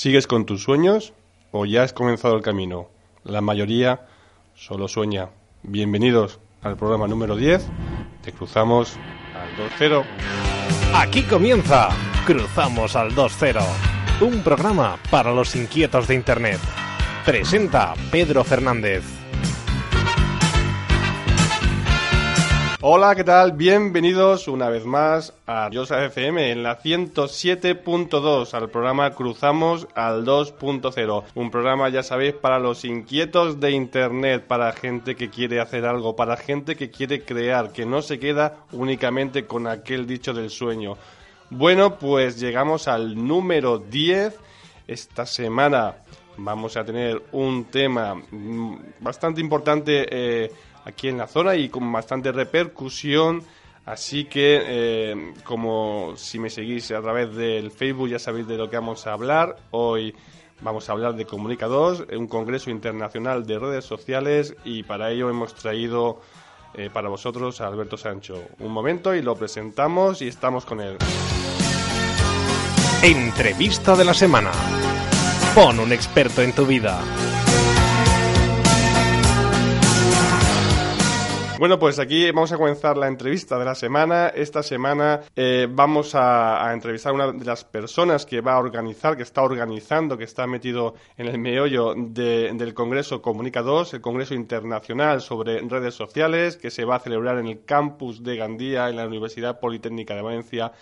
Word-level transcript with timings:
¿Sigues 0.00 0.26
con 0.26 0.46
tus 0.46 0.62
sueños 0.62 1.12
o 1.50 1.66
ya 1.66 1.82
has 1.82 1.92
comenzado 1.92 2.34
el 2.34 2.40
camino? 2.40 2.88
La 3.22 3.42
mayoría 3.42 4.06
solo 4.54 4.88
sueña. 4.88 5.28
Bienvenidos 5.62 6.40
al 6.62 6.78
programa 6.78 7.06
número 7.06 7.36
10. 7.36 7.68
Te 8.22 8.32
cruzamos 8.32 8.96
al 9.34 9.54
2-0. 9.78 10.02
Aquí 10.94 11.22
comienza 11.24 11.90
Cruzamos 12.24 12.96
al 12.96 13.14
2-0. 13.14 13.62
Un 14.22 14.42
programa 14.42 14.98
para 15.10 15.34
los 15.34 15.54
inquietos 15.54 16.08
de 16.08 16.14
Internet. 16.14 16.60
Presenta 17.26 17.92
Pedro 18.10 18.42
Fernández. 18.42 19.19
Hola, 22.82 23.14
¿qué 23.14 23.24
tal? 23.24 23.52
Bienvenidos 23.52 24.48
una 24.48 24.70
vez 24.70 24.86
más 24.86 25.34
a 25.46 25.68
Yosa 25.68 26.02
FM 26.02 26.50
en 26.50 26.62
la 26.62 26.80
107.2 26.80 28.54
al 28.54 28.70
programa 28.70 29.10
Cruzamos 29.10 29.86
al 29.94 30.24
2.0. 30.24 31.24
Un 31.34 31.50
programa, 31.50 31.90
ya 31.90 32.02
sabéis, 32.02 32.32
para 32.32 32.58
los 32.58 32.86
inquietos 32.86 33.60
de 33.60 33.72
Internet, 33.72 34.46
para 34.46 34.72
gente 34.72 35.14
que 35.14 35.28
quiere 35.28 35.60
hacer 35.60 35.84
algo, 35.84 36.16
para 36.16 36.38
gente 36.38 36.74
que 36.74 36.90
quiere 36.90 37.22
crear, 37.22 37.70
que 37.70 37.84
no 37.84 38.00
se 38.00 38.18
queda 38.18 38.64
únicamente 38.72 39.44
con 39.44 39.66
aquel 39.66 40.06
dicho 40.06 40.32
del 40.32 40.48
sueño. 40.48 40.96
Bueno, 41.50 41.98
pues 41.98 42.40
llegamos 42.40 42.88
al 42.88 43.14
número 43.14 43.76
10. 43.76 44.38
Esta 44.86 45.26
semana 45.26 45.96
vamos 46.38 46.78
a 46.78 46.84
tener 46.86 47.20
un 47.32 47.66
tema 47.66 48.14
mm, 48.14 48.76
bastante 49.00 49.42
importante. 49.42 50.06
Eh, 50.10 50.50
aquí 50.84 51.08
en 51.08 51.18
la 51.18 51.26
zona 51.26 51.56
y 51.56 51.68
con 51.68 51.90
bastante 51.92 52.32
repercusión. 52.32 53.42
Así 53.86 54.26
que, 54.26 54.62
eh, 54.62 55.34
como 55.44 56.14
si 56.16 56.38
me 56.38 56.50
seguís 56.50 56.90
a 56.92 57.00
través 57.00 57.34
del 57.34 57.70
Facebook, 57.70 58.08
ya 58.08 58.18
sabéis 58.18 58.46
de 58.46 58.56
lo 58.56 58.68
que 58.68 58.76
vamos 58.76 59.06
a 59.06 59.12
hablar. 59.12 59.56
Hoy 59.70 60.14
vamos 60.60 60.88
a 60.88 60.92
hablar 60.92 61.14
de 61.14 61.24
Comunica 61.24 61.66
2, 61.66 62.06
un 62.16 62.28
congreso 62.28 62.70
internacional 62.70 63.46
de 63.46 63.58
redes 63.58 63.84
sociales, 63.84 64.54
y 64.64 64.82
para 64.82 65.10
ello 65.10 65.30
hemos 65.30 65.54
traído 65.54 66.20
eh, 66.74 66.90
para 66.92 67.08
vosotros 67.08 67.60
a 67.60 67.66
Alberto 67.66 67.96
Sancho. 67.96 68.44
Un 68.60 68.72
momento 68.72 69.14
y 69.14 69.22
lo 69.22 69.34
presentamos 69.34 70.22
y 70.22 70.28
estamos 70.28 70.64
con 70.64 70.80
él. 70.80 70.98
Entrevista 73.02 73.96
de 73.96 74.04
la 74.04 74.14
semana. 74.14 74.52
Pon 75.54 75.80
un 75.80 75.92
experto 75.92 76.42
en 76.42 76.54
tu 76.54 76.66
vida. 76.66 77.00
Bueno, 81.60 81.78
pues 81.78 81.98
aquí 81.98 82.30
vamos 82.30 82.50
a 82.52 82.56
comenzar 82.56 82.96
la 82.96 83.06
entrevista 83.06 83.58
de 83.58 83.66
la 83.66 83.74
semana. 83.74 84.28
Esta 84.28 84.62
semana 84.62 85.20
eh, 85.36 85.68
vamos 85.70 86.14
a, 86.14 86.72
entrevistar 86.72 87.12
a 87.12 87.14
una 87.14 87.32
de 87.32 87.44
las 87.44 87.66
personas 87.66 88.24
que 88.24 88.40
va 88.40 88.54
a 88.54 88.58
organizar, 88.58 89.14
que 89.14 89.24
está 89.24 89.42
organizando, 89.42 90.16
que 90.16 90.24
está 90.24 90.46
metido 90.46 90.94
en 91.18 91.26
el 91.26 91.38
meollo 91.38 91.92
del 91.94 92.72
Congreso 92.72 93.20
Comunica 93.20 93.60
2, 93.60 93.92
el 93.92 94.00
Congreso 94.00 94.32
Internacional 94.32 95.20
sobre 95.20 95.60
Redes 95.60 95.94
Sociales, 95.94 96.56
que 96.56 96.70
se 96.70 96.86
va 96.86 96.96
a 96.96 97.00
celebrar 97.00 97.36
en 97.36 97.48
el 97.48 97.62
campus 97.66 98.22
de 98.24 98.36
Gandía, 98.36 98.88
en 98.88 98.96
la 98.96 99.06
Universidad 99.06 99.60
Politécnica 99.60 100.14
de 100.14 100.22
Valencia 100.22 100.72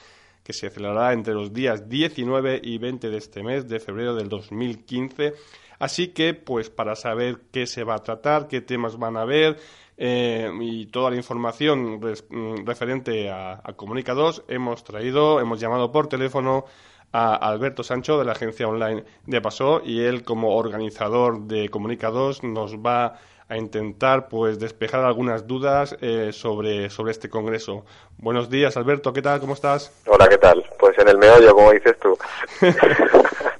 que 0.44 0.52
se 0.52 0.70
celebrará 0.70 1.12
entre 1.12 1.34
los 1.34 1.52
días 1.52 1.88
19 1.88 2.60
y 2.62 2.78
20 2.78 3.10
de 3.10 3.18
este 3.18 3.42
mes 3.42 3.68
de 3.68 3.80
febrero 3.80 4.14
del 4.14 4.28
2015. 4.28 5.34
Así 5.78 6.08
que, 6.08 6.34
pues 6.34 6.70
para 6.70 6.96
saber 6.96 7.40
qué 7.52 7.66
se 7.66 7.84
va 7.84 7.96
a 7.96 8.02
tratar, 8.02 8.48
qué 8.48 8.60
temas 8.60 8.98
van 8.98 9.16
a 9.16 9.22
haber, 9.22 9.58
eh, 9.98 10.50
y 10.60 10.86
toda 10.86 11.10
la 11.10 11.16
información 11.16 11.98
mm, 11.98 12.64
referente 12.64 13.30
a, 13.30 13.60
a 13.62 13.72
Comunica 13.74 14.14
2 14.14 14.44
hemos 14.48 14.84
traído, 14.84 15.40
hemos 15.40 15.58
llamado 15.58 15.90
por 15.90 16.08
teléfono 16.08 16.64
a 17.12 17.34
Alberto 17.34 17.82
Sancho 17.82 18.18
de 18.18 18.24
la 18.24 18.32
agencia 18.32 18.68
online 18.68 19.04
de 19.26 19.40
Paso 19.40 19.82
y 19.84 20.02
él 20.04 20.22
como 20.22 20.56
organizador 20.56 21.40
de 21.40 21.68
Comunica 21.68 22.10
2 22.10 22.44
nos 22.44 22.76
va 22.76 23.18
a 23.48 23.56
intentar 23.56 24.28
pues 24.28 24.58
despejar 24.58 25.04
algunas 25.04 25.46
dudas 25.46 25.96
eh, 26.00 26.30
sobre, 26.32 26.90
sobre 26.90 27.12
este 27.12 27.30
congreso. 27.30 27.84
Buenos 28.18 28.50
días, 28.50 28.76
Alberto, 28.76 29.12
¿qué 29.12 29.22
tal? 29.22 29.40
¿Cómo 29.40 29.54
estás? 29.54 29.90
Hola, 30.06 30.28
¿qué 30.28 30.38
tal? 30.38 30.64
Pues 30.78 30.98
en 30.98 31.08
el 31.08 31.18
meollo, 31.18 31.54
como 31.54 31.72
dices 31.72 31.96
tú. 31.98 32.16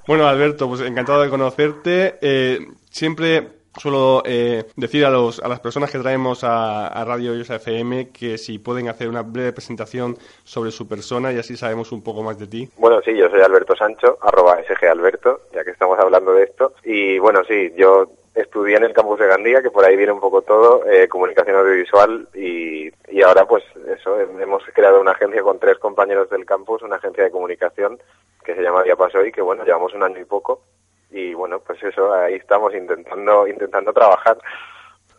bueno, 0.07 0.27
Alberto, 0.27 0.67
pues 0.67 0.81
encantado 0.81 1.21
de 1.23 1.29
conocerte. 1.29 2.19
Eh, 2.21 2.67
siempre 2.91 3.58
suelo 3.77 4.23
eh, 4.25 4.65
decir 4.75 5.05
a, 5.05 5.09
los, 5.09 5.39
a 5.39 5.47
las 5.47 5.59
personas 5.59 5.91
que 5.91 5.99
traemos 5.99 6.43
a, 6.43 7.03
Radio 7.05 7.33
Yosa 7.33 7.55
FM 7.55 8.09
que 8.09 8.37
si 8.37 8.59
pueden 8.59 8.89
hacer 8.89 9.07
una 9.07 9.21
breve 9.21 9.53
presentación 9.53 10.17
sobre 10.43 10.71
su 10.71 10.87
persona 10.87 11.31
y 11.31 11.37
así 11.37 11.55
sabemos 11.55 11.91
un 11.91 12.03
poco 12.03 12.23
más 12.23 12.37
de 12.37 12.47
ti. 12.47 12.69
Bueno, 12.77 13.01
sí, 13.01 13.15
yo 13.15 13.29
soy 13.29 13.41
Alberto 13.41 13.75
Sancho, 13.75 14.17
arroba 14.21 14.59
sgalberto, 14.63 15.41
ya 15.53 15.63
que 15.63 15.71
estamos 15.71 15.97
hablando 15.99 16.33
de 16.33 16.43
esto. 16.43 16.73
Y 16.83 17.19
bueno, 17.19 17.41
sí, 17.47 17.71
yo 17.75 18.09
estudié 18.35 18.77
en 18.77 18.83
el 18.83 18.93
campus 18.93 19.19
de 19.19 19.27
Gandía, 19.27 19.61
que 19.61 19.71
por 19.71 19.85
ahí 19.85 19.95
viene 19.95 20.11
un 20.11 20.19
poco 20.19 20.41
todo, 20.41 20.85
eh, 20.85 21.07
comunicación 21.07 21.55
audiovisual 21.55 22.27
y, 22.35 22.89
y 23.09 23.21
ahora 23.21 23.45
pues 23.45 23.63
eso, 23.87 24.19
hemos 24.19 24.63
creado 24.73 25.01
una 25.01 25.11
agencia 25.11 25.41
con 25.41 25.59
tres 25.59 25.77
compañeros 25.79 26.29
del 26.29 26.45
campus, 26.45 26.81
una 26.83 26.97
agencia 26.97 27.23
de 27.23 27.31
comunicación 27.31 27.99
que 28.43 28.55
se 28.55 28.61
llama 28.61 28.83
Diapaso 28.83 29.25
y 29.25 29.31
que 29.31 29.41
bueno, 29.41 29.63
llevamos 29.63 29.93
un 29.93 30.03
año 30.03 30.19
y 30.19 30.25
poco 30.25 30.61
y 31.11 31.33
bueno, 31.33 31.59
pues 31.59 31.81
eso, 31.83 32.13
ahí 32.13 32.35
estamos 32.35 32.73
intentando, 32.73 33.47
intentando 33.47 33.93
trabajar. 33.93 34.37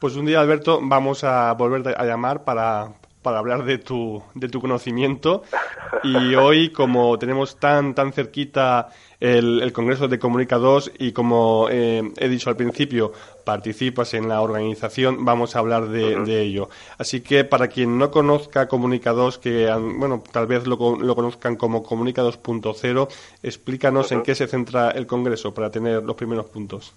Pues 0.00 0.16
un 0.16 0.26
día, 0.26 0.40
Alberto, 0.40 0.80
vamos 0.82 1.24
a 1.24 1.52
volver 1.52 1.94
a 1.96 2.04
llamar 2.04 2.44
para, 2.44 2.88
para 3.22 3.38
hablar 3.38 3.64
de 3.64 3.78
tu, 3.78 4.22
de 4.34 4.48
tu 4.48 4.60
conocimiento. 4.60 5.42
Y 6.02 6.34
hoy, 6.34 6.70
como 6.70 7.18
tenemos 7.18 7.58
tan, 7.58 7.94
tan 7.94 8.12
cerquita 8.12 8.88
el, 9.20 9.72
Congreso 9.72 10.08
de 10.08 10.18
Comunicados 10.18 10.90
y 10.98 11.12
como 11.12 11.68
eh, 11.70 12.02
he 12.16 12.28
dicho 12.28 12.48
al 12.48 12.56
principio, 12.56 13.12
participas 13.44 14.14
en 14.14 14.28
la 14.28 14.40
organización, 14.40 15.24
vamos 15.24 15.54
a 15.54 15.58
hablar 15.58 15.88
de, 15.88 16.40
ello. 16.40 16.68
Así 16.98 17.20
que 17.20 17.44
para 17.44 17.68
quien 17.68 17.98
no 17.98 18.10
conozca 18.10 18.68
Comunicados, 18.68 19.38
que 19.38 19.70
bueno, 19.96 20.22
tal 20.32 20.46
vez 20.46 20.66
lo, 20.66 20.76
lo 20.96 21.14
conozcan 21.14 21.56
como 21.56 21.82
Comunica 21.82 22.22
2.0, 22.22 23.08
explícanos 23.42 24.12
en 24.12 24.22
qué 24.22 24.34
se 24.34 24.46
centra 24.46 24.90
el 24.90 25.06
Congreso 25.06 25.52
para 25.52 25.70
tener 25.70 26.02
los 26.02 26.16
primeros 26.16 26.46
puntos. 26.46 26.94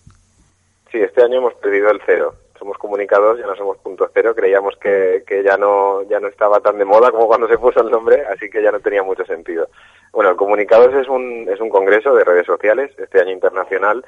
Sí, 0.92 1.00
este 1.00 1.24
año 1.24 1.40
hemos 1.40 1.56
perdido 1.56 1.90
el 1.90 2.00
cero 2.06 2.36
somos 2.64 2.78
comunicados, 2.78 3.38
ya 3.38 3.46
no 3.46 3.56
somos 3.58 3.78
punto 3.80 4.10
cero, 4.14 4.34
creíamos 4.34 4.78
que, 4.78 5.24
que 5.28 5.44
ya 5.44 5.58
no 5.58 6.02
ya 6.04 6.22
no 6.22 6.30
estaba 6.30 6.62
tan 6.62 6.78
de 6.78 6.86
moda 6.86 7.12
como 7.12 7.28
cuando 7.28 7.46
se 7.50 7.58
puso 7.58 7.82
el 7.82 7.92
nombre, 7.92 8.24
así 8.28 8.50
que 8.50 8.64
ya 8.64 8.72
no 8.72 8.80
tenía 8.80 9.04
mucho 9.04 9.26
sentido. 9.26 9.68
Bueno, 10.14 10.30
el 10.30 10.38
Comunicados 10.38 10.94
es 10.96 11.10
un, 11.10 11.46
es 11.50 11.60
un 11.60 11.70
congreso 11.70 12.16
de 12.16 12.24
redes 12.24 12.46
sociales, 12.46 12.92
este 12.98 13.20
año 13.20 13.32
internacional, 13.32 14.06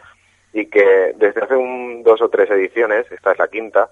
y 0.53 0.67
que 0.67 1.11
desde 1.17 1.41
hace 1.41 1.55
un, 1.57 2.01
dos 2.03 2.21
o 2.21 2.29
tres 2.29 2.49
ediciones, 2.49 3.11
esta 3.11 3.33
es 3.33 3.39
la 3.39 3.49
quinta, 3.49 3.89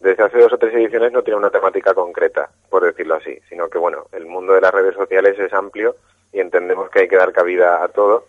desde 0.00 0.22
hace 0.22 0.38
dos 0.38 0.52
o 0.54 0.58
tres 0.58 0.72
ediciones 0.72 1.12
no 1.12 1.22
tiene 1.22 1.38
una 1.38 1.50
temática 1.50 1.92
concreta, 1.92 2.48
por 2.70 2.84
decirlo 2.84 3.16
así, 3.16 3.38
sino 3.50 3.68
que 3.68 3.76
bueno, 3.76 4.06
el 4.12 4.24
mundo 4.24 4.54
de 4.54 4.62
las 4.62 4.72
redes 4.72 4.94
sociales 4.94 5.38
es 5.38 5.52
amplio 5.52 5.96
y 6.32 6.40
entendemos 6.40 6.88
que 6.88 7.00
hay 7.00 7.08
que 7.08 7.16
dar 7.16 7.32
cabida 7.32 7.84
a 7.84 7.88
todo, 7.88 8.24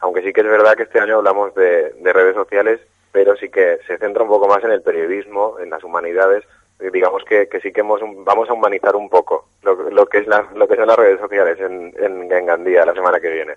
aunque 0.00 0.20
sí 0.20 0.34
que 0.34 0.42
es 0.42 0.46
verdad 0.46 0.74
que 0.74 0.82
este 0.82 1.00
año 1.00 1.16
hablamos 1.16 1.54
de, 1.54 1.94
de 1.94 2.12
redes 2.12 2.34
sociales 2.34 2.80
pero 3.12 3.36
sí 3.36 3.48
que 3.48 3.78
se 3.86 3.98
centra 3.98 4.22
un 4.22 4.28
poco 4.28 4.48
más 4.48 4.62
en 4.64 4.70
el 4.70 4.82
periodismo, 4.82 5.58
en 5.58 5.70
las 5.70 5.82
humanidades. 5.82 6.44
Digamos 6.92 7.24
que, 7.24 7.48
que 7.48 7.60
sí 7.60 7.72
que 7.72 7.80
hemos, 7.80 8.00
vamos 8.24 8.48
a 8.48 8.54
humanizar 8.54 8.96
un 8.96 9.10
poco 9.10 9.48
lo, 9.62 9.90
lo 9.90 10.06
que 10.06 10.18
es 10.18 10.26
lo 10.26 10.66
que 10.66 10.76
son 10.76 10.86
las 10.86 10.96
redes 10.96 11.20
sociales 11.20 11.60
en, 11.60 11.92
en, 11.98 12.32
en 12.32 12.46
Gandía 12.46 12.86
la 12.86 12.94
semana 12.94 13.20
que 13.20 13.30
viene. 13.30 13.54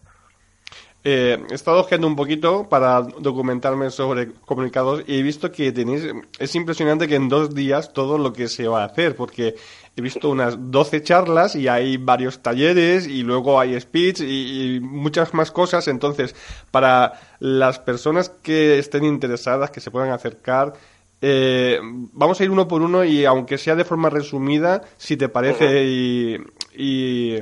Eh, 1.05 1.37
he 1.51 1.53
estado 1.53 1.81
ojeando 1.81 2.07
un 2.07 2.15
poquito 2.15 2.69
para 2.69 3.01
documentarme 3.01 3.89
sobre 3.91 4.31
comunicados 4.45 5.03
y 5.05 5.19
he 5.19 5.21
visto 5.21 5.51
que 5.51 5.73
tenéis, 5.73 6.07
es 6.39 6.55
impresionante 6.55 7.09
que 7.09 7.15
en 7.15 7.27
dos 7.27 7.53
días 7.53 7.91
todo 7.91 8.17
lo 8.17 8.31
que 8.31 8.47
se 8.47 8.69
va 8.69 8.83
a 8.83 8.85
hacer, 8.85 9.13
porque 9.17 9.55
he 9.97 10.01
visto 10.01 10.29
unas 10.29 10.71
12 10.71 11.03
charlas 11.03 11.57
y 11.57 11.67
hay 11.67 11.97
varios 11.97 12.41
talleres 12.41 13.05
y 13.05 13.21
luego 13.21 13.59
hay 13.59 13.79
speech 13.81 14.21
y, 14.21 14.79
muchas 14.81 15.33
más 15.33 15.51
cosas. 15.51 15.89
Entonces, 15.89 16.35
para 16.71 17.19
las 17.39 17.79
personas 17.79 18.29
que 18.29 18.79
estén 18.79 19.03
interesadas, 19.03 19.71
que 19.71 19.81
se 19.81 19.91
puedan 19.91 20.11
acercar, 20.11 20.73
eh, 21.21 21.79
vamos 22.13 22.39
a 22.39 22.43
ir 22.45 22.49
uno 22.49 22.65
por 22.65 22.81
uno 22.81 23.03
y 23.03 23.25
aunque 23.25 23.57
sea 23.57 23.75
de 23.75 23.83
forma 23.83 24.09
resumida, 24.09 24.83
si 24.95 25.17
te 25.17 25.27
parece, 25.27 25.83
y 25.85 27.39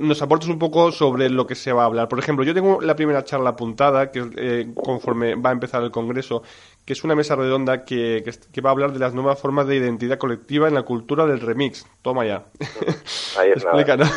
nos 0.00 0.22
aportes 0.22 0.48
un 0.48 0.58
poco 0.58 0.92
sobre 0.92 1.28
lo 1.28 1.46
que 1.46 1.54
se 1.54 1.72
va 1.72 1.82
a 1.82 1.86
hablar. 1.86 2.08
Por 2.08 2.18
ejemplo, 2.18 2.44
yo 2.44 2.54
tengo 2.54 2.80
la 2.80 2.96
primera 2.96 3.24
charla 3.24 3.50
apuntada, 3.50 4.10
que 4.10 4.24
eh, 4.36 4.66
conforme 4.74 5.34
va 5.34 5.50
a 5.50 5.52
empezar 5.52 5.82
el 5.82 5.90
Congreso, 5.90 6.42
que 6.86 6.94
es 6.94 7.04
una 7.04 7.14
mesa 7.14 7.36
redonda 7.36 7.84
que, 7.84 8.24
que, 8.52 8.60
va 8.60 8.70
a 8.70 8.72
hablar 8.72 8.92
de 8.92 8.98
las 8.98 9.14
nuevas 9.14 9.40
formas 9.40 9.66
de 9.66 9.76
identidad 9.76 10.18
colectiva 10.18 10.68
en 10.68 10.74
la 10.74 10.82
cultura 10.82 11.26
del 11.26 11.40
remix. 11.40 11.86
Toma 12.02 12.24
ya. 12.24 12.44
Ahí 13.38 13.50
es 13.50 13.62
Explícanos. 13.62 14.08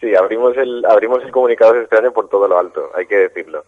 sí, 0.00 0.14
abrimos 0.14 0.56
el, 0.56 0.84
abrimos 0.84 1.22
el 1.22 1.30
comunicado 1.30 1.76
este 1.76 1.96
año 1.96 2.12
por 2.12 2.28
todo 2.28 2.48
lo 2.48 2.58
alto, 2.58 2.90
hay 2.94 3.06
que 3.06 3.16
decirlo. 3.16 3.64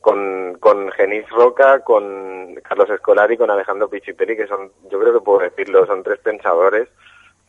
Con, 0.00 0.58
con 0.60 0.92
Genis 0.92 1.28
Roca, 1.30 1.80
con 1.80 2.54
Carlos 2.62 2.88
Escolari, 2.90 3.36
con 3.36 3.50
Alejandro 3.50 3.88
Pichiperi, 3.88 4.36
que 4.36 4.46
son, 4.46 4.70
yo 4.88 5.00
creo 5.00 5.14
que 5.14 5.20
puedo 5.20 5.40
decirlo, 5.40 5.84
son 5.84 6.04
tres 6.04 6.20
pensadores 6.20 6.88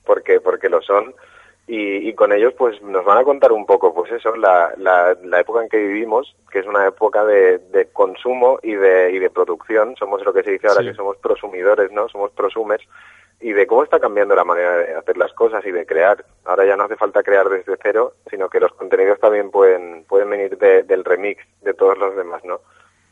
porque, 0.07 0.39
porque 0.39 0.69
lo 0.69 0.81
son. 0.81 1.13
y, 1.67 2.13
con 2.13 2.31
ellos 2.31 2.53
pues 2.57 2.81
nos 2.81 3.03
van 3.03 3.17
a 3.17 3.23
contar 3.25 3.51
un 3.51 3.65
poco 3.65 3.93
pues 3.93 4.09
eso 4.13 4.33
la, 4.37 4.73
la, 4.77 5.15
la 5.21 5.41
época 5.41 5.61
en 5.61 5.69
que 5.69 5.77
vivimos 5.77 6.33
que 6.49 6.59
es 6.59 6.65
una 6.65 6.87
época 6.87 7.25
de, 7.25 7.59
de 7.59 7.87
consumo 7.87 8.57
y 8.63 8.73
de, 8.73 9.11
y 9.11 9.19
de 9.19 9.29
producción. 9.29 9.95
Somos 9.97 10.23
lo 10.23 10.33
que 10.33 10.43
se 10.43 10.51
dice 10.51 10.67
ahora 10.67 10.83
que 10.83 10.93
somos 10.95 11.17
prosumidores 11.17 11.91
no 11.91 12.07
somos 12.07 12.31
prosumers. 12.31 12.87
Y 13.39 13.51
de 13.51 13.67
cómo 13.67 13.83
está 13.83 13.99
cambiando 13.99 14.33
la 14.33 14.43
manera 14.43 14.77
de 14.77 14.95
hacer 14.95 15.15
las 15.15 15.31
cosas 15.33 15.63
y 15.63 15.71
de 15.71 15.85
crear. 15.85 16.25
Ahora 16.45 16.65
ya 16.65 16.75
no 16.75 16.85
hace 16.85 16.95
falta 16.95 17.21
crear 17.21 17.47
desde 17.49 17.77
cero 17.83 18.13
sino 18.31 18.49
que 18.49 18.61
los 18.61 18.71
contenidos 18.73 19.19
también 19.19 19.51
pueden 19.51 20.05
pueden 20.05 20.29
venir 20.29 20.57
del 20.57 21.03
remix 21.03 21.45
de 21.61 21.73
todos 21.73 21.97
los 21.97 22.15
demás 22.15 22.43
no 22.45 22.61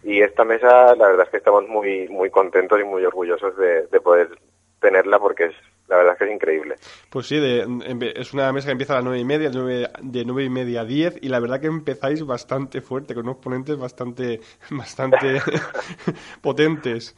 y 0.06 0.22
esta 0.22 0.46
mesa 0.46 0.96
la 0.96 1.08
verdad 1.08 1.26
es 1.26 1.32
que 1.32 1.38
estamos 1.38 1.68
muy 1.68 2.08
muy 2.08 2.30
contentos 2.30 2.80
y 2.80 2.84
muy 2.84 3.04
orgullosos 3.04 3.58
de, 3.58 3.88
de 3.88 4.00
poder 4.02 4.30
tenerla 4.80 5.20
porque 5.20 5.46
es 5.46 5.56
la 5.88 5.98
verdad 5.98 6.14
es 6.14 6.20
que 6.20 6.26
es 6.26 6.32
increíble. 6.32 6.76
Pues 7.10 7.28
sí, 7.28 7.40
es 7.40 8.34
una 8.34 8.52
mesa 8.52 8.68
que 8.68 8.72
empieza 8.72 8.94
a 8.94 8.98
las 8.98 9.06
nueve 9.06 9.20
y 9.20 9.26
media, 9.26 9.50
de 9.50 10.26
nueve 10.26 10.44
y 10.44 10.50
media 10.50 10.82
a 10.82 10.86
diez, 10.86 11.18
y 11.22 11.30
la 11.30 11.40
verdad 11.40 11.60
que 11.60 11.68
empezáis 11.68 12.26
bastante 12.26 12.82
fuerte, 12.82 13.14
con 13.14 13.26
unos 13.26 13.38
ponentes 13.38 13.78
bastante, 13.78 14.42
bastante 14.72 15.42
potentes. 16.42 17.16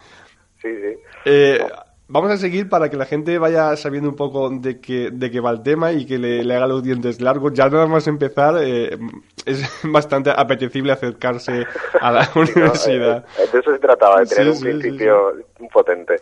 Sí, 0.61 0.69
sí. 0.69 0.99
Eh, 1.25 1.65
vamos 2.07 2.31
a 2.31 2.37
seguir 2.37 2.69
para 2.69 2.89
que 2.89 2.97
la 2.97 3.05
gente 3.05 3.37
vaya 3.37 3.75
sabiendo 3.75 4.09
un 4.09 4.15
poco 4.15 4.49
de 4.49 4.79
qué, 4.79 5.09
de 5.11 5.29
qué 5.29 5.39
va 5.39 5.51
el 5.51 5.61
tema 5.61 5.91
y 5.91 6.05
que 6.05 6.17
le, 6.17 6.55
haga 6.55 6.67
los 6.67 6.83
dientes 6.83 7.21
largos. 7.21 7.53
Ya 7.53 7.69
nada 7.69 7.87
más 7.87 8.07
empezar, 8.07 8.55
eh, 8.61 8.97
es 9.45 9.61
bastante 9.83 10.31
apetecible 10.35 10.91
acercarse 10.91 11.65
a 11.99 12.11
la 12.11 12.29
universidad. 12.35 13.25
Eh, 13.37 13.47
de 13.51 13.59
eso 13.59 13.71
se 13.71 13.79
trataba, 13.79 14.21
de 14.21 14.25
tener 14.25 14.51
un 14.51 14.59
principio 14.59 15.33
potente. 15.71 16.17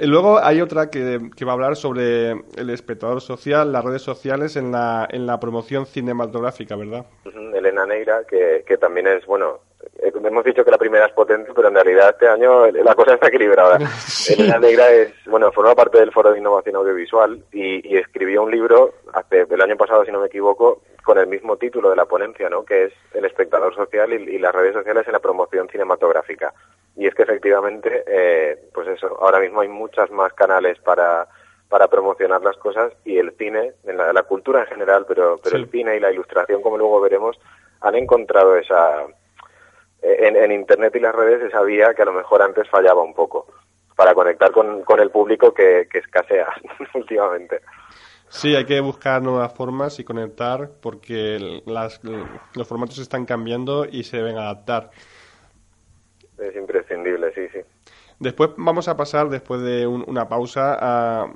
Y 0.00 0.06
luego 0.06 0.38
hay 0.42 0.62
otra 0.62 0.88
que, 0.88 1.18
va 1.18 1.50
a 1.50 1.54
hablar 1.54 1.76
sobre 1.76 2.30
el 2.30 2.70
espectador 2.70 3.20
social, 3.20 3.70
las 3.70 3.84
redes 3.84 4.02
sociales 4.02 4.56
en 4.56 4.72
la, 4.72 5.06
en 5.10 5.26
la 5.26 5.38
promoción 5.38 5.84
cinematográfica, 5.84 6.74
¿verdad? 6.74 7.04
Elena 7.54 7.84
Neira, 7.84 8.22
que, 8.24 8.64
que 8.66 8.78
también 8.78 9.06
es, 9.06 9.26
bueno, 9.26 9.60
eh, 10.02 10.12
hemos 10.24 10.44
dicho 10.44 10.64
que 10.64 10.70
la 10.70 10.78
primera 10.78 11.06
es 11.06 11.12
potente, 11.12 11.52
pero 11.54 11.68
en 11.68 11.74
realidad 11.74 12.10
este 12.10 12.28
año 12.28 12.66
la 12.70 12.94
cosa 12.94 13.14
está 13.14 13.28
equilibrada. 13.28 13.78
Elena 14.30 14.58
Negra 14.58 14.90
es, 14.90 15.12
bueno, 15.26 15.52
forma 15.52 15.74
parte 15.74 15.98
del 15.98 16.12
Foro 16.12 16.32
de 16.32 16.38
Innovación 16.38 16.76
Audiovisual 16.76 17.44
y, 17.52 17.86
y, 17.86 17.98
escribió 17.98 18.42
un 18.42 18.50
libro 18.50 18.94
hace 19.12 19.46
el 19.50 19.60
año 19.60 19.76
pasado, 19.76 20.04
si 20.04 20.12
no 20.12 20.20
me 20.20 20.28
equivoco, 20.28 20.80
con 21.04 21.18
el 21.18 21.26
mismo 21.26 21.56
título 21.56 21.90
de 21.90 21.96
la 21.96 22.06
ponencia, 22.06 22.48
¿no? 22.48 22.64
Que 22.64 22.84
es 22.84 22.92
El 23.12 23.24
espectador 23.24 23.74
social 23.74 24.12
y, 24.12 24.36
y 24.36 24.38
las 24.38 24.54
redes 24.54 24.74
sociales 24.74 25.06
en 25.06 25.12
la 25.12 25.18
promoción 25.18 25.68
cinematográfica. 25.68 26.54
Y 26.96 27.06
es 27.06 27.14
que 27.14 27.22
efectivamente, 27.22 28.04
eh, 28.06 28.58
pues 28.74 28.88
eso, 28.88 29.18
ahora 29.20 29.40
mismo 29.40 29.60
hay 29.60 29.68
muchas 29.68 30.10
más 30.10 30.32
canales 30.34 30.78
para, 30.80 31.28
para 31.68 31.88
promocionar 31.88 32.42
las 32.42 32.56
cosas 32.56 32.92
y 33.04 33.18
el 33.18 33.32
cine, 33.38 33.72
en 33.84 33.96
la, 33.96 34.22
cultura 34.24 34.62
en 34.62 34.66
general, 34.66 35.04
pero, 35.06 35.38
pero 35.42 35.56
el 35.56 35.70
cine 35.70 35.96
y 35.96 36.00
la 36.00 36.12
ilustración, 36.12 36.62
como 36.62 36.76
luego 36.76 37.00
veremos, 37.00 37.38
han 37.80 37.94
encontrado 37.94 38.56
esa, 38.56 39.06
en, 40.02 40.36
en, 40.36 40.52
Internet 40.52 40.94
y 40.96 41.00
las 41.00 41.14
redes 41.14 41.42
esa 41.42 41.62
vía 41.62 41.94
que 41.94 42.02
a 42.02 42.06
lo 42.06 42.12
mejor 42.12 42.42
antes 42.42 42.68
fallaba 42.68 43.02
un 43.02 43.14
poco 43.14 43.46
para 43.96 44.14
conectar 44.14 44.50
con, 44.50 44.82
con 44.82 44.98
el 45.00 45.10
público 45.10 45.52
que, 45.52 45.86
que 45.90 45.98
escasea 45.98 46.48
últimamente. 46.94 47.60
Sí, 48.30 48.54
hay 48.54 48.64
que 48.64 48.80
buscar 48.80 49.20
nuevas 49.22 49.52
formas 49.52 49.98
y 49.98 50.04
conectar 50.04 50.70
porque 50.80 51.60
las, 51.66 52.00
los 52.54 52.68
formatos 52.68 52.98
están 52.98 53.26
cambiando 53.26 53.84
y 53.84 54.04
se 54.04 54.18
deben 54.18 54.38
adaptar. 54.38 54.90
Es 56.40 56.56
imprescindible, 56.56 57.32
sí, 57.34 57.48
sí. 57.52 57.60
Después 58.18 58.50
vamos 58.56 58.88
a 58.88 58.96
pasar, 58.96 59.28
después 59.28 59.62
de 59.62 59.86
una 59.86 60.28
pausa, 60.28 60.76
a, 60.80 61.32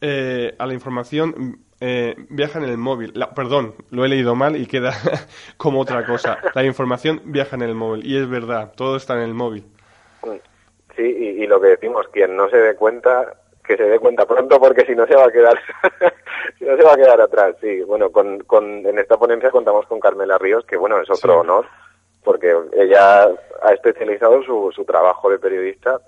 eh, 0.00 0.54
a 0.58 0.66
la 0.66 0.74
información 0.74 1.58
eh, 1.80 2.14
viaja 2.28 2.58
en 2.58 2.64
el 2.64 2.78
móvil. 2.78 3.12
perdón, 3.34 3.74
lo 3.90 4.04
he 4.04 4.08
leído 4.08 4.34
mal 4.34 4.56
y 4.56 4.66
queda 4.66 4.92
como 5.56 5.80
otra 5.80 6.06
cosa. 6.06 6.38
La 6.54 6.64
información 6.64 7.20
viaja 7.24 7.56
en 7.56 7.62
el 7.62 7.74
móvil 7.74 8.06
y 8.06 8.16
es 8.16 8.28
verdad, 8.28 8.72
todo 8.76 8.96
está 8.96 9.14
en 9.14 9.22
el 9.22 9.34
móvil. 9.34 9.64
Sí, 10.94 11.02
y, 11.02 11.46
lo 11.46 11.58
que 11.58 11.68
decimos, 11.68 12.06
quien 12.12 12.36
no 12.36 12.50
se 12.50 12.58
dé 12.58 12.74
cuenta, 12.76 13.34
que 13.64 13.78
se 13.78 13.84
dé 13.84 13.98
cuenta 13.98 14.26
pronto 14.26 14.60
porque 14.60 14.84
si 14.84 14.94
no 14.94 15.06
se 15.06 15.16
va 15.16 15.24
a 15.24 15.32
quedar, 15.32 15.58
si 16.58 16.66
no 16.66 16.76
se 16.76 16.82
va 16.82 16.92
a 16.92 16.96
quedar 16.96 17.20
atrás. 17.20 17.56
Sí, 17.62 17.82
bueno, 17.82 18.12
con, 18.12 18.40
con, 18.40 18.64
en 18.86 18.98
esta 18.98 19.16
ponencia 19.16 19.50
contamos 19.50 19.86
con 19.86 20.00
Carmela 20.00 20.36
Ríos, 20.36 20.66
que 20.66 20.76
bueno, 20.76 21.00
es 21.00 21.08
otro 21.10 21.40
honor 21.40 21.66
porque 22.24 22.54
ella 22.72 23.28
ha 23.62 23.72
especializado 23.72 24.42
su, 24.42 24.70
su 24.74 24.84
trabajo 24.84 25.30
de 25.30 25.38
periodista 25.38 26.00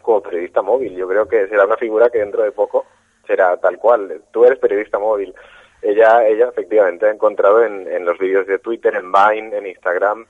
como 0.00 0.22
periodista 0.22 0.62
móvil. 0.62 0.94
Yo 0.96 1.08
creo 1.08 1.26
que 1.26 1.48
será 1.48 1.64
una 1.64 1.76
figura 1.76 2.10
que 2.10 2.18
dentro 2.18 2.42
de 2.42 2.52
poco 2.52 2.86
será 3.26 3.56
tal 3.56 3.78
cual. 3.78 4.22
Tú 4.32 4.44
eres 4.44 4.58
periodista 4.58 4.98
móvil. 4.98 5.34
Ella, 5.80 6.26
ella 6.26 6.48
efectivamente 6.48 7.06
ha 7.06 7.10
encontrado 7.10 7.64
en, 7.64 7.88
en 7.88 8.04
los 8.04 8.18
vídeos 8.18 8.46
de 8.46 8.58
Twitter, 8.58 8.94
en 8.94 9.10
Vine, 9.10 9.56
en 9.56 9.66
Instagram, 9.66 10.26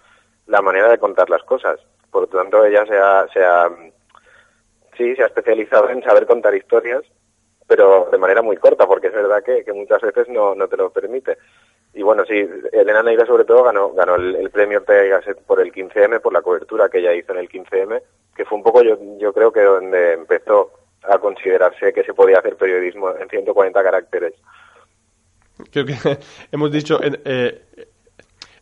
la 0.47 0.63
manera 0.63 0.89
de 0.89 0.99
contar 0.99 1.29
las 1.29 1.43
cosas. 1.43 1.79
Por 2.11 2.23
lo 2.23 2.29
tanto, 2.29 2.65
ella 2.65 2.87
se 2.87 2.97
ha, 2.97 3.27
se 3.33 3.45
ha, 3.45 3.71
sí, 4.97 5.15
se 5.15 5.23
ha 5.23 5.27
especializado 5.27 5.89
en 5.91 6.03
saber 6.03 6.27
contar 6.27 6.55
historias, 6.55 7.03
pero 7.67 8.09
de 8.11 8.19
manera 8.19 8.43
muy 8.43 8.57
corta, 8.57 8.87
porque 8.87 9.09
es 9.09 9.15
verdad 9.15 9.43
que, 9.43 9.65
que 9.65 9.73
muchas 9.73 10.01
veces 10.01 10.29
no, 10.29 10.55
no 10.55 10.69
te 10.69 10.77
lo 10.77 10.91
permite. 10.91 11.37
Y 11.95 12.03
bueno, 12.03 12.25
sí, 12.25 12.35
Elena 12.73 13.03
Neira 13.03 13.27
sobre 13.27 13.45
todo 13.45 13.65
ganó, 13.65 13.93
ganó 13.93 14.15
el, 14.15 14.49
premio 14.51 14.79
Ortega 14.79 15.21
por 15.47 15.61
el 15.61 15.73
15M, 15.73 16.21
por 16.21 16.33
la 16.33 16.41
cobertura 16.41 16.89
que 16.89 16.99
ella 16.99 17.13
hizo 17.13 17.33
en 17.33 17.39
el 17.39 17.49
15M, 17.51 18.01
que 18.35 18.45
fue 18.47 18.57
un 18.57 18.65
poco 18.65 18.83
yo, 18.83 18.99
yo 19.19 19.33
creo 19.33 19.53
que 19.53 19.61
donde 19.61 20.15
empezó 20.15 20.73
a 21.03 21.19
considerarse 21.19 21.93
que 21.93 22.05
se 22.05 22.15
podía 22.15 22.39
hacer 22.39 22.57
periodismo 22.57 23.15
en 23.17 23.29
140 23.29 23.83
caracteres. 23.83 24.35
Creo 25.71 25.85
que 25.85 25.95
hemos 26.53 26.73
dicho, 26.73 26.99
eh, 27.03 27.63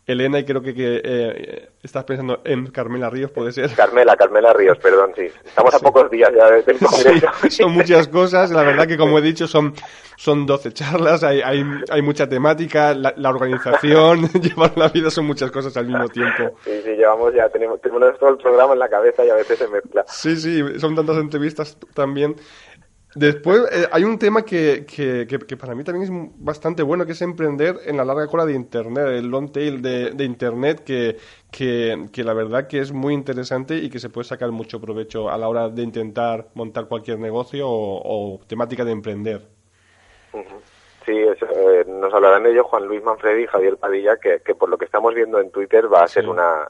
Elena, 0.07 0.39
y 0.39 0.45
creo 0.45 0.63
que, 0.63 0.73
eh, 0.77 1.69
estás 1.83 2.05
pensando 2.05 2.41
en 2.45 2.67
Carmela 2.71 3.11
Ríos, 3.11 3.31
¿puede 3.31 3.53
ser? 3.53 3.71
Carmela, 3.75 4.17
Carmela 4.17 4.53
Ríos, 4.53 4.79
perdón, 4.79 5.13
sí. 5.15 5.27
Estamos 5.45 5.73
a 5.75 5.79
pocos 5.79 6.11
días 6.11 6.31
ya 6.37 6.51
de, 6.51 6.63
sí, 6.63 7.51
son 7.51 7.73
muchas 7.73 8.09
cosas, 8.09 8.51
la 8.51 8.63
verdad 8.63 8.87
que 8.87 8.97
como 8.97 9.19
he 9.19 9.23
dicho 9.23 9.47
son, 9.47 9.75
son 10.17 10.47
12 10.47 10.73
charlas, 10.73 11.23
hay, 11.23 11.43
hay, 11.43 11.65
hay 11.91 12.03
mucha 12.03 12.29
temática, 12.29 12.95
la, 12.95 13.31
organización, 13.31 14.29
llevar 14.43 14.77
la 14.77 14.89
vida 14.89 15.11
son 15.11 15.27
muchas 15.27 15.51
cosas 15.51 15.77
al 15.77 15.87
mismo 15.87 16.09
tiempo. 16.09 16.57
Sí, 16.65 16.81
sí, 16.83 16.91
llevamos 16.91 17.33
ya, 17.35 17.49
tenemos, 17.49 17.81
tenemos 17.81 18.19
todo 18.19 18.31
el 18.31 18.37
programa 18.39 18.73
en 18.73 18.79
la 18.81 18.89
cabeza 18.89 19.25
y 19.25 19.31
a 19.31 19.35
veces 19.35 19.59
se 19.59 19.69
mezcla. 19.69 20.05
Sí, 20.09 20.37
sí, 20.37 20.63
son 20.79 20.95
tantas 20.97 21.19
entrevistas 21.19 21.77
también. 21.95 22.37
Después 23.15 23.63
eh, 23.73 23.89
hay 23.91 24.05
un 24.05 24.19
tema 24.19 24.45
que, 24.45 24.87
que, 24.87 25.27
que, 25.27 25.57
para 25.57 25.75
mí 25.75 25.83
también 25.83 26.05
es 26.05 26.35
bastante 26.37 26.85
bueno, 26.85 27.05
que 27.07 27.13
es 27.13 27.23
emprender 27.23 27.79
en 27.85 27.97
la 27.97 28.05
larga 28.05 28.29
cola 28.29 28.47
de 28.47 28.53
Internet, 28.53 29.09
el 29.09 29.27
long 29.27 29.51
tail 29.51 29.83
de, 29.83 30.11
de 30.13 30.25
Internet, 30.25 30.85
que, 30.85 31.17
que, 31.51 32.25
la 32.25 32.35
verdad 32.35 32.69
que 32.69 32.79
es 32.79 32.93
muy 32.93 33.13
interesante 33.13 33.75
y 33.75 33.91
que 33.91 33.99
se 33.99 34.11
puede 34.11 34.29
sacar 34.29 34.53
mucho 34.53 34.81
provecho 34.81 35.29
a 35.29 35.37
la 35.39 35.49
hora 35.49 35.69
de 35.69 35.83
intentar 35.83 36.47
montar 36.55 36.87
cualquier 36.87 37.19
negocio 37.19 37.67
o, 37.69 38.39
temática 38.47 38.85
de 38.85 38.93
emprender. 38.93 39.43
Sí, 41.05 41.17
eh, 41.17 41.85
nos 41.89 42.15
hablarán 42.15 42.45
de 42.45 42.53
ello 42.53 42.63
Juan 42.63 42.87
Luis 42.87 43.03
Manfredi 43.03 43.43
y 43.43 43.47
Javier 43.49 43.77
Padilla, 43.77 44.19
que, 44.19 44.41
que 44.45 44.55
por 44.55 44.69
lo 44.69 44.79
que 44.79 44.85
estamos 44.85 45.15
viendo 45.15 45.41
en 45.41 45.51
Twitter 45.51 45.93
va 45.93 46.05
a 46.05 46.09
ser 46.09 46.29
una, 46.29 46.69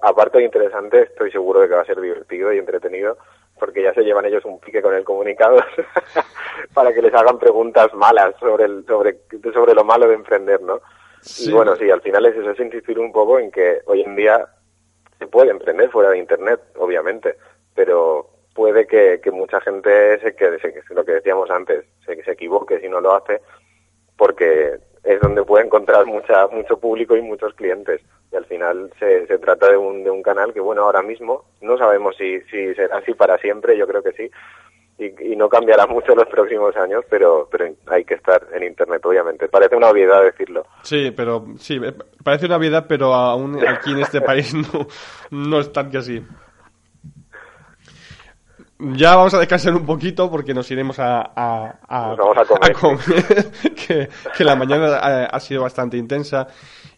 aparte 0.00 0.38
de 0.38 0.44
interesante, 0.44 1.02
estoy 1.02 1.30
seguro 1.30 1.60
de 1.60 1.68
que 1.68 1.74
va 1.74 1.82
a 1.82 1.84
ser 1.84 2.00
divertido 2.00 2.50
y 2.50 2.58
entretenido 2.58 3.18
porque 3.62 3.80
ya 3.80 3.94
se 3.94 4.02
llevan 4.02 4.24
ellos 4.24 4.44
un 4.44 4.58
pique 4.58 4.82
con 4.82 4.92
el 4.92 5.04
comunicado 5.04 5.58
para 6.74 6.92
que 6.92 7.00
les 7.00 7.14
hagan 7.14 7.38
preguntas 7.38 7.94
malas 7.94 8.34
sobre 8.40 8.64
el, 8.64 8.84
sobre, 8.86 9.20
sobre 9.54 9.72
lo 9.72 9.84
malo 9.84 10.08
de 10.08 10.16
emprender, 10.16 10.60
¿no? 10.62 10.80
Y 11.38 11.52
bueno, 11.52 11.76
sí, 11.76 11.88
al 11.88 12.00
final 12.00 12.26
es 12.26 12.36
eso, 12.36 12.50
es 12.50 12.58
insistir 12.58 12.98
un 12.98 13.12
poco 13.12 13.38
en 13.38 13.52
que 13.52 13.78
hoy 13.86 14.00
en 14.00 14.16
día 14.16 14.44
se 15.16 15.28
puede 15.28 15.52
emprender 15.52 15.90
fuera 15.90 16.10
de 16.10 16.18
Internet, 16.18 16.60
obviamente, 16.76 17.36
pero 17.72 18.30
puede 18.52 18.84
que, 18.88 19.20
que 19.22 19.30
mucha 19.30 19.60
gente 19.60 20.18
se 20.18 20.34
quede, 20.34 20.58
se, 20.58 20.82
lo 20.92 21.04
que 21.04 21.12
decíamos 21.12 21.48
antes, 21.48 21.84
se, 22.04 22.20
se 22.20 22.32
equivoque 22.32 22.80
si 22.80 22.88
no 22.88 23.00
lo 23.00 23.14
hace, 23.14 23.42
porque 24.16 24.80
es 25.04 25.20
donde 25.20 25.44
puede 25.44 25.64
encontrar 25.64 26.06
mucha, 26.06 26.46
mucho 26.48 26.78
público 26.78 27.16
y 27.16 27.22
muchos 27.22 27.54
clientes 27.54 28.00
y 28.32 28.36
al 28.36 28.44
final 28.46 28.90
se, 28.98 29.26
se 29.26 29.38
trata 29.38 29.70
de 29.70 29.76
un, 29.76 30.04
de 30.04 30.10
un 30.10 30.22
canal 30.22 30.52
que, 30.52 30.60
bueno, 30.60 30.82
ahora 30.82 31.02
mismo 31.02 31.44
no 31.60 31.76
sabemos 31.76 32.16
si, 32.16 32.40
si 32.42 32.74
será 32.74 32.98
así 32.98 33.12
para 33.14 33.36
siempre, 33.38 33.76
yo 33.76 33.86
creo 33.86 34.02
que 34.02 34.12
sí, 34.12 34.30
y, 34.98 35.32
y, 35.32 35.36
no 35.36 35.48
cambiará 35.48 35.86
mucho 35.88 36.12
en 36.12 36.18
los 36.18 36.28
próximos 36.28 36.74
años, 36.76 37.04
pero, 37.10 37.48
pero 37.50 37.66
hay 37.88 38.04
que 38.04 38.14
estar 38.14 38.46
en 38.54 38.62
Internet, 38.64 39.04
obviamente. 39.04 39.48
Parece 39.48 39.76
una 39.76 39.88
obviedad 39.88 40.22
decirlo. 40.22 40.66
Sí, 40.82 41.12
pero 41.14 41.44
sí, 41.58 41.80
eh, 41.82 41.92
parece 42.22 42.46
una 42.46 42.56
obviedad, 42.56 42.86
pero 42.88 43.12
aún 43.14 43.58
aquí 43.66 43.92
en 43.92 44.00
este 44.00 44.20
país 44.22 44.54
no, 44.54 44.86
no 45.30 45.60
es 45.60 45.72
tan 45.72 45.90
que 45.90 45.98
así. 45.98 46.22
Ya 48.82 49.14
vamos 49.14 49.32
a 49.34 49.38
descansar 49.38 49.74
un 49.74 49.86
poquito 49.86 50.28
porque 50.28 50.52
nos 50.52 50.68
iremos 50.70 50.98
a, 50.98 51.20
a, 51.36 51.78
a, 51.88 52.16
comer, 52.74 53.50
que, 53.76 54.08
que, 54.36 54.44
la 54.44 54.56
mañana 54.56 54.96
ha, 54.96 55.40
sido 55.40 55.62
bastante 55.62 55.96
intensa. 55.96 56.48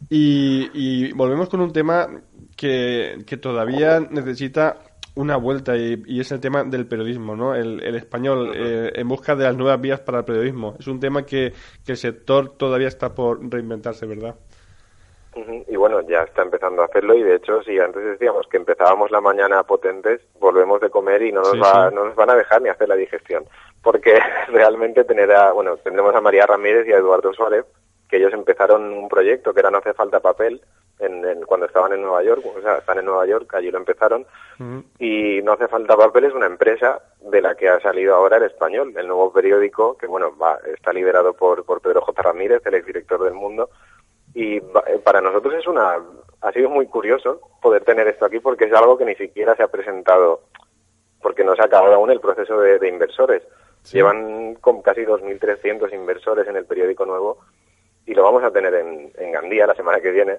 Y, 0.09 0.71
y 0.73 1.13
volvemos 1.13 1.51
con 1.51 1.61
un 1.61 1.73
tema 1.73 2.09
que, 2.57 3.23
que 3.27 3.37
todavía 3.37 4.01
necesita 4.01 4.79
una 5.17 5.37
vuelta 5.37 5.77
y, 5.77 6.21
es 6.21 6.33
el 6.33 6.41
tema 6.41 6.65
del 6.65 6.87
periodismo, 6.87 7.37
¿no? 7.37 7.55
El, 7.55 7.81
español 7.95 8.53
eh, 8.55 8.93
en 8.95 9.07
busca 9.07 9.37
de 9.37 9.45
las 9.45 9.57
nuevas 9.57 9.81
vías 9.81 10.01
para 10.01 10.21
el 10.21 10.25
periodismo. 10.25 10.77
Es 10.79 10.87
un 10.87 10.99
tema 10.99 11.25
que, 11.25 11.53
que 11.85 11.93
el 11.93 11.99
sector 11.99 12.57
todavía 12.57 12.89
está 12.89 13.15
por 13.15 13.41
reinventarse, 13.51 14.07
¿verdad? 14.07 14.37
Y 15.69 15.77
bueno, 15.77 16.01
ya 16.03 16.23
está 16.23 16.43
empezando 16.43 16.83
a 16.83 16.85
hacerlo 16.87 17.15
y 17.15 17.23
de 17.23 17.37
hecho, 17.37 17.63
si 17.63 17.79
antes 17.79 18.05
decíamos 18.05 18.47
que 18.47 18.57
empezábamos 18.57 19.11
la 19.11 19.21
mañana 19.21 19.63
potentes, 19.65 20.21
volvemos 20.39 20.81
de 20.81 20.91
comer 20.91 21.23
y 21.23 21.33
no 21.33 21.41
nos, 21.41 21.61
va, 21.61 21.91
no 21.91 22.05
nos 22.05 22.15
van 22.15 22.31
a 22.31 22.37
dejar 22.37 22.63
ni 22.63 22.69
hacer 22.69 22.89
la 22.89 22.95
digestión. 22.95 23.45
Porque 23.83 24.19
realmente 24.49 25.05
tener 25.05 25.33
a, 25.33 25.53
bueno, 25.53 25.77
tendremos 25.79 26.15
a 26.15 26.21
María 26.21 26.47
Ramírez 26.47 26.87
y 26.87 26.93
a 26.93 26.99
Eduardo 26.99 27.33
Suárez, 27.33 27.65
que 28.09 28.19
ellos 28.19 28.33
empezaron 28.33 28.93
un 28.93 29.09
proyecto 29.09 29.53
que 29.53 29.61
era 29.61 29.71
No 29.71 29.79
hace 29.79 29.93
falta 29.95 30.21
papel, 30.21 30.61
en, 31.01 31.43
cuando 31.43 31.67
estaban 31.67 31.93
en 31.93 32.03
Nueva 32.03 32.23
York, 32.23 32.45
o 32.57 32.61
sea, 32.61 32.79
están 32.79 32.99
en 32.99 33.07
Nueva 33.07 33.27
York, 33.27 33.53
allí 33.55 33.71
lo 33.71 33.79
empezaron, 33.79 34.27
y 34.99 35.43
No 35.43 35.53
hace 35.53 35.67
falta 35.67 35.97
papel 35.97 36.25
es 36.25 36.35
una 36.35 36.47
empresa 36.47 37.01
de 37.21 37.43
la 37.43 37.57
que 37.57 37.69
ha 37.69 37.81
salido 37.81 38.15
ahora 38.15 38.37
el 38.37 38.45
español, 38.45 38.95
el 38.97 39.09
nuevo 39.09 39.33
periódico, 39.33 39.97
que 39.97 40.07
bueno, 40.07 40.37
va, 40.37 40.59
está 40.73 40.93
liderado 40.93 41.33
por, 41.33 41.65
por 41.65 41.81
Pedro 41.81 42.03
J. 42.03 42.23
Ramírez, 42.23 42.65
el 42.67 42.75
exdirector 42.75 43.25
del 43.25 43.35
Mundo, 43.35 43.71
y 44.35 44.57
eh, 44.57 44.63
para 45.03 45.21
nosotros 45.21 45.55
es 45.55 45.67
una 45.67 45.97
ha 46.41 46.53
sido 46.53 46.69
muy 46.69 46.87
curioso 46.87 47.41
poder 47.63 47.85
tener 47.85 48.07
esto 48.09 48.27
aquí 48.27 48.39
porque 48.39 48.67
es 48.67 48.73
algo 48.73 48.99
que 48.99 49.07
ni 49.07 49.15
siquiera 49.15 49.57
se 49.57 49.63
ha 49.63 49.69
presentado 49.69 50.43
porque 51.23 51.43
no 51.43 51.55
se 51.55 51.63
ha 51.63 51.67
acabado 51.67 51.95
aún 51.95 52.11
el 52.11 52.21
proceso 52.21 52.61
de, 52.61 52.87
inversores. 52.87 53.43
Llevan 53.91 54.57
con 54.57 54.83
casi 54.83 55.03
2.300 55.03 55.95
inversores 55.95 56.47
en 56.49 56.57
el 56.57 56.67
periódico 56.67 57.07
nuevo 57.07 57.39
y 58.05 58.13
lo 58.13 58.23
vamos 58.23 58.45
a 58.45 58.51
tener 58.51 58.75
en, 58.75 59.11
en 59.17 59.33
Gandía 59.33 59.67
la 59.67 59.75
semana 59.75 60.01
que 60.01 60.11
viene 60.11 60.39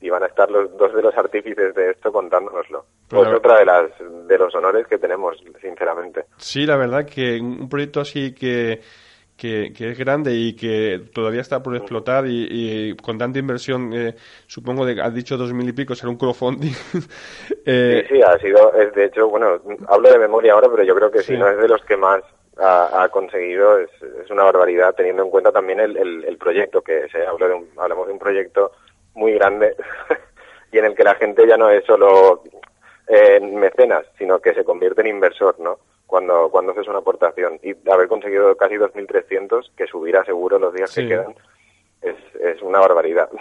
y 0.00 0.10
van 0.10 0.22
a 0.22 0.26
estar 0.26 0.50
los 0.50 0.76
dos 0.76 0.94
de 0.94 1.02
los 1.02 1.16
artífices 1.16 1.74
de 1.74 1.90
esto 1.90 2.12
contándonoslo. 2.12 2.84
Pues 3.08 3.28
otra 3.28 3.58
de 3.58 3.64
las 3.64 3.90
de 4.28 4.38
los 4.38 4.54
honores 4.54 4.86
que 4.86 4.98
tenemos, 4.98 5.42
sinceramente. 5.60 6.24
Sí, 6.36 6.66
la 6.66 6.76
verdad 6.76 7.06
que 7.06 7.40
un 7.40 7.68
proyecto 7.68 8.00
así 8.00 8.34
que 8.34 8.80
que, 9.36 9.72
es 9.78 9.98
grande 9.98 10.32
y 10.32 10.56
que 10.56 11.00
todavía 11.12 11.42
está 11.42 11.62
por 11.62 11.76
explotar 11.76 12.24
y, 12.26 12.96
con 12.96 13.18
tanta 13.18 13.38
inversión, 13.38 13.92
eh, 13.92 14.14
supongo, 14.46 14.86
de, 14.86 15.00
has 15.00 15.14
dicho 15.14 15.36
dos 15.36 15.52
mil 15.52 15.68
y 15.68 15.72
pico, 15.72 15.94
será 15.94 16.10
un 16.10 16.16
crowdfunding. 16.16 16.72
eh, 17.66 18.04
sí, 18.08 18.14
sí, 18.14 18.22
ha 18.22 18.38
sido, 18.38 18.72
es 18.74 18.94
de 18.94 19.04
hecho, 19.04 19.28
bueno, 19.28 19.60
hablo 19.88 20.10
de 20.10 20.18
memoria 20.18 20.54
ahora, 20.54 20.68
pero 20.70 20.82
yo 20.84 20.94
creo 20.94 21.10
que 21.10 21.22
sí, 21.22 21.36
no 21.36 21.48
es 21.48 21.58
de 21.58 21.68
los 21.68 21.82
que 21.84 21.96
más 21.96 22.22
ha, 22.58 23.08
conseguido, 23.10 23.78
es, 23.78 23.90
es, 24.24 24.30
una 24.30 24.44
barbaridad, 24.44 24.94
teniendo 24.94 25.22
en 25.22 25.30
cuenta 25.30 25.52
también 25.52 25.80
el, 25.80 25.96
el, 26.24 26.38
proyecto, 26.38 26.80
que 26.80 27.06
se 27.08 27.26
habla 27.26 27.48
de 27.48 27.54
un, 27.54 27.68
hablamos 27.76 28.06
de 28.06 28.14
un 28.14 28.18
proyecto 28.18 28.72
muy 29.14 29.34
grande 29.34 29.76
y 30.72 30.78
en 30.78 30.86
el 30.86 30.94
que 30.94 31.04
la 31.04 31.14
gente 31.16 31.46
ya 31.46 31.56
no 31.56 31.68
es 31.68 31.84
solo 31.84 32.42
eh, 33.08 33.40
mecenas, 33.40 34.06
sino 34.18 34.38
que 34.38 34.54
se 34.54 34.64
convierte 34.64 35.02
en 35.02 35.08
inversor, 35.08 35.60
¿no? 35.60 35.78
Cuando, 36.06 36.48
cuando 36.50 36.72
haces 36.72 36.88
una 36.88 36.98
aportación. 36.98 37.58
Y 37.62 37.74
haber 37.90 38.08
conseguido 38.08 38.56
casi 38.56 38.74
2.300, 38.74 39.70
que 39.76 39.86
subirá 39.86 40.24
seguro 40.24 40.58
los 40.58 40.74
días 40.74 40.94
que 40.94 41.08
quedan, 41.08 41.34
es, 42.02 42.16
es 42.40 42.62
una 42.62 42.80
barbaridad. 42.80 43.28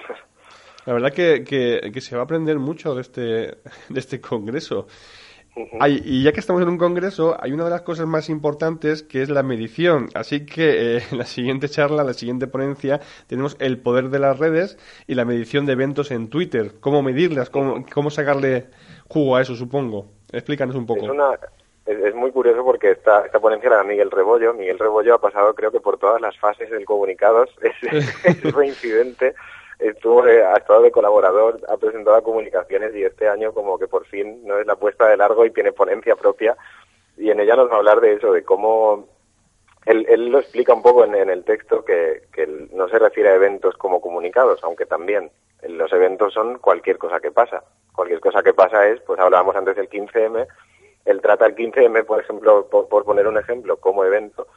La 0.86 0.94
verdad 0.94 1.12
que, 1.12 1.44
que, 1.44 2.02
se 2.02 2.16
va 2.16 2.22
a 2.22 2.26
aprender 2.26 2.60
mucho 2.60 2.94
de 2.94 3.02
este, 3.02 3.22
de 3.22 4.00
este 4.00 4.22
congreso. 4.22 4.86
y 5.88 6.22
ya 6.22 6.32
que 6.32 6.40
estamos 6.40 6.62
en 6.62 6.70
un 6.70 6.78
congreso, 6.78 7.36
hay 7.40 7.54
una 7.54 7.64
de 7.64 7.72
las 7.72 7.82
cosas 7.82 8.06
más 8.06 8.30
importantes 8.30 9.02
que 9.02 9.24
es 9.24 9.30
la 9.30 9.42
medición. 9.42 10.10
Así 10.14 10.46
que 10.46 10.98
eh, 10.98 11.04
en 11.12 11.18
la 11.18 11.26
siguiente 11.26 11.70
charla, 11.70 12.04
la 12.04 12.14
siguiente 12.14 12.46
ponencia, 12.46 13.00
tenemos 13.26 13.58
el 13.60 13.80
poder 13.80 14.10
de 14.10 14.20
las 14.20 14.38
redes 14.38 14.78
y 15.08 15.16
la 15.16 15.26
medición 15.26 15.66
de 15.66 15.74
eventos 15.74 16.12
en 16.12 16.30
Twitter. 16.30 16.74
¿Cómo 16.82 17.02
medirlas? 17.02 17.50
¿Cómo, 17.50 17.84
cómo 17.92 18.12
sacarle 18.12 18.68
jugo 19.08 19.38
a 19.38 19.42
eso, 19.42 19.56
supongo? 19.56 20.12
Explícanos 20.32 20.76
un 20.76 20.86
poco. 20.86 21.06
Es 21.06 21.12
una, 21.12 21.32
es, 21.86 22.15
muy 22.15 22.32
curioso 22.32 22.63
porque 22.63 22.92
esta, 22.92 23.25
esta 23.25 23.39
ponencia 23.39 23.68
era 23.68 23.77
de 23.77 23.84
Miguel 23.84 24.12
Rebollo. 24.12 24.54
Miguel 24.54 24.80
Rebollo 24.80 25.15
ha 25.15 25.22
pasado 25.22 25.54
creo 25.54 25.72
que 25.72 25.80
por 25.80 25.98
todas 25.98 26.22
las 26.22 26.38
fases 26.38 26.70
del 26.70 26.86
comunicados. 26.86 27.50
Es, 27.62 28.25
es 28.25 28.54
reincidente. 28.54 29.36
Estuvo, 29.80 30.25
eh, 30.25 30.44
ha 30.44 30.56
estado 30.56 30.82
de 30.82 30.92
colaborador, 30.92 31.60
ha 31.68 31.77
presentado 31.77 32.24
comunicaciones 32.24 32.96
y 32.96 33.04
este 33.04 33.27
año 33.27 33.54
como 33.54 33.77
que 33.77 33.88
por 33.88 34.06
fin 34.06 34.46
no 34.46 34.58
es 34.58 34.65
la 34.65 34.77
puesta 34.77 35.08
de 35.08 35.18
largo 35.18 35.46
y 35.46 35.51
tiene 35.51 35.74
ponencia 35.74 36.15
propia. 36.15 36.56
Y 37.18 37.30
en 37.30 37.39
ella 37.39 37.56
nos 37.56 37.70
va 37.70 37.75
a 37.75 37.77
hablar 37.77 38.00
de 38.00 38.13
eso, 38.13 38.32
de 38.32 38.44
cómo 38.44 39.08
él, 39.86 40.32
lo 40.32 40.39
explica 40.39 40.74
un 40.74 40.82
poco 40.82 41.04
en, 41.04 41.13
en 41.15 41.30
el 41.30 41.44
texto 41.44 41.86
que, 41.86 42.24
que 42.34 42.48
no 42.74 42.88
se 42.88 43.00
refiere 43.00 43.30
a 43.30 43.36
eventos 43.36 43.77
como 43.77 44.01
comunicados, 44.01 44.63
aunque 44.63 44.86
también 44.86 45.30
los 45.68 45.92
eventos 45.94 46.34
son 46.34 46.58
cualquier 46.60 46.98
cosa 46.98 47.20
que 47.20 47.32
pasa. 47.32 47.63
Cualquier 47.94 48.20
cosa 48.20 48.44
que 48.44 48.54
pasa 48.54 48.88
es, 48.88 49.00
pues 49.01 49.20
hablábamos 49.20 49.56
antes 49.56 49.75
del 49.75 49.89
15M, 49.89 50.48
el 51.06 51.22
15M, 51.22 52.06
por 52.06 52.20
ejemplo, 52.20 52.68
por, 52.68 53.06
poner 53.06 53.28
un 53.28 53.38
ejemplo, 53.38 53.78
como 53.78 54.04
evento, 54.04 54.48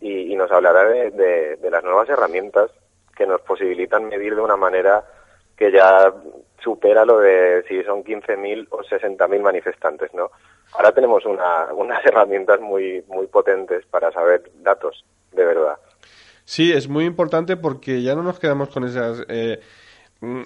y, 0.00 0.34
nos 0.36 0.50
hablará 0.50 0.84
de, 0.84 1.58
las 1.70 1.82
nuevas 1.82 2.08
herramientas 2.08 2.70
que 3.16 3.26
nos 3.26 3.40
posibilitan 3.40 4.08
medir 4.08 4.34
de 4.34 4.42
una 4.42 4.56
manera 4.56 5.04
que 5.56 5.72
ya 5.72 6.12
supera 6.62 7.04
lo 7.04 7.18
de 7.18 7.64
si 7.66 7.82
son 7.82 8.04
15.000 8.04 8.68
o 8.70 8.78
60.000 8.80 9.40
manifestantes, 9.40 10.12
¿no? 10.12 10.30
Ahora 10.74 10.92
tenemos 10.92 11.24
una, 11.24 11.72
unas 11.74 12.04
herramientas 12.04 12.60
muy, 12.60 13.02
muy 13.08 13.26
potentes 13.26 13.84
para 13.86 14.12
saber 14.12 14.50
datos, 14.62 15.04
de 15.32 15.44
verdad. 15.44 15.76
Sí, 16.44 16.72
es 16.72 16.88
muy 16.88 17.04
importante 17.04 17.56
porque 17.56 18.02
ya 18.02 18.14
no 18.14 18.22
nos 18.22 18.38
quedamos 18.38 18.68
con 18.68 18.84
esas... 18.84 19.24
Eh, 19.28 19.60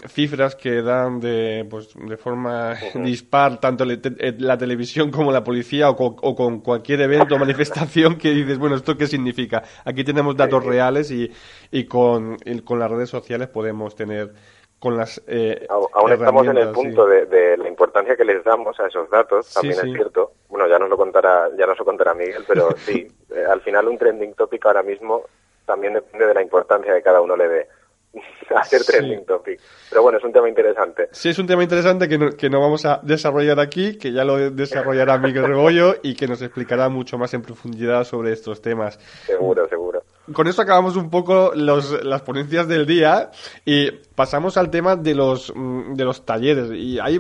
cifras 0.09 0.57
que 0.57 0.83
dan 0.83 1.21
de, 1.21 1.67
pues, 1.71 1.95
de 1.95 2.17
forma 2.17 2.75
dispar 2.95 3.61
tanto 3.61 3.85
eh, 3.85 4.35
la 4.39 4.59
televisión 4.59 5.11
como 5.11 5.31
la 5.31 5.45
policía 5.45 5.91
o 5.91 5.97
con, 5.97 6.61
cualquier 6.61 7.03
evento 7.03 7.37
o 7.37 7.39
manifestación 7.47 8.19
que 8.19 8.31
dices, 8.31 8.59
bueno, 8.59 8.77
¿esto 8.77 8.97
qué 8.97 9.07
significa? 9.07 9.63
Aquí 9.85 10.05
tenemos 10.05 10.37
datos 10.37 10.65
reales 10.65 11.11
y, 11.11 11.31
y, 11.71 11.85
con, 11.85 12.37
con 12.65 12.79
las 12.79 12.91
redes 12.91 13.11
sociales 13.11 13.49
podemos 13.49 13.95
tener 13.95 14.33
con 14.81 14.97
las 14.97 15.23
eh, 15.27 15.67
aún 15.69 16.11
estamos 16.11 16.47
en 16.47 16.57
el 16.57 16.71
punto 16.71 17.07
de, 17.07 17.57
la 17.59 17.69
importancia 17.69 18.17
que 18.17 18.25
les 18.25 18.43
damos 18.43 18.81
a 18.81 18.87
esos 18.87 19.11
datos 19.11 19.53
también 19.53 19.75
es 19.75 19.93
cierto. 19.93 20.33
Bueno 20.49 20.67
ya 20.67 20.79
nos 20.79 20.89
lo 20.89 20.97
contará 20.97 21.51
ya 21.55 21.67
nos 21.67 21.79
lo 21.79 21.85
contará 21.85 22.15
Miguel 22.15 22.45
pero 22.49 22.71
sí 22.77 23.07
eh, 23.31 23.45
al 23.47 23.61
final 23.61 23.89
un 23.89 23.99
trending 23.99 24.33
topic 24.33 24.65
ahora 24.65 24.83
mismo 24.83 25.25
también 25.67 25.93
depende 25.93 26.27
de 26.27 26.33
la 26.33 26.41
importancia 26.41 26.95
que 26.95 27.03
cada 27.03 27.21
uno 27.21 27.37
le 27.37 27.49
dé 27.49 27.69
hacer 28.57 28.83
trending 28.85 29.25
topic. 29.25 29.61
Pero 29.89 30.03
bueno, 30.03 30.19
es 30.19 30.25
un 30.25 30.33
tema 30.33 30.49
interesante. 30.49 31.09
Sí, 31.13 31.29
es 31.29 31.39
un 31.39 31.47
tema 31.47 31.63
interesante 31.63 32.09
que 32.09 32.19
no, 32.19 32.31
que 32.31 32.51
no 32.51 32.61
vamos 32.61 32.85
a 32.85 33.01
desarrollar 33.03 33.61
aquí, 33.61 33.99
que 33.99 34.13
ya 34.13 34.25
lo 34.25 34.51
desarrollará 34.51 35.19
Miguel 35.19 35.47
Rebollo 35.47 35.97
y 36.03 36.15
que 36.15 36.27
nos 36.27 36.43
explicará 36.43 36.89
mucho 36.89 37.19
más 37.19 37.33
en 37.35 37.43
profundidad 37.43 38.05
sobre 38.05 38.33
estos 38.33 38.61
temas. 38.61 38.99
Seguro, 39.27 39.69
seguro. 39.69 40.03
Con 40.33 40.47
esto 40.47 40.63
acabamos 40.63 40.97
un 40.97 41.11
poco 41.11 41.53
los, 41.55 42.05
las 42.05 42.23
ponencias 42.23 42.69
del 42.69 42.87
día 42.87 43.31
y 43.65 43.91
pasamos 43.91 44.57
al 44.57 44.71
tema 44.71 44.95
de 44.95 45.15
los, 45.15 45.53
mm, 45.55 45.95
de 45.95 46.05
los 46.05 46.25
talleres. 46.25 46.71
Y 46.73 46.99
hay 47.01 47.19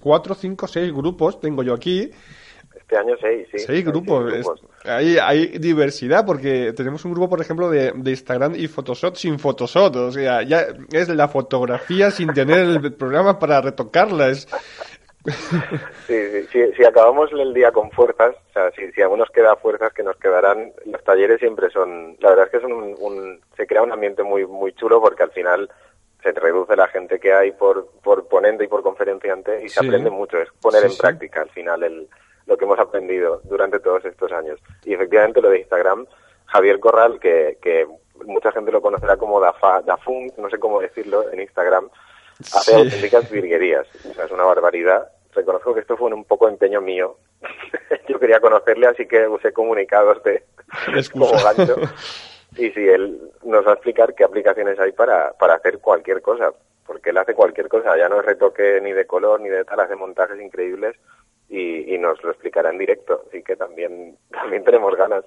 cuatro, 0.00 0.34
cinco, 0.34 0.66
seis 0.66 0.92
grupos, 0.92 1.40
tengo 1.40 1.62
yo 1.62 1.74
aquí, 1.74 2.10
este 2.88 2.96
año 2.96 3.16
seis, 3.20 3.46
sí. 3.52 3.58
Seis 3.58 3.84
grupos. 3.84 4.32
hay, 4.82 5.18
hay, 5.18 5.58
diversidad 5.58 6.24
porque 6.24 6.72
tenemos 6.74 7.04
un 7.04 7.12
grupo, 7.12 7.28
por 7.28 7.42
ejemplo, 7.42 7.68
de, 7.68 7.92
de 7.94 8.10
Instagram 8.10 8.54
y 8.56 8.66
Photoshop 8.66 9.14
sin 9.14 9.38
Photoshop. 9.38 9.94
O 9.96 10.10
sea, 10.10 10.42
ya 10.42 10.68
es 10.90 11.10
la 11.10 11.28
fotografía 11.28 12.10
sin 12.10 12.32
tener 12.32 12.60
el 12.60 12.94
programa 12.94 13.38
para 13.38 13.60
retocarla. 13.60 14.30
Es... 14.30 14.48
Sí, 16.06 16.46
sí, 16.50 16.60
si, 16.74 16.84
acabamos 16.86 17.30
el 17.32 17.52
día 17.52 17.70
con 17.72 17.90
fuerzas, 17.90 18.34
o 18.48 18.52
sea, 18.54 18.70
si, 18.70 18.90
si 18.92 19.02
aún 19.02 19.18
nos 19.18 19.28
queda 19.28 19.56
fuerzas 19.56 19.92
que 19.92 20.02
nos 20.02 20.16
quedarán, 20.16 20.72
los 20.86 21.04
talleres 21.04 21.38
siempre 21.40 21.68
son, 21.68 22.16
la 22.20 22.30
verdad 22.30 22.46
es 22.46 22.52
que 22.52 22.60
son 22.60 22.72
un, 22.72 23.38
se 23.54 23.66
crea 23.66 23.82
un 23.82 23.92
ambiente 23.92 24.22
muy, 24.22 24.46
muy 24.46 24.72
chulo 24.72 25.02
porque 25.02 25.24
al 25.24 25.32
final 25.32 25.70
se 26.22 26.32
reduce 26.32 26.74
la 26.74 26.88
gente 26.88 27.20
que 27.20 27.34
hay 27.34 27.52
por, 27.52 27.88
por 28.02 28.26
ponente 28.26 28.64
y 28.64 28.68
por 28.68 28.82
conferenciante 28.82 29.62
y 29.62 29.68
se 29.68 29.84
aprende 29.84 30.08
mucho, 30.08 30.38
es 30.38 30.48
poner 30.62 30.86
en 30.86 30.96
práctica 30.96 31.42
al 31.42 31.50
final 31.50 31.82
el, 31.82 32.08
lo 32.48 32.56
que 32.56 32.64
hemos 32.64 32.78
aprendido 32.78 33.42
durante 33.44 33.78
todos 33.78 34.04
estos 34.06 34.32
años. 34.32 34.58
Y 34.84 34.94
efectivamente 34.94 35.42
lo 35.42 35.50
de 35.50 35.60
Instagram, 35.60 36.06
Javier 36.46 36.80
Corral, 36.80 37.20
que, 37.20 37.58
que 37.60 37.86
mucha 38.24 38.50
gente 38.50 38.72
lo 38.72 38.80
conocerá 38.80 39.16
como 39.18 39.38
Dafa, 39.38 39.82
Dafun, 39.82 40.32
no 40.38 40.48
sé 40.48 40.58
cómo 40.58 40.80
decirlo 40.80 41.30
en 41.30 41.40
Instagram, 41.40 41.90
hace 42.40 42.74
auténticas 42.74 43.30
virguerías. 43.30 43.86
O 44.10 44.14
sea, 44.14 44.24
es 44.24 44.32
una 44.32 44.44
barbaridad. 44.44 45.12
Reconozco 45.34 45.74
que 45.74 45.80
esto 45.80 45.96
fue 45.96 46.12
un 46.12 46.24
poco 46.24 46.48
empeño 46.48 46.80
mío. 46.80 47.18
Yo 48.08 48.18
quería 48.18 48.40
conocerle, 48.40 48.86
así 48.86 49.06
que 49.06 49.28
usé 49.28 49.52
comunicados 49.52 50.22
de 50.24 50.44
como 51.12 51.30
gancho. 51.30 51.76
Y 52.56 52.70
sí, 52.70 52.88
él 52.88 53.20
nos 53.44 53.66
va 53.66 53.72
a 53.72 53.74
explicar 53.74 54.14
qué 54.14 54.24
aplicaciones 54.24 54.80
hay 54.80 54.92
para, 54.92 55.32
para 55.34 55.54
hacer 55.54 55.80
cualquier 55.80 56.22
cosa, 56.22 56.50
porque 56.86 57.10
él 57.10 57.18
hace 57.18 57.34
cualquier 57.34 57.68
cosa, 57.68 57.96
ya 57.98 58.08
no 58.08 58.18
es 58.20 58.24
retoque 58.24 58.80
ni 58.80 58.92
de 58.92 59.06
color 59.06 59.38
ni 59.40 59.50
de 59.50 59.64
tal, 59.66 59.80
hace 59.80 59.94
montajes 59.94 60.40
increíbles 60.40 60.96
y, 61.48 61.98
nos 61.98 62.22
lo 62.22 62.30
explicará 62.30 62.70
en 62.70 62.78
directo, 62.78 63.22
así 63.26 63.42
que 63.42 63.56
también, 63.56 64.16
también 64.30 64.64
tenemos 64.64 64.94
ganas. 64.96 65.24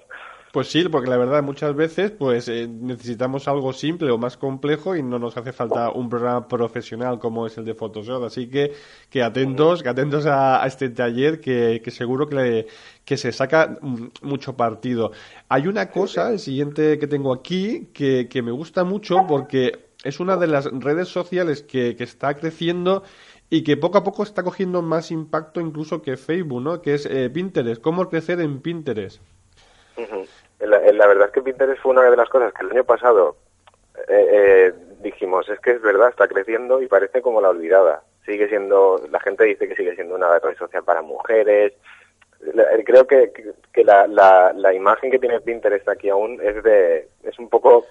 Pues 0.52 0.68
sí, 0.68 0.86
porque 0.90 1.08
la 1.08 1.16
verdad 1.16 1.42
muchas 1.42 1.74
veces 1.74 2.10
pues 2.10 2.46
eh, 2.48 2.68
necesitamos 2.68 3.48
algo 3.48 3.72
simple 3.72 4.10
o 4.10 4.18
más 4.18 4.36
complejo 4.36 4.94
y 4.94 5.02
no 5.02 5.18
nos 5.18 5.34
hace 5.38 5.50
falta 5.50 5.90
un 5.90 6.10
programa 6.10 6.46
profesional 6.46 7.18
como 7.18 7.46
es 7.46 7.56
el 7.56 7.64
de 7.64 7.72
Photoshop. 7.72 8.24
Así 8.24 8.50
que, 8.50 8.72
que 9.08 9.22
atentos, 9.22 9.82
que 9.82 9.88
atentos 9.88 10.26
a, 10.26 10.62
este 10.66 10.90
taller 10.90 11.40
que, 11.40 11.80
que 11.82 11.90
seguro 11.90 12.28
que, 12.28 12.66
que 13.06 13.16
se 13.16 13.32
saca 13.32 13.78
mucho 14.20 14.54
partido. 14.54 15.12
Hay 15.48 15.68
una 15.68 15.90
cosa, 15.90 16.30
el 16.30 16.38
siguiente 16.38 16.98
que 16.98 17.06
tengo 17.06 17.32
aquí, 17.32 17.88
que, 17.94 18.28
que 18.28 18.42
me 18.42 18.50
gusta 18.50 18.84
mucho 18.84 19.24
porque 19.26 19.86
es 20.04 20.20
una 20.20 20.36
de 20.36 20.48
las 20.48 20.66
redes 20.66 21.08
sociales 21.08 21.62
que, 21.62 21.96
que 21.96 22.04
está 22.04 22.34
creciendo 22.34 23.04
y 23.52 23.64
que 23.64 23.76
poco 23.76 23.98
a 23.98 24.02
poco 24.02 24.22
está 24.22 24.42
cogiendo 24.42 24.80
más 24.80 25.10
impacto 25.10 25.60
incluso 25.60 26.00
que 26.00 26.16
Facebook, 26.16 26.62
¿no? 26.62 26.80
Que 26.80 26.94
es 26.94 27.04
eh, 27.04 27.28
Pinterest. 27.28 27.82
¿Cómo 27.82 28.08
crecer 28.08 28.40
en 28.40 28.62
Pinterest? 28.62 29.20
la, 30.58 31.06
verdad 31.06 31.26
es 31.26 31.32
que 31.32 31.42
Pinterest 31.42 31.82
fue 31.82 31.92
una 31.92 32.08
de 32.08 32.16
las 32.16 32.30
cosas 32.30 32.54
que 32.54 32.64
el 32.64 32.72
año 32.72 32.84
pasado 32.84 33.36
eh, 34.08 34.26
eh, 34.32 34.72
dijimos, 35.02 35.46
es 35.50 35.60
que 35.60 35.72
es 35.72 35.82
verdad, 35.82 36.08
está 36.08 36.28
creciendo 36.28 36.80
y 36.80 36.86
parece 36.86 37.20
como 37.20 37.42
la 37.42 37.50
olvidada. 37.50 38.02
Sigue 38.24 38.48
siendo, 38.48 38.98
la 39.10 39.20
gente 39.20 39.44
dice 39.44 39.68
que 39.68 39.76
sigue 39.76 39.96
siendo 39.96 40.14
una 40.14 40.38
red 40.38 40.56
social 40.56 40.82
para 40.82 41.02
mujeres. 41.02 41.74
Creo 42.86 43.06
que, 43.06 43.32
la, 43.84 44.72
imagen 44.72 45.10
que 45.10 45.18
tiene 45.18 45.42
Pinterest 45.42 45.86
aquí 45.90 46.08
aún 46.08 46.40
es 46.42 46.62
de, 46.62 47.06
es 47.22 47.38
un 47.38 47.50
poco 47.50 47.84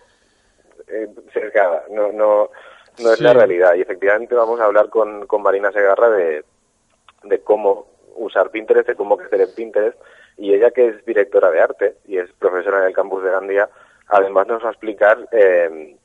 eh, 0.87 1.07
sesgada, 1.31 1.83
no, 1.91 2.49
no, 2.99 3.13
es 3.13 3.21
la 3.21 3.33
realidad. 3.33 3.75
Y 3.75 3.81
efectivamente 3.81 4.35
vamos 4.35 4.59
a 4.59 4.65
hablar 4.65 4.89
con, 4.89 5.27
con 5.27 5.41
Marina 5.41 5.71
Segarra 5.71 6.09
de, 6.09 6.43
de 7.23 7.39
cómo 7.41 7.87
usar 8.15 8.49
Pinterest, 8.51 8.87
de 8.87 8.95
cómo 8.95 9.17
crecer 9.17 9.41
en 9.41 9.53
Pinterest 9.55 9.97
y 10.37 10.53
ella 10.53 10.71
que 10.71 10.87
es 10.87 11.05
directora 11.05 11.51
de 11.51 11.61
arte 11.61 11.95
y 12.05 12.17
es 12.17 12.31
profesora 12.33 12.79
en 12.79 12.87
el 12.87 12.93
campus 12.93 13.23
de 13.23 13.31
Gandía, 13.31 13.69
además 14.07 14.47
nos 14.47 14.63
va 14.63 14.69
a 14.69 14.71
explicar 14.71 15.27
eh, 15.31 15.95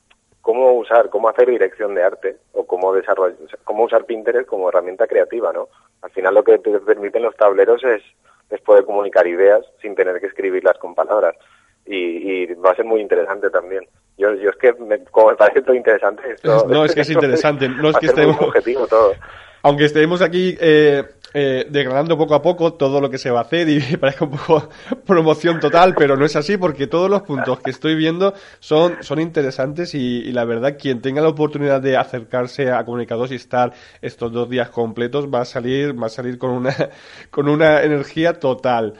cómo 0.42 0.74
usar, 0.74 1.10
cómo 1.10 1.28
hacer 1.28 1.48
dirección 1.48 1.94
de 1.94 2.02
arte 2.02 2.36
o 2.52 2.66
cómo 2.66 2.92
desarrollar, 2.92 3.36
cómo 3.64 3.84
usar 3.84 4.04
Pinterest 4.04 4.46
como 4.46 4.68
herramienta 4.68 5.06
creativa, 5.06 5.52
¿no? 5.52 5.68
Al 6.02 6.10
final 6.10 6.34
lo 6.34 6.44
que 6.44 6.58
te 6.58 6.78
permiten 6.80 7.22
los 7.22 7.36
tableros 7.36 7.82
es, 7.84 8.02
es 8.50 8.60
poder 8.60 8.84
comunicar 8.84 9.26
ideas 9.26 9.64
sin 9.80 9.94
tener 9.94 10.20
que 10.20 10.26
escribirlas 10.26 10.78
con 10.78 10.94
palabras 10.94 11.34
y, 11.84 12.46
va 12.54 12.70
a 12.70 12.76
ser 12.76 12.84
muy 12.84 13.00
interesante 13.00 13.50
también. 13.50 13.88
Yo, 14.18 14.34
yo 14.34 14.50
es 14.50 14.56
que 14.56 14.72
me, 14.74 15.04
como 15.04 15.28
me 15.28 15.36
parece 15.36 15.62
todo 15.62 15.74
interesante 15.74 16.22
esto, 16.32 16.66
no 16.68 16.84
es 16.84 16.94
que 16.94 17.02
es 17.02 17.10
interesante 17.16 17.68
no 17.68 17.90
es 17.90 17.96
que 17.98 18.06
estemos 18.06 18.40
objetivo 18.40 18.86
todo 18.86 19.14
aunque 19.62 19.86
estemos 19.86 20.22
aquí 20.22 20.56
eh, 20.60 21.02
eh, 21.34 21.66
degradando 21.68 22.16
poco 22.16 22.34
a 22.36 22.40
poco 22.40 22.74
todo 22.74 23.00
lo 23.00 23.10
que 23.10 23.18
se 23.18 23.30
va 23.30 23.40
a 23.40 23.42
hacer 23.42 23.68
y 23.68 23.80
parece 24.00 24.24
un 24.24 24.30
poco 24.30 24.68
promoción 25.04 25.58
total, 25.58 25.94
pero 25.94 26.16
no 26.16 26.24
es 26.24 26.36
así 26.36 26.56
porque 26.56 26.86
todos 26.86 27.10
los 27.10 27.22
puntos 27.22 27.58
que 27.60 27.70
estoy 27.70 27.96
viendo 27.96 28.32
son, 28.60 29.02
son 29.02 29.20
interesantes 29.20 29.94
y, 29.94 30.30
la 30.32 30.44
verdad 30.44 30.76
quien 30.78 31.02
tenga 31.02 31.20
la 31.20 31.28
oportunidad 31.28 31.80
de 31.80 31.96
acercarse 31.96 32.70
a 32.70 32.84
Comunicados 32.84 33.32
y 33.32 33.34
estar 33.34 33.72
estos 34.00 34.30
dos 34.32 34.48
días 34.48 34.70
completos 34.70 35.26
va 35.26 35.40
a 35.40 35.44
salir, 35.44 36.00
va 36.00 36.06
a 36.06 36.10
salir 36.10 36.38
con 36.38 36.50
una, 36.50 36.74
con 37.30 37.48
una 37.48 37.82
energía 37.82 38.34
total. 38.34 38.94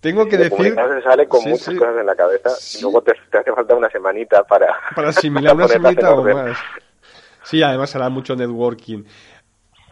Tengo 0.00 0.26
que 0.26 0.36
decir. 0.36 0.74
Se 0.74 1.02
sale 1.02 1.26
con 1.26 1.42
muchas 1.44 1.74
cosas 1.74 1.98
en 1.98 2.06
la 2.06 2.14
cabeza 2.14 2.50
y 2.78 2.82
luego 2.82 3.02
te, 3.02 3.12
hace 3.12 3.52
falta 3.52 3.74
una 3.74 3.90
semanita 3.90 4.44
para. 4.44 4.74
Para 4.94 5.08
asimilar 5.08 5.54
una 5.56 5.68
semanita 5.68 6.14
o 6.14 6.22
más. 6.22 6.56
Sí, 7.42 7.62
además 7.62 7.94
hará 7.96 8.08
mucho 8.08 8.36
networking. 8.36 9.04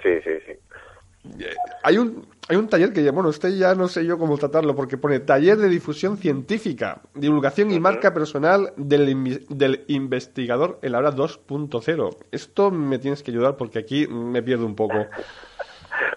Sí, 0.03 0.21
sí, 0.23 0.31
sí. 0.47 0.53
Hay 1.83 1.99
un, 1.99 2.29
hay 2.49 2.57
un 2.57 2.69
taller 2.69 2.93
que, 2.93 3.11
bueno, 3.11 3.31
este 3.31 3.57
ya 3.57 3.75
no 3.75 3.89
sé 3.89 4.05
yo 4.05 4.19
cómo 4.19 4.39
tratarlo, 4.39 4.77
porque 4.77 4.97
pone 4.97 5.19
taller 5.19 5.57
de 5.57 5.69
difusión 5.69 6.19
científica, 6.19 7.01
divulgación 7.15 7.73
y 7.73 7.81
marca 7.81 8.15
personal 8.15 8.73
del, 8.77 9.45
del 9.49 9.85
investigador 9.89 10.79
en 10.83 10.93
la 10.93 10.99
hora 10.99 11.13
2.0. 11.13 12.17
Esto 12.31 12.71
me 12.71 12.99
tienes 12.99 13.23
que 13.25 13.33
ayudar 13.33 13.57
porque 13.57 13.81
aquí 13.81 14.07
me 14.07 14.43
pierdo 14.43 14.67
un 14.67 14.77
poco. 14.77 15.07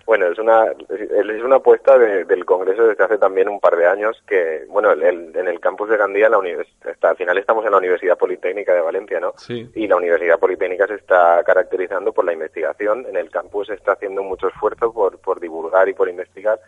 Bueno, 0.06 0.28
es 0.28 0.40
una, 0.40 0.66
es 0.90 1.44
una 1.44 1.58
apuesta 1.58 1.98
del 1.98 2.46
Congreso 2.46 2.88
desde 2.88 3.04
hace 3.04 3.18
también 3.18 3.48
un 3.50 3.60
par 3.60 3.76
de 3.76 3.86
años 3.86 4.22
que, 4.28 4.66
bueno, 4.68 4.92
en 4.92 5.48
el 5.48 5.60
campus 5.60 5.90
de 5.90 5.98
Gandía, 5.98 6.30
la 6.30 6.38
al 6.38 7.18
final 7.18 7.38
estamos 7.38 7.66
en 7.66 7.72
la 7.72 7.78
Universidad 7.78 8.18
Politécnica 8.18 8.74
de 8.74 8.82
Valencia, 8.82 9.20
¿no? 9.20 9.34
Sí. 9.38 9.70
Y 9.76 9.88
la 9.88 9.96
Universidad 9.96 10.40
Politécnica 10.40 10.88
se 10.88 10.96
está 10.96 11.44
caracterizando 11.44 12.14
por 12.14 12.26
la 12.26 12.34
investigación. 12.34 13.06
En 13.08 13.18
el 13.18 13.30
campus 13.30 13.68
se 13.68 13.76
está 13.76 13.94
haciendo 13.94 14.24
mucho 14.24 14.48
esfuerzo 14.48 14.92
por, 14.92 15.20
por 15.20 15.40
divulgar 15.40 15.88
y 15.90 15.94
por 15.94 16.10
investigar. 16.10 16.60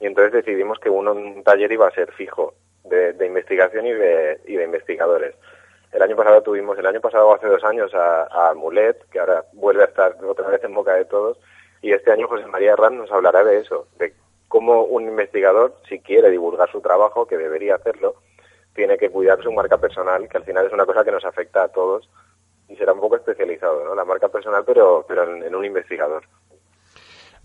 Y 0.00 0.06
entonces 0.06 0.32
decidimos 0.32 0.78
que 0.78 0.90
uno, 0.90 1.12
un 1.12 1.42
taller 1.44 1.70
iba 1.72 1.86
a 1.86 1.92
ser 1.92 2.12
fijo 2.12 2.54
de, 2.84 3.14
investigación 3.24 3.86
y 3.86 3.92
de, 3.92 4.40
y 4.46 4.56
de 4.56 4.64
investigadores. 4.64 5.34
El 5.92 6.02
año 6.02 6.16
pasado 6.16 6.42
tuvimos, 6.42 6.78
el 6.78 6.86
año 6.86 7.00
pasado 7.00 7.34
hace 7.34 7.46
dos 7.46 7.62
años, 7.64 7.94
a, 7.94 8.50
a 8.50 8.54
Mulet, 8.54 9.08
que 9.10 9.20
ahora 9.20 9.44
vuelve 9.52 9.82
a 9.82 9.86
estar 9.86 10.16
otra 10.24 10.48
vez 10.48 10.64
en 10.64 10.74
boca 10.74 10.94
de 10.94 11.04
todos, 11.04 11.38
y 11.82 11.92
este 11.92 12.12
año 12.12 12.28
José 12.28 12.46
María 12.46 12.72
Herrán 12.72 12.96
nos 12.96 13.10
hablará 13.10 13.42
de 13.44 13.58
eso, 13.58 13.88
de 13.98 14.14
cómo 14.46 14.84
un 14.84 15.08
investigador, 15.08 15.76
si 15.88 15.98
quiere 15.98 16.30
divulgar 16.30 16.70
su 16.70 16.80
trabajo, 16.80 17.26
que 17.26 17.36
debería 17.36 17.74
hacerlo, 17.74 18.14
tiene 18.74 18.96
que 18.96 19.10
cuidar 19.10 19.42
su 19.42 19.50
marca 19.52 19.78
personal, 19.78 20.28
que 20.28 20.38
al 20.38 20.44
final 20.44 20.66
es 20.66 20.72
una 20.72 20.86
cosa 20.86 21.04
que 21.04 21.10
nos 21.10 21.24
afecta 21.24 21.64
a 21.64 21.68
todos 21.68 22.08
y 22.68 22.76
será 22.76 22.92
un 22.92 23.00
poco 23.00 23.16
especializado, 23.16 23.84
¿no? 23.84 23.94
La 23.94 24.04
marca 24.04 24.28
personal, 24.28 24.62
pero, 24.64 25.04
pero 25.08 25.36
en, 25.36 25.54
un 25.54 25.64
investigador. 25.64 26.24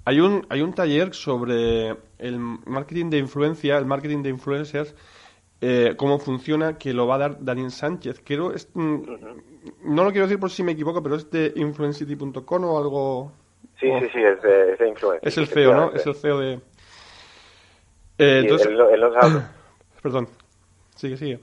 Hay 0.06 0.20
un, 0.20 0.46
hay 0.50 0.62
un 0.62 0.74
taller 0.74 1.14
sobre 1.14 1.98
el 2.20 2.40
marketing 2.40 3.10
de 3.10 3.18
influencia, 3.18 3.78
el 3.78 3.86
marketing 3.86 4.22
de 4.22 4.30
influencers, 4.30 4.96
eh, 5.60 5.96
cómo 5.98 6.20
funciona, 6.20 6.78
que 6.78 6.94
lo 6.94 7.08
va 7.08 7.16
a 7.16 7.18
dar 7.18 7.44
Daniel 7.44 7.72
Sánchez. 7.72 8.22
Quiero, 8.22 8.54
mm, 8.74 9.02
no 9.84 10.04
lo 10.04 10.12
quiero 10.12 10.28
decir 10.28 10.40
por 10.40 10.52
si 10.52 10.64
me 10.64 10.74
equivoco, 10.74 11.02
pero 11.02 11.16
es 11.16 11.30
de 11.32 11.52
influencity.com 11.56 12.64
o 12.64 12.78
algo 12.78 13.32
Sí, 13.80 13.92
sí, 14.00 14.10
sí, 14.12 14.24
es 14.24 14.42
de, 14.42 14.74
es 14.74 14.82
influencer. 14.82 15.28
Es 15.28 15.38
el 15.38 15.48
CEO, 15.48 15.74
¿no? 15.74 15.92
Es 15.94 16.06
el 16.06 16.16
CEO 16.16 16.40
de... 16.40 16.54
Eh, 18.18 18.40
entonces... 18.42 18.68
él, 18.68 19.00
nos 19.00 19.16
habla... 19.16 19.52
Perdón, 20.02 20.28
sigue, 20.96 21.18
sigue. 21.18 21.40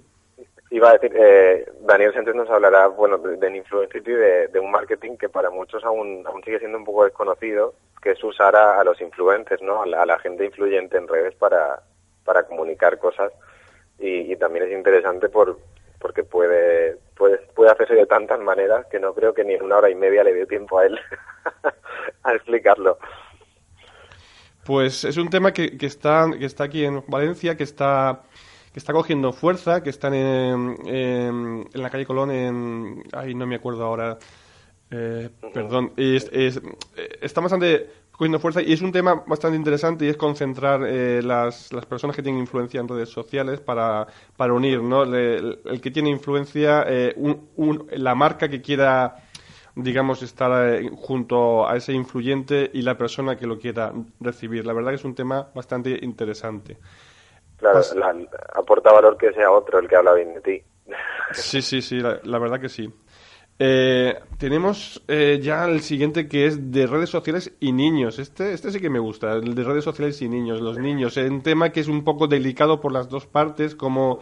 Iba 0.71 0.91
a 0.91 0.93
decir, 0.95 1.13
eh, 1.17 1.67
Daniel 1.83 2.13
Sánchez 2.13 2.35
nos 2.35 2.51
hablará, 2.51 2.89
bueno, 2.89 3.19
de, 3.19 3.37
de 3.37 3.57
y 3.57 4.01
de, 4.01 4.49
de, 4.49 4.59
un 4.59 4.71
marketing 4.73 5.17
que 5.17 5.29
para 5.29 5.51
muchos 5.51 5.85
aún, 5.85 6.25
aún 6.27 6.43
sigue 6.43 6.59
siendo 6.59 6.79
un 6.79 6.85
poco 6.85 7.05
desconocido, 7.05 7.75
que 8.03 8.13
es 8.13 8.25
usar 8.25 8.57
a, 8.57 8.83
los 8.83 9.01
influencers, 9.01 9.63
¿no? 9.63 9.83
A 9.83 9.87
la, 9.87 10.19
gente 10.19 10.45
influyente 10.45 10.97
en 10.97 11.07
redes 11.07 11.35
para, 11.37 11.83
para 12.25 12.43
comunicar 12.45 12.99
cosas. 12.99 13.33
Y, 14.01 14.33
y 14.33 14.37
también 14.37 14.65
es 14.65 14.73
interesante 14.73 15.29
por, 15.29 15.57
porque 16.05 16.23
puede, 16.23 16.99
puede, 17.17 17.39
puede 17.55 17.71
hacerse 17.71 17.95
de 17.95 18.05
tantas 18.05 18.39
maneras 18.39 18.85
que 18.91 19.01
no 19.01 19.15
creo 19.15 19.33
que 19.33 19.43
ni 19.43 19.55
en 19.55 19.63
una 19.63 19.79
hora 19.79 19.89
y 19.89 19.95
media 19.95 20.23
le 20.23 20.35
dé 20.35 20.45
tiempo 20.45 20.79
a 20.79 20.85
él 20.85 21.01
a 22.23 22.35
explicarlo. 22.35 22.99
Pues 24.64 25.05
es 25.05 25.17
un 25.17 25.29
tema 25.29 25.53
que, 25.53 25.77
que, 25.77 25.87
está, 25.87 26.31
que 26.38 26.47
está 26.47 26.64
aquí 26.64 26.85
en 26.85 27.05
Valencia, 27.07 27.57
que 27.57 27.64
está 27.64 28.23
que 28.73 28.81
está 28.81 28.93
cogiendo 28.93 29.33
fuerza, 29.33 29.85
que 29.85 29.90
están 29.90 30.14
en, 30.14 30.77
en, 30.85 31.69
la 31.75 31.90
calle 31.90 32.05
Colón, 32.05 32.33
en... 32.33 33.05
Ay, 33.12 33.33
no 33.33 33.47
me 33.47 33.55
acuerdo 33.55 33.85
ahora. 33.85 34.19
Eh, 34.90 35.31
perdón. 35.53 35.93
Es, 35.97 36.29
es, 36.33 36.61
está 37.23 37.40
bastante 37.40 37.88
cogiendo 38.11 38.40
fuerza 38.40 38.62
y 38.62 38.73
es 38.73 38.83
un 38.83 38.90
tema 38.90 39.23
bastante 39.27 39.57
interesante 39.57 40.07
y 40.07 40.09
es 40.09 40.17
concentrar 40.17 40.83
eh, 40.87 41.21
las, 41.23 41.73
las, 41.73 41.87
personas 41.87 42.17
que 42.17 42.23
tienen 42.23 42.40
influencia 42.40 42.81
en 42.81 42.88
redes 42.88 43.11
sociales 43.11 43.61
para, 43.61 44.09
para 44.37 44.53
unir, 44.53 44.83
¿no? 44.83 45.05
El, 45.05 45.81
que 45.81 45.90
tiene 45.93 46.11
influencia, 46.11 46.85
eh, 46.87 47.14
un, 47.17 47.87
la 47.93 48.17
marca 48.17 48.49
que 48.49 48.61
quiera, 48.61 49.24
digamos, 49.75 50.23
estar 50.23 50.75
eh, 50.75 50.91
junto 50.95 51.69
a 51.69 51.77
ese 51.77 51.93
influyente 51.93 52.71
y 52.73 52.83
la 52.83 52.97
persona 52.97 53.37
que 53.37 53.47
lo 53.47 53.59
quiera 53.59 53.93
recibir. 54.21 54.67
La 54.67 54.73
verdad 54.73 54.91
que 54.91 54.97
es 54.97 55.05
un 55.05 55.15
tema 55.15 55.49
bastante 55.55 55.99
interesante. 56.03 56.79
Claro, 57.57 57.81
aporta 58.55 58.93
valor 58.93 59.17
que 59.17 59.33
sea 59.33 59.51
otro 59.51 59.79
el 59.79 59.89
que 59.89 59.97
habla 59.97 60.15
bien 60.15 60.35
de 60.35 60.41
ti. 60.41 60.63
Sí, 61.33 61.63
sí, 61.63 61.81
sí, 61.83 61.99
la 61.99 62.39
verdad 62.39 62.61
que 62.61 62.69
sí. 62.69 62.93
Eh, 63.57 64.19
tenemos 64.37 65.03
eh, 65.07 65.39
ya 65.41 65.65
el 65.67 65.81
siguiente 65.81 66.29
que 66.29 66.47
es 66.47 66.73
de 66.73 66.87
redes 66.87 67.11
sociales 67.11 67.53
y 67.61 67.73
niños. 67.73 68.19
Este, 68.19 68.53
este 68.53 68.71
sí 68.73 68.81
que 68.81 68.91
me 68.91 68.99
gusta, 68.99 69.33
el 69.33 69.55
de 69.55 69.63
redes 69.63 69.85
sociales 69.85 70.21
y 70.23 70.29
niños, 70.29 70.61
los 70.61 70.79
niños. 70.79 71.17
Es 71.17 71.31
un 71.31 71.43
tema 71.43 71.71
que 71.71 71.81
es 71.81 71.89
un 71.89 72.03
poco 72.03 72.27
delicado 72.27 72.81
por 72.81 72.93
las 72.93 73.09
dos 73.09 73.27
partes, 73.27 73.75
como 73.77 74.21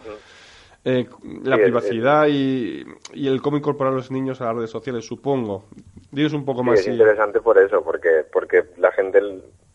eh, 0.85 1.07
la 1.43 1.55
privacidad 1.55 2.27
Y, 2.27 2.83
y, 3.13 3.27
el 3.27 3.41
cómo 3.41 3.57
incorporar 3.57 3.93
a 3.93 3.95
los 3.95 4.11
niños 4.11 4.41
a 4.41 4.45
las 4.45 4.55
redes 4.55 4.69
sociales, 4.69 5.05
supongo. 5.05 5.65
Dios 6.11 6.33
un 6.33 6.43
poco 6.43 6.63
más. 6.63 6.79
es 6.79 6.87
interesante 6.87 7.39
por 7.39 7.57
eso, 7.57 7.83
porque, 7.83 8.25
porque 8.31 8.65
la 8.77 8.91
gente, 8.91 9.21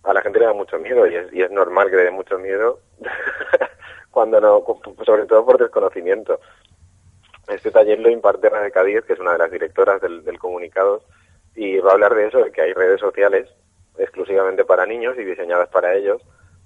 a 0.03 0.13
la 0.13 0.21
gente 0.21 0.39
le 0.39 0.47
da 0.47 0.53
mucho 0.53 0.79
miedo 0.79 1.07
y 1.07 1.15
es, 1.15 1.33
y 1.33 1.43
es 1.43 1.51
normal 1.51 1.91
que 1.91 1.97
le 1.97 2.05
dé 2.05 2.11
mucho 2.11 2.39
miedo 2.39 2.81
cuando 4.11 4.41
no, 4.41 4.63
sobre 5.05 5.25
todo 5.25 5.45
por 5.47 5.59
desconocimiento. 5.59 6.41
Este 7.49 7.71
taller 7.71 7.99
lo 8.01 8.11
imparte 8.11 8.51
René 8.51 8.71
Cádiz, 8.71 9.03
que 9.07 9.15
es 9.15 9.19
una 9.19 9.33
de 9.33 9.39
las 9.39 9.51
directoras 9.51 10.03
del, 10.03 10.23
del 10.23 10.39
comunicado, 10.39 11.03
y 11.57 11.79
va 11.79 11.91
a 11.91 11.95
hablar 11.95 12.15
de 12.15 12.27
eso, 12.27 12.39
de 12.45 12.53
que 12.53 12.61
hay 12.61 12.75
redes 12.75 13.01
sociales 13.01 13.49
exclusivamente 13.97 14.67
para 14.67 14.85
niños 14.85 15.17
y 15.19 15.25
diseñadas 15.25 15.71
para 15.71 15.95
ellos, 15.95 16.21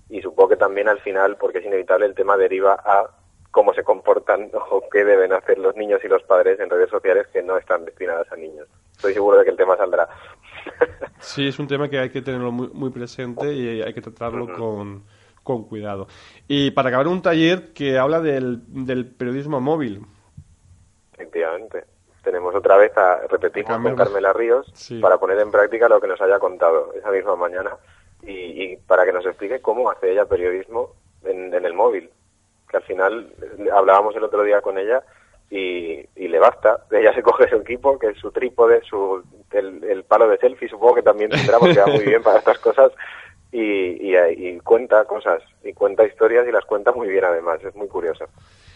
y 0.08 0.20
supongo 0.20 0.50
que 0.50 0.56
también 0.56 0.88
al 0.88 0.98
final, 0.98 1.36
porque 1.36 1.58
es 1.58 1.64
inevitable, 1.64 2.06
el 2.06 2.16
tema 2.16 2.36
deriva 2.36 2.74
a 2.84 3.21
cómo 3.52 3.72
se 3.72 3.84
comportan 3.84 4.50
o 4.70 4.82
qué 4.90 5.04
deben 5.04 5.32
hacer 5.32 5.58
los 5.58 5.76
niños 5.76 6.00
y 6.02 6.08
los 6.08 6.24
padres 6.24 6.58
en 6.58 6.68
redes 6.68 6.90
sociales 6.90 7.28
que 7.32 7.42
no 7.44 7.56
están 7.56 7.84
destinadas 7.84 8.30
a 8.32 8.36
niños. 8.36 8.66
Estoy 8.96 9.14
seguro 9.14 9.38
de 9.38 9.44
que 9.44 9.50
el 9.50 9.56
tema 9.56 9.76
saldrá. 9.76 10.08
Sí, 11.20 11.46
es 11.46 11.60
un 11.60 11.68
tema 11.68 11.88
que 11.88 12.00
hay 12.00 12.10
que 12.10 12.20
tenerlo 12.20 12.50
muy, 12.50 12.68
muy 12.72 12.90
presente 12.90 13.52
y 13.52 13.80
hay 13.80 13.94
que 13.94 14.00
tratarlo 14.00 14.52
con, 14.56 15.04
con 15.44 15.68
cuidado. 15.68 16.08
Y 16.48 16.72
para 16.72 16.88
acabar, 16.88 17.06
un 17.06 17.22
taller 17.22 17.72
que 17.72 17.96
habla 17.96 18.20
del, 18.20 18.62
del 18.66 19.06
periodismo 19.06 19.60
móvil. 19.60 20.04
Efectivamente. 21.12 21.84
Tenemos 22.24 22.52
otra 22.56 22.76
vez 22.76 22.96
a 22.96 23.20
repetir 23.28 23.64
con 23.64 23.94
Carmela 23.94 24.32
Ríos 24.32 24.72
para 25.00 25.18
poner 25.18 25.38
en 25.38 25.52
práctica 25.52 25.88
lo 25.88 26.00
que 26.00 26.08
nos 26.08 26.20
haya 26.20 26.40
contado 26.40 26.92
esa 26.94 27.12
misma 27.12 27.36
mañana 27.36 27.76
y, 28.22 28.76
para 28.78 29.04
que 29.04 29.12
nos 29.12 29.24
explique 29.24 29.60
cómo 29.60 29.90
hace 29.90 30.10
ella 30.10 30.26
periodismo 30.26 30.90
en, 31.24 31.54
en 31.54 31.64
el 31.64 31.72
móvil. 31.72 32.10
Que 32.72 32.78
al 32.78 32.82
final 32.82 33.32
hablábamos 33.72 34.16
el 34.16 34.24
otro 34.24 34.42
día 34.42 34.60
con 34.60 34.78
ella 34.78 35.04
y, 35.50 36.08
le 36.16 36.38
basta. 36.38 36.84
Ella 36.90 37.14
se 37.14 37.22
coge 37.22 37.48
su 37.48 37.56
equipo, 37.56 37.98
que 37.98 38.08
es 38.08 38.18
su 38.18 38.32
trípode, 38.32 38.82
su, 38.82 39.22
el, 39.52 40.04
palo 40.04 40.26
de 40.28 40.38
selfie, 40.38 40.68
supongo 40.68 40.96
que 40.96 41.02
también 41.02 41.30
tendrá, 41.30 41.58
porque 41.58 41.78
va 41.78 41.86
muy 41.86 42.04
bien 42.04 42.22
para 42.22 42.38
estas 42.38 42.58
cosas, 42.66 42.90
y, 43.52 44.16
y, 44.16 44.58
cuenta 44.60 45.04
cosas, 45.04 45.42
y 45.62 45.74
cuenta 45.74 46.06
historias 46.06 46.48
y 46.48 46.52
las 46.52 46.64
cuenta 46.64 46.92
muy 46.92 47.08
bien 47.08 47.24
además, 47.24 47.62
es 47.62 47.74
muy 47.76 47.86
curioso. 47.88 48.24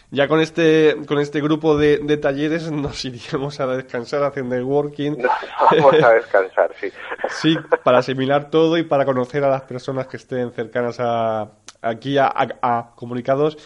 Ya 0.09 0.27
con 0.27 0.39
este, 0.39 0.95
con 1.05 1.19
este 1.19 1.41
grupo 1.41 1.77
de, 1.77 1.97
de 1.97 2.17
talleres 2.17 2.71
nos 2.71 3.03
iríamos 3.03 3.59
a 3.59 3.67
descansar 3.67 4.23
haciendo 4.23 4.55
networking. 4.55 5.17
vamos 5.71 6.03
a 6.03 6.11
descansar, 6.11 6.71
sí. 6.79 6.91
Sí, 7.29 7.57
para 7.83 7.99
asimilar 7.99 8.49
todo 8.49 8.77
y 8.77 8.83
para 8.83 9.05
conocer 9.05 9.43
a 9.43 9.49
las 9.49 9.63
personas 9.63 10.07
que 10.07 10.17
estén 10.17 10.51
cercanas 10.51 10.97
a, 10.99 11.51
aquí 11.81 12.17
a, 12.17 12.31
a 12.61 12.91
comunicados 12.95 13.57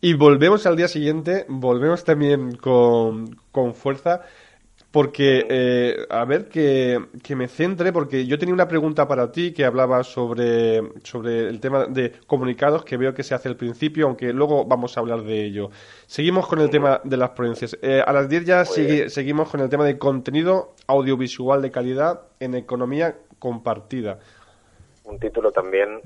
y 0.00 0.12
volvemos 0.14 0.66
al 0.66 0.76
día 0.76 0.88
siguiente, 0.88 1.46
volvemos 1.48 2.04
también 2.04 2.54
con, 2.56 3.34
con 3.50 3.74
fuerza, 3.74 4.22
porque, 4.90 5.46
eh, 5.50 6.06
a 6.08 6.24
ver, 6.24 6.48
que, 6.48 6.98
que, 7.22 7.36
me 7.36 7.48
centre, 7.48 7.92
porque 7.92 8.26
yo 8.26 8.38
tenía 8.38 8.54
una 8.54 8.68
pregunta 8.68 9.06
para 9.06 9.30
ti 9.30 9.52
que 9.52 9.64
hablaba 9.64 10.02
sobre, 10.04 10.82
sobre 11.02 11.48
el 11.48 11.60
tema 11.60 11.86
de 11.86 12.12
comunicados, 12.26 12.84
que 12.84 12.96
veo 12.96 13.12
que 13.12 13.22
se 13.22 13.34
hace 13.34 13.48
al 13.48 13.56
principio, 13.56 14.06
aunque 14.06 14.32
luego 14.32 14.64
vamos 14.64 14.96
a 14.96 15.00
hablar 15.00 15.22
de 15.22 15.44
ello. 15.44 15.70
Seguimos 16.06 16.46
con 16.46 16.60
el 16.60 16.70
tema 16.70 17.00
de 17.04 17.16
las 17.16 17.30
provincias. 17.30 17.76
Eh, 17.82 18.02
a 18.04 18.12
las 18.12 18.28
10 18.28 18.44
ya 18.44 18.64
seguimos 18.64 19.50
con 19.50 19.60
el 19.60 19.68
tema 19.68 19.84
de 19.84 19.98
contenido 19.98 20.74
audiovisual 20.86 21.60
de 21.60 21.70
calidad 21.70 22.22
en 22.40 22.54
economía 22.54 23.16
compartida 23.38 24.18
un 25.06 25.18
título 25.20 25.52
también 25.52 26.00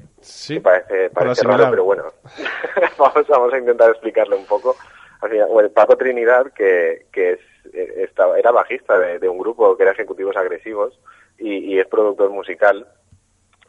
que 0.47 0.61
parece, 0.61 1.11
parece 1.11 1.43
raro, 1.45 1.71
pero 1.71 1.85
bueno, 1.85 2.05
vamos, 2.99 3.27
vamos 3.29 3.53
a 3.53 3.59
intentar 3.59 3.91
explicarlo 3.91 4.37
un 4.37 4.45
poco. 4.45 4.77
Bueno, 5.21 5.71
Paco 5.71 5.97
Trinidad, 5.97 6.53
que, 6.53 7.07
que 7.13 7.33
es, 7.33 7.41
estaba, 7.73 8.39
era 8.39 8.51
bajista 8.51 8.99
de, 8.99 9.29
un 9.29 9.39
grupo 9.39 9.77
que 9.77 9.83
era 9.83 9.93
Ejecutivos 9.93 10.37
Agresivos 10.37 10.99
y, 11.39 11.79
es 11.79 11.87
productor 11.87 12.31
musical, 12.31 12.87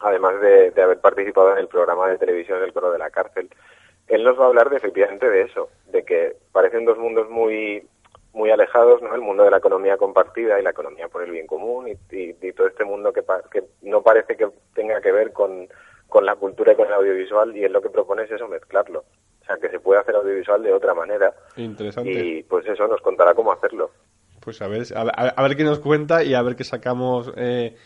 además 0.00 0.40
de, 0.40 0.72
haber 0.82 1.00
participado 1.00 1.52
en 1.52 1.58
el 1.58 1.68
programa 1.68 2.08
de 2.08 2.18
televisión 2.18 2.62
El 2.62 2.72
Coro 2.72 2.92
de 2.92 2.98
la 2.98 3.10
Cárcel. 3.10 3.48
Él 4.08 4.24
nos 4.24 4.38
va 4.38 4.44
a 4.44 4.48
hablar 4.48 4.70
de 4.70 4.76
efectivamente 4.76 5.28
de 5.28 5.42
eso, 5.42 5.68
de 5.86 6.04
que 6.04 6.36
parecen 6.52 6.84
dos 6.84 6.98
mundos 6.98 7.28
muy 7.30 7.86
muy 8.34 8.50
alejados, 8.50 9.02
¿no? 9.02 9.14
El 9.14 9.20
mundo 9.20 9.44
de 9.44 9.50
la 9.50 9.58
economía 9.58 9.98
compartida 9.98 10.58
y 10.58 10.62
la 10.62 10.70
economía 10.70 11.06
por 11.08 11.22
el 11.22 11.30
bien 11.30 11.46
común 11.46 11.86
y, 11.88 12.52
todo 12.52 12.66
este 12.66 12.84
mundo 12.84 13.12
que, 13.12 13.22
que 13.50 13.64
no 13.82 14.02
parece 14.02 14.38
que 14.38 14.48
tenga 14.74 15.02
que 15.02 15.12
ver 15.12 15.34
con, 15.34 15.68
con 16.12 16.26
la 16.26 16.36
cultura 16.36 16.72
y 16.72 16.76
con 16.76 16.86
el 16.86 16.92
audiovisual 16.92 17.56
y 17.56 17.64
es 17.64 17.70
lo 17.70 17.80
que 17.80 17.88
propone 17.88 18.24
es 18.24 18.30
eso, 18.30 18.46
mezclarlo. 18.46 19.04
O 19.42 19.44
sea, 19.44 19.56
que 19.56 19.68
se 19.68 19.80
puede 19.80 20.00
hacer 20.00 20.14
audiovisual 20.14 20.62
de 20.62 20.72
otra 20.72 20.94
manera. 20.94 21.34
Interesante. 21.56 22.12
Y 22.12 22.42
pues 22.44 22.66
eso 22.66 22.86
nos 22.86 23.00
contará 23.00 23.34
cómo 23.34 23.52
hacerlo. 23.52 23.90
Pues 24.40 24.62
a 24.62 24.68
ver, 24.68 24.84
a, 24.94 25.42
ver 25.42 25.56
qué 25.56 25.64
nos 25.64 25.80
cuenta 25.80 26.24
y 26.24 26.34
a 26.34 26.42
ver 26.42 26.56
qué 26.56 26.64
sacamos 26.64 27.32
eh, 27.36 27.76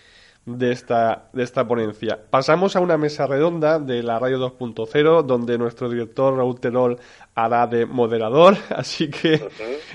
de 0.46 0.70
esta, 0.70 1.28
de 1.32 1.42
esta 1.42 1.66
ponencia. 1.66 2.18
Pasamos 2.30 2.76
a 2.76 2.80
una 2.80 2.96
mesa 2.96 3.26
redonda 3.26 3.78
de 3.78 4.02
la 4.02 4.18
radio 4.18 4.38
2.0, 4.38 5.22
donde 5.24 5.58
nuestro 5.58 5.88
director 5.88 6.36
Raúl 6.36 6.60
Terol 6.60 6.98
hará 7.34 7.66
de 7.66 7.84
moderador. 7.84 8.54
Así 8.70 9.10
que, 9.10 9.48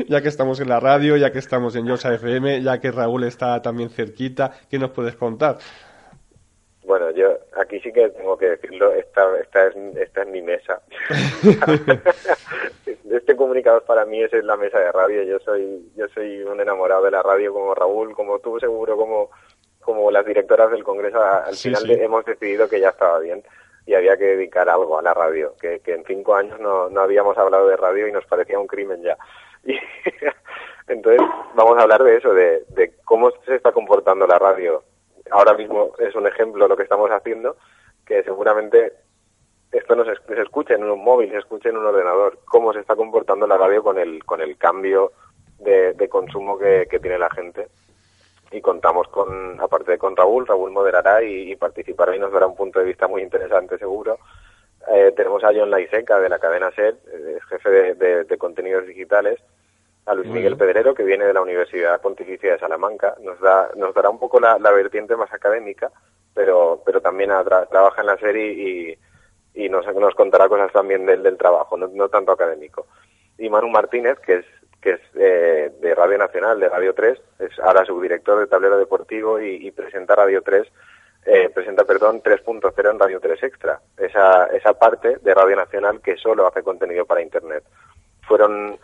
ya 0.08 0.22
que 0.22 0.28
estamos 0.28 0.60
en 0.60 0.70
la 0.70 0.80
radio, 0.80 1.16
ya 1.18 1.32
que 1.32 1.40
estamos 1.40 1.76
en 1.76 1.88
Yosa 1.88 2.14
FM, 2.14 2.62
ya 2.62 2.80
que 2.80 2.92
Raúl 2.92 3.24
está 3.24 3.62
también 3.62 3.90
cerquita, 3.90 4.52
¿qué 4.70 4.78
nos 4.78 4.92
puedes 4.92 5.16
contar? 5.16 5.58
Bueno, 6.86 7.10
yo 7.12 7.38
aquí 7.60 7.80
sí 7.80 7.92
que 7.92 8.10
tengo 8.10 8.38
que 8.38 8.50
decirlo, 8.52 8.94
esta, 8.94 9.40
esta, 9.40 9.68
es, 9.68 9.76
esta 9.98 10.22
es 10.22 10.28
mi 10.28 10.42
mesa. 10.42 10.82
este 13.12 13.36
comunicador 13.36 13.84
para 13.84 14.06
mí 14.06 14.24
es 14.24 14.32
la 14.44 14.58
mesa 14.58 14.80
de 14.80 14.92
radio. 14.92 15.24
Yo 15.24 15.40
soy, 15.40 15.92
yo 15.96 16.08
soy 16.10 16.44
un 16.44 16.60
enamorado 16.60 17.04
de 17.04 17.12
la 17.12 17.22
radio 17.22 17.54
como 17.54 17.76
Raúl, 17.76 18.14
como 18.16 18.40
tú 18.40 18.60
seguro, 18.60 18.96
como 18.96 19.30
como 19.82 20.12
las 20.12 20.26
directoras 20.26 20.72
del 20.72 20.84
Congreso, 20.84 21.22
al 21.22 21.56
final 21.56 21.90
hemos 21.90 22.24
decidido 22.24 22.70
que 22.70 22.80
ya 22.80 22.90
estaba 22.90 23.20
bien 23.20 23.44
y 23.86 23.96
había 23.96 24.16
que 24.16 24.26
dedicar 24.26 24.70
algo 24.70 24.98
a 24.98 25.02
la 25.02 25.14
radio, 25.14 25.56
que, 25.60 25.80
que 25.80 25.94
en 25.94 26.06
cinco 26.06 26.36
años 26.36 26.60
no, 26.60 26.90
no 26.90 27.02
habíamos 27.02 27.38
hablado 27.38 27.68
de 27.68 27.78
radio 27.78 28.08
y 28.08 28.12
nos 28.12 28.26
parecía 28.26 28.60
un 28.60 28.68
crimen 28.68 29.02
ya. 29.02 29.18
Y 30.88 30.94
entonces 30.94 31.22
vamos 31.56 31.78
a 31.78 31.84
hablar 31.84 32.04
de 32.04 32.18
eso, 32.18 32.34
de, 32.34 32.66
de 32.70 32.94
cómo 33.06 33.32
se 33.46 33.56
está 33.56 33.72
comportando 33.72 34.28
la 34.28 34.38
radio. 34.38 34.84
Ahora 35.32 35.54
mismo 35.54 35.94
es 35.98 36.14
un 36.16 36.28
ejemplo 36.28 36.68
lo 36.68 36.78
que 36.78 36.84
estamos 36.84 37.10
haciendo, 37.10 37.58
que 38.06 38.24
seguramente 38.24 38.94
esto 39.72 39.96
no 39.96 40.04
se, 40.04 40.14
se 40.28 40.42
escucha 40.42 40.76
en 40.76 40.84
un 40.84 41.04
móvil, 41.04 41.32
se 41.32 41.38
escucha 41.38 41.70
en 41.70 41.78
un 41.78 41.86
ordenador, 41.86 42.40
cómo 42.46 42.74
se 42.74 42.82
está 42.82 42.96
comportando 42.96 43.48
la 43.48 43.58
radio 43.58 43.82
con 43.82 43.98
el, 43.98 44.24
con 44.26 44.42
el 44.42 44.58
cambio 44.58 45.14
de, 45.60 45.94
de 45.94 46.10
consumo 46.10 46.58
que, 46.58 46.88
tiene 47.02 47.18
la 47.18 47.30
gente 47.30 47.68
y 48.52 48.60
contamos 48.60 49.08
con, 49.08 49.60
aparte 49.62 49.92
de 49.92 49.98
con 49.98 50.16
Raúl, 50.16 50.46
Raúl 50.46 50.72
moderará 50.72 51.24
y, 51.24 51.56
participará 51.56 52.16
y 52.16 52.20
nos 52.20 52.34
dará 52.34 52.48
un 52.48 52.56
punto 52.56 52.80
de 52.80 52.86
vista 52.86 53.08
muy 53.08 53.22
interesante 53.22 53.78
seguro. 53.78 54.20
Eh, 54.92 55.14
tenemos 55.16 55.44
a 55.44 55.54
John 55.56 55.70
Laiseca 55.70 56.20
de 56.20 56.28
la 56.28 56.40
cadena 56.40 56.72
SER, 56.72 56.98
eh, 57.14 57.40
jefe 57.48 57.96
de, 57.96 58.38
contenidos 58.38 58.86
digitales, 58.88 59.40
a 60.06 60.14
Luis 60.16 60.30
Miguel 60.30 60.58
Pedrero, 60.58 60.94
que 60.94 61.04
viene 61.04 61.26
de 61.26 61.34
la 61.34 61.42
Universidad 61.42 62.02
Pontificia 62.02 62.54
de 62.54 62.60
Salamanca, 62.60 63.16
nos, 63.22 63.40
da, 63.40 63.70
nos 63.76 63.94
dará 63.94 64.10
un 64.10 64.20
poco 64.20 64.40
la, 64.40 64.58
vertiente 64.58 65.16
más 65.16 65.32
académica, 65.32 65.92
pero, 66.34 66.82
pero 66.86 67.02
también 67.02 67.30
trabaja 67.70 68.02
en 68.02 68.08
la 68.08 68.18
serie 68.18 68.52
y, 68.52 69.64
y 69.64 69.70
nos, 69.70 69.86
nos 69.96 70.16
contará 70.16 70.48
cosas 70.50 70.72
también 70.72 71.06
del, 71.06 71.24
del 71.24 71.38
trabajo, 71.38 71.78
no, 71.78 71.88
no 71.88 72.10
tanto 72.10 72.32
académico. 72.32 72.88
Y 73.38 73.50
Manu 73.50 73.70
Martínez, 73.70 74.20
que 74.20 74.38
es 74.38 74.46
que 74.82 74.94
es 74.94 75.02
eh, 75.16 75.72
de 75.80 75.96
Radio 75.96 76.18
Nacional, 76.18 76.60
de 76.60 76.68
Radio 76.68 76.94
3, 76.94 77.20
es 77.40 77.60
ahora 77.60 77.86
subdirector 77.86 78.40
de 78.40 78.48
Tablero 78.48 78.78
Deportivo 78.78 79.40
y, 79.40 79.70
presenta 79.72 80.16
Radio 80.16 80.42
3, 80.42 80.68
eh, 81.28 81.50
presenta, 81.54 81.86
perdón, 81.86 82.22
3.0 82.24 82.92
en 82.92 83.00
Radio 83.00 83.20
3 83.20 83.44
Extra, 83.44 83.80
esa, 83.98 84.46
esa 84.48 84.74
parte 84.74 85.18
de 85.22 85.34
Radio 85.36 85.56
Nacional 85.56 86.02
que 86.02 86.18
solo 86.18 86.48
hace 86.48 86.64
contenido 86.64 87.06
para 87.06 87.22
Internet. 87.22 87.64
Fueron, 88.28 88.80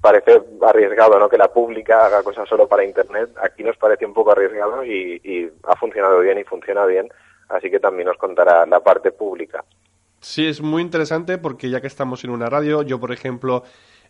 parece 0.00 0.40
arriesgado, 0.62 1.18
¿no?, 1.18 1.28
que 1.28 1.38
la 1.38 1.52
pública 1.52 2.06
haga 2.06 2.22
cosas 2.22 2.48
solo 2.48 2.68
para 2.68 2.84
Internet, 2.84 3.30
aquí 3.42 3.64
nos 3.64 3.76
parece 3.76 4.06
un 4.06 4.14
poco 4.14 4.32
arriesgado 4.32 4.84
y, 4.84 5.50
ha 5.64 5.76
funcionado 5.76 6.20
bien 6.20 6.38
y 6.38 6.44
funciona 6.44 6.86
bien, 6.86 7.08
así 7.48 7.70
que 7.70 7.80
también 7.80 8.08
nos 8.08 8.16
contará 8.16 8.66
la 8.66 8.80
parte 8.80 9.10
pública. 9.10 9.64
Sí, 10.20 10.46
es 10.46 10.60
muy 10.60 10.82
interesante 10.82 11.38
porque 11.38 11.70
ya 11.70 11.80
que 11.80 11.86
estamos 11.86 12.24
en 12.24 12.30
una 12.30 12.48
radio, 12.48 12.82
yo, 12.82 12.98
por 12.98 13.12
ejemplo, 13.12 13.64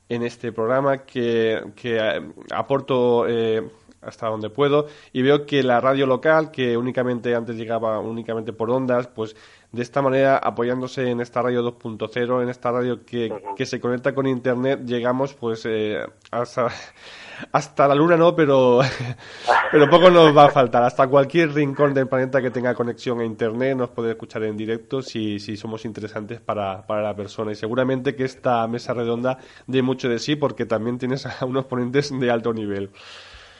en 0.09 0.23
este 0.23 0.53
programa 0.53 1.05
que, 1.05 1.63
que 1.75 1.99
eh, 1.99 2.23
aporto 2.53 3.27
eh, 3.29 3.63
hasta 4.03 4.29
donde 4.29 4.51
puedo 4.51 4.87
y 5.13 5.23
veo 5.23 5.47
que 5.47 5.63
la 5.63 5.81
radio 5.81 6.07
local 6.07 6.51
que 6.51 6.77
únicamente 6.77 7.35
antes 7.35 7.57
llegaba 7.57 7.99
únicamente 7.99 8.53
por 8.53 8.71
ondas 8.71 9.09
pues 9.09 9.35
de 9.73 9.83
esta 9.83 10.03
manera 10.03 10.39
apoyándose 10.39 11.11
en 11.11 11.21
esta 11.21 11.43
radio 11.43 11.63
2.0 11.63 12.43
en 12.43 12.49
esta 12.49 12.71
radio 12.71 13.05
que, 13.05 13.33
que, 13.57 13.67
se 13.67 13.81
conecta 13.81 14.15
con 14.15 14.27
internet 14.27 14.81
llegamos 14.85 15.35
pues 15.35 15.65
eh, 15.67 16.05
hasta 16.31 16.69
hasta 17.53 17.89
la 17.89 17.95
luna 17.95 18.17
no, 18.17 18.35
pero, 18.35 18.81
pero 19.73 19.91
poco 19.91 20.11
nos 20.11 20.37
va 20.37 20.47
a 20.47 20.51
faltar. 20.51 20.83
Hasta 20.83 21.07
cualquier 21.07 21.53
rincón 21.53 21.95
del 21.95 22.09
planeta 22.09 22.41
que 22.41 22.51
tenga 22.51 22.75
conexión 22.75 23.21
a 23.21 23.25
Internet 23.25 23.77
nos 23.77 23.91
puede 23.91 24.11
escuchar 24.11 24.45
en 24.45 24.57
directo 24.57 25.03
si, 25.03 25.39
si 25.39 25.57
somos 25.57 25.85
interesantes 25.85 26.41
para, 26.41 26.87
para 26.87 27.03
la 27.03 27.15
persona. 27.15 27.53
Y 27.53 27.55
seguramente 27.55 28.15
que 28.15 28.25
esta 28.25 28.67
mesa 28.67 28.95
redonda 28.95 29.39
dé 29.67 29.83
mucho 29.83 30.09
de 30.09 30.19
sí 30.19 30.37
porque 30.37 30.67
también 30.67 30.99
tienes 30.99 31.27
a 31.27 31.45
unos 31.45 31.67
ponentes 31.67 32.19
de 32.19 32.31
alto 32.31 32.53
nivel. 32.53 32.91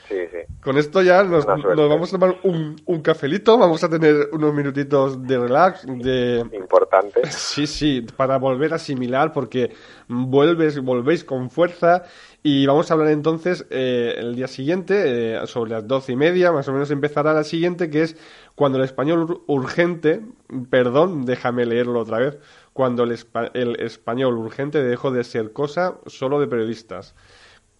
Sí, 0.07 0.15
sí. 0.31 0.37
Con 0.61 0.77
esto 0.77 1.01
ya 1.01 1.23
nos, 1.23 1.45
nos, 1.45 1.89
vamos 1.89 2.13
a 2.13 2.19
tomar 2.19 2.37
un, 2.43 2.75
un 2.85 3.01
cafelito, 3.01 3.57
vamos 3.57 3.83
a 3.83 3.89
tener 3.89 4.29
unos 4.31 4.53
minutitos 4.53 5.21
de 5.21 5.37
relax, 5.37 5.85
de... 5.85 6.45
Importante. 6.53 7.21
Sí, 7.29 7.67
sí, 7.67 8.05
para 8.15 8.37
volver 8.37 8.73
a 8.73 8.75
asimilar, 8.75 9.33
porque 9.33 9.73
vuelves, 10.07 10.79
volvéis 10.81 11.23
con 11.23 11.49
fuerza 11.49 12.03
y 12.43 12.65
vamos 12.65 12.89
a 12.89 12.93
hablar 12.93 13.09
entonces 13.09 13.65
eh, 13.69 14.15
el 14.17 14.35
día 14.35 14.47
siguiente, 14.47 15.35
eh, 15.35 15.47
sobre 15.47 15.71
las 15.71 15.87
doce 15.87 16.13
y 16.13 16.15
media, 16.15 16.51
más 16.51 16.67
o 16.67 16.73
menos 16.73 16.91
empezará 16.91 17.33
la 17.33 17.43
siguiente, 17.43 17.89
que 17.89 18.03
es 18.03 18.15
Cuando 18.55 18.77
el 18.77 18.85
español 18.85 19.41
urgente, 19.47 20.21
perdón, 20.69 21.25
déjame 21.25 21.65
leerlo 21.65 21.99
otra 21.99 22.19
vez, 22.19 22.37
cuando 22.73 23.03
el, 23.03 23.17
el 23.53 23.79
español 23.81 24.37
urgente 24.37 24.83
dejó 24.83 25.11
de 25.11 25.23
ser 25.23 25.51
cosa 25.51 25.97
solo 26.05 26.39
de 26.39 26.47
periodistas. 26.47 27.15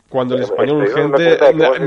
Cuando 0.09 0.35
el 0.35 0.43
español 0.43 0.83
urgente... 0.83 1.37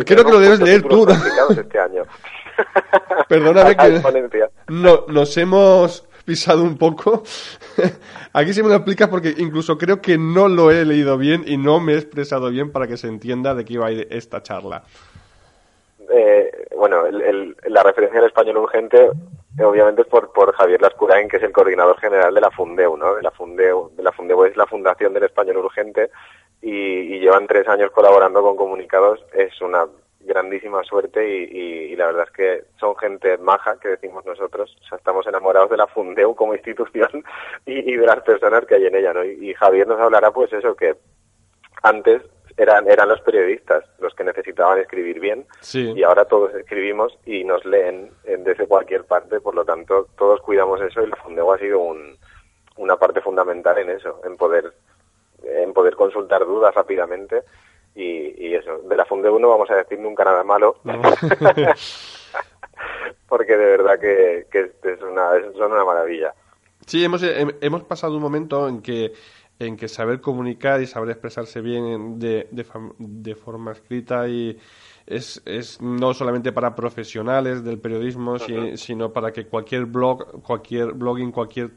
creo 0.04 0.24
que 0.24 0.32
lo 0.32 0.40
debes 0.40 0.60
leer 0.60 0.82
tú. 0.82 1.06
Este 1.50 1.78
año. 1.78 2.02
Perdóname 3.28 3.76
que 3.76 4.48
no, 4.68 5.04
nos 5.08 5.36
hemos 5.36 6.06
pisado 6.24 6.62
un 6.62 6.76
poco. 6.76 7.22
Aquí 8.32 8.52
se 8.52 8.62
me 8.62 8.68
lo 8.68 8.76
explicas 8.76 9.08
porque 9.08 9.34
incluso 9.38 9.76
creo 9.78 10.00
que 10.00 10.18
no 10.18 10.48
lo 10.48 10.70
he 10.70 10.84
leído 10.84 11.18
bien 11.18 11.44
y 11.46 11.56
no 11.56 11.80
me 11.80 11.94
he 11.94 11.96
expresado 11.96 12.50
bien 12.50 12.70
para 12.70 12.86
que 12.86 12.96
se 12.96 13.08
entienda 13.08 13.54
de 13.54 13.64
qué 13.64 13.74
iba 13.74 13.86
a 13.86 13.92
ir 13.92 14.06
esta 14.10 14.42
charla. 14.42 14.82
Eh, 16.12 16.68
bueno, 16.76 17.04
la 17.66 17.82
referencia 17.82 18.20
al 18.20 18.26
español 18.26 18.58
urgente 18.58 19.10
obviamente 19.62 20.02
es 20.02 20.08
por, 20.08 20.32
por 20.32 20.52
Javier 20.54 20.80
Lascurain, 20.80 21.28
que 21.28 21.36
es 21.36 21.42
el 21.42 21.52
coordinador 21.52 21.98
general 21.98 22.32
de 22.32 22.40
la 22.40 22.50
Fundeu, 22.50 22.96
¿no? 22.96 23.16
De 23.16 23.22
la 23.22 23.30
Fundeu, 23.30 23.90
de 23.94 24.02
la 24.02 24.12
Fundeu 24.12 24.44
es 24.44 24.56
la 24.56 24.66
Fundación 24.66 25.12
del 25.12 25.24
Español 25.24 25.58
Urgente 25.58 26.10
y, 26.62 27.18
llevan 27.20 27.46
tres 27.46 27.68
años 27.68 27.90
colaborando 27.90 28.42
con 28.42 28.56
comunicados. 28.56 29.24
Es 29.32 29.60
una 29.60 29.86
grandísima 30.20 30.82
suerte 30.84 31.26
y, 31.26 31.94
la 31.96 32.06
verdad 32.06 32.26
es 32.28 32.32
que 32.32 32.64
son 32.78 32.96
gente 32.96 33.38
maja, 33.38 33.78
que 33.80 33.88
decimos 33.88 34.24
nosotros. 34.24 34.76
O 34.82 34.88
sea, 34.88 34.98
estamos 34.98 35.26
enamorados 35.26 35.70
de 35.70 35.76
la 35.76 35.86
Fundeu 35.86 36.34
como 36.34 36.54
institución 36.54 37.24
y, 37.66 37.96
de 37.96 38.06
las 38.06 38.22
personas 38.22 38.64
que 38.66 38.76
hay 38.76 38.86
en 38.86 38.96
ella, 38.96 39.12
¿no? 39.12 39.24
Y, 39.24 39.54
Javier 39.54 39.86
nos 39.86 40.00
hablará, 40.00 40.30
pues 40.30 40.52
eso, 40.52 40.74
que 40.74 40.96
antes 41.82 42.22
eran, 42.56 42.90
eran 42.90 43.08
los 43.08 43.20
periodistas 43.22 43.84
los 44.00 44.14
que 44.14 44.24
necesitaban 44.24 44.78
escribir 44.78 45.18
bien 45.18 45.46
y 45.72 46.02
ahora 46.02 46.26
todos 46.26 46.54
escribimos 46.54 47.16
y 47.24 47.42
nos 47.44 47.64
leen 47.64 48.10
desde 48.24 48.66
cualquier 48.66 49.04
parte, 49.04 49.40
por 49.40 49.54
lo 49.54 49.64
tanto 49.64 50.08
todos 50.18 50.42
cuidamos 50.42 50.78
eso 50.82 51.02
y 51.02 51.06
la 51.06 51.16
Fundeu 51.16 51.50
ha 51.52 51.58
sido 51.58 51.80
una 52.76 52.96
parte 52.96 53.22
fundamental 53.22 53.78
en 53.78 53.90
eso, 53.90 54.20
en 54.24 54.36
poder 54.36 54.74
en 55.44 55.72
poder 55.72 55.96
consultar 55.96 56.44
dudas 56.44 56.74
rápidamente 56.74 57.42
y, 57.94 58.54
eso. 58.54 58.78
De 58.88 58.96
la 58.96 59.04
Funde 59.04 59.30
1 59.30 59.48
vamos 59.48 59.70
a 59.70 59.76
decir 59.76 59.98
nunca 59.98 60.24
nada 60.24 60.44
malo. 60.44 60.76
Porque 63.28 63.56
de 63.56 63.64
verdad 63.64 63.98
que, 63.98 64.46
es, 64.52 65.02
una, 65.02 65.30
son 65.56 65.72
una 65.72 65.84
maravilla. 65.84 66.34
Sí, 66.86 67.04
hemos, 67.04 67.22
hemos 67.22 67.84
pasado 67.84 68.16
un 68.16 68.22
momento 68.22 68.68
en 68.68 68.82
que 68.82 69.12
en 69.60 69.76
que 69.76 69.88
saber 69.88 70.20
comunicar 70.22 70.80
y 70.80 70.86
saber 70.86 71.10
expresarse 71.10 71.60
bien 71.60 72.18
de, 72.18 72.48
de, 72.50 73.34
forma 73.34 73.72
escrita 73.72 74.26
y 74.26 74.58
es, 75.06 75.42
es, 75.44 75.82
no 75.82 76.14
solamente 76.14 76.50
para 76.50 76.74
profesionales 76.74 77.62
del 77.62 77.78
periodismo, 77.78 78.38
sino 78.38 79.12
para 79.12 79.32
que 79.32 79.46
cualquier 79.46 79.84
blog, 79.84 80.42
cualquier 80.42 80.92
blogging, 80.94 81.30
cualquier 81.30 81.72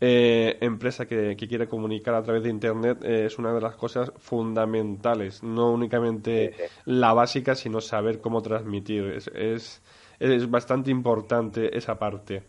eh, 0.00 0.58
empresa 0.60 1.06
que, 1.06 1.36
quiere 1.36 1.68
comunicar 1.68 2.14
a 2.14 2.22
través 2.22 2.42
de 2.42 2.50
Internet 2.50 3.02
eh, 3.02 3.26
es 3.26 3.38
una 3.38 3.54
de 3.54 3.60
las 3.60 3.76
cosas 3.76 4.12
fundamentales, 4.18 5.42
no 5.42 5.72
únicamente 5.72 6.54
la 6.84 7.14
básica, 7.14 7.54
sino 7.54 7.80
saber 7.80 8.20
cómo 8.20 8.42
transmitir. 8.42 9.04
Es, 9.04 9.28
es, 9.28 9.82
es 10.18 10.50
bastante 10.50 10.90
importante 10.90 11.76
esa 11.76 11.98
parte. 11.98 12.42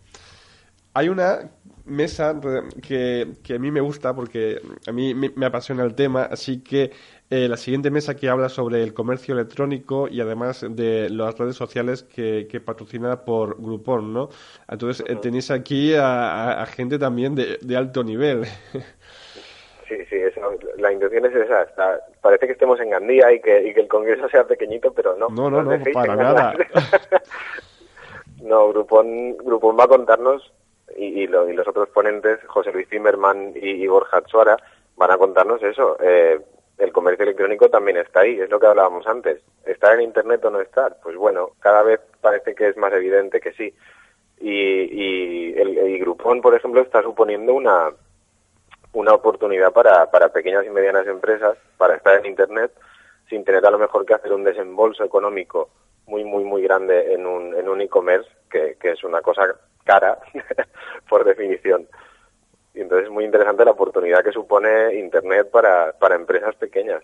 Hay 0.93 1.09
una 1.09 1.51
mesa 1.87 2.39
que, 2.81 3.35
que, 3.43 3.53
a 3.55 3.59
mí 3.59 3.71
me 3.71 3.81
gusta 3.81 4.13
porque 4.13 4.59
a 4.85 4.91
mí 4.91 5.13
me, 5.13 5.45
apasiona 5.45 5.83
el 5.83 5.95
tema, 5.95 6.23
así 6.23 6.59
que 6.59 6.91
eh, 7.29 7.47
la 7.49 7.57
siguiente 7.57 7.91
mesa 7.91 8.15
que 8.15 8.29
habla 8.29 8.47
sobre 8.47 8.81
el 8.83 8.93
comercio 8.93 9.33
electrónico 9.33 10.07
y 10.07 10.21
además 10.21 10.65
de 10.69 11.09
las 11.09 11.37
redes 11.37 11.57
sociales 11.57 12.03
que, 12.03 12.47
que 12.49 12.61
patrocina 12.61 13.25
por 13.25 13.61
Groupon, 13.61 14.13
¿no? 14.13 14.29
Entonces 14.69 15.05
eh, 15.09 15.17
tenéis 15.21 15.51
aquí 15.51 15.93
a, 15.95 16.65
gente 16.73 16.97
también 16.97 17.35
de, 17.35 17.57
de, 17.61 17.77
alto 17.77 18.03
nivel. 18.03 18.45
Sí, 19.87 19.95
sí, 20.09 20.17
la 20.79 20.91
intención 20.91 21.25
es 21.27 21.33
esa. 21.33 21.65
parece 22.19 22.45
que 22.45 22.51
estemos 22.51 22.77
en 22.81 22.89
Gandía 22.89 23.31
y 23.31 23.39
que, 23.39 23.69
y 23.69 23.73
que 23.73 23.79
el 23.79 23.87
congreso 23.87 24.27
sea 24.27 24.45
pequeñito, 24.45 24.91
pero 24.93 25.15
no. 25.15 25.29
No, 25.29 25.49
no, 25.49 25.63
no, 25.63 25.81
para 25.93 26.13
nada. 26.13 26.53
no, 28.43 28.67
Groupon, 28.67 29.37
Groupon 29.37 29.77
va 29.79 29.85
a 29.85 29.87
contarnos 29.87 30.51
y, 30.97 31.23
y, 31.23 31.27
los 31.27 31.67
otros 31.67 31.87
ponentes, 31.89 32.39
José 32.47 32.73
Luis 32.73 32.89
Zimmerman 32.89 33.53
y, 33.55 33.87
Borja 33.87 34.21
Tsuara, 34.23 34.57
van 34.97 35.11
a 35.11 35.17
contarnos 35.17 35.63
eso. 35.63 35.95
Eh, 36.01 36.41
el 36.77 36.91
comercio 36.91 37.23
electrónico 37.23 37.69
también 37.69 37.97
está 37.97 38.21
ahí, 38.21 38.39
es 38.39 38.49
lo 38.49 38.59
que 38.59 38.67
hablábamos 38.67 39.07
antes. 39.07 39.41
¿Estar 39.65 39.95
en 39.95 40.01
Internet 40.01 40.45
o 40.45 40.49
no 40.49 40.61
estar? 40.61 40.97
Pues 41.01 41.15
bueno, 41.15 41.51
cada 41.59 41.81
vez 41.83 41.99
parece 42.21 42.53
que 42.53 42.69
es 42.69 42.77
más 42.77 42.93
evidente 42.93 43.39
que 43.39 43.53
sí. 43.53 43.73
Y, 44.39 44.51
y 44.51 45.53
el, 45.57 45.99
Groupon, 45.99 46.41
por 46.41 46.53
ejemplo, 46.53 46.81
está 46.81 47.01
suponiendo 47.01 47.53
una, 47.53 47.89
una 48.93 49.13
oportunidad 49.13 49.73
para, 49.73 50.09
para 50.11 50.29
pequeñas 50.29 50.65
y 50.65 50.69
medianas 50.69 51.07
empresas 51.07 51.57
para 51.77 51.95
estar 51.95 52.19
en 52.19 52.27
Internet 52.27 52.71
sin 53.29 53.43
tener 53.43 53.65
a 53.65 53.71
lo 53.71 53.79
mejor 53.79 54.05
que 54.05 54.13
hacer 54.13 54.31
un 54.31 54.43
desembolso 54.43 55.03
económico 55.03 55.69
muy, 56.05 56.23
muy, 56.23 56.43
muy 56.43 56.61
grande 56.61 57.13
en 57.13 57.25
un 57.25 57.53
en 57.53 57.67
un 57.67 57.81
e-commerce, 57.81 58.29
que, 58.49 58.77
que 58.79 58.91
es 58.91 59.03
una 59.03 59.21
cosa 59.21 59.43
cara, 59.83 60.19
por 61.09 61.25
definición. 61.25 61.87
Y 62.77 62.81
entonces 62.81 63.07
es 63.07 63.11
muy 63.11 63.25
interesante 63.25 63.65
la 63.65 63.71
oportunidad 63.71 64.23
que 64.23 64.31
supone 64.31 64.95
Internet 64.99 65.49
para, 65.51 65.93
para 65.93 66.15
empresas 66.15 66.55
pequeñas. 66.55 67.01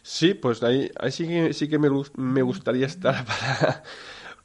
Sí, 0.00 0.32
pues 0.34 0.62
ahí, 0.62 0.90
ahí 0.98 1.12
sí 1.12 1.28
que, 1.28 1.52
sí 1.52 1.68
que 1.68 1.78
me, 1.78 1.88
me 2.16 2.42
gustaría 2.42 2.86
estar 2.86 3.24
para, 3.26 3.82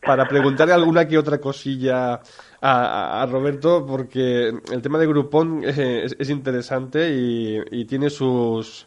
para 0.01 0.27
preguntarle 0.27 0.73
alguna 0.73 1.07
que 1.07 1.17
otra 1.17 1.39
cosilla 1.39 2.21
a, 2.61 3.21
a, 3.21 3.25
Roberto, 3.25 3.85
porque 3.85 4.49
el 4.49 4.81
tema 4.81 4.99
de 4.99 5.07
Groupon 5.07 5.63
es, 5.63 6.15
es 6.19 6.29
interesante 6.29 7.09
y, 7.09 7.59
y, 7.71 7.85
tiene 7.85 8.09
sus, 8.09 8.85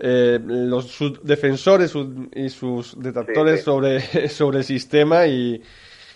eh, 0.00 0.40
los, 0.44 0.86
sus 0.88 1.22
defensores 1.22 1.94
y 2.34 2.48
sus 2.50 3.00
detractores 3.00 3.62
Sobre, 3.62 4.00
sobre 4.28 4.58
el 4.58 4.64
sistema 4.64 5.26
y, 5.26 5.62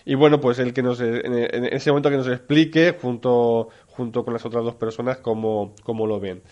y 0.04 0.14
bueno, 0.14 0.40
pues 0.40 0.58
el 0.58 0.72
que 0.72 0.82
nos, 0.82 1.00
en, 1.00 1.34
ese 1.66 1.90
momento 1.90 2.10
que 2.10 2.16
nos 2.16 2.28
explique 2.28 2.96
junto, 3.00 3.68
junto 3.88 4.24
con 4.24 4.32
las 4.32 4.44
otras 4.44 4.64
dos 4.64 4.74
personas 4.74 5.18
cómo, 5.18 5.74
cómo 5.84 6.06
lo 6.06 6.20
ven. 6.20 6.42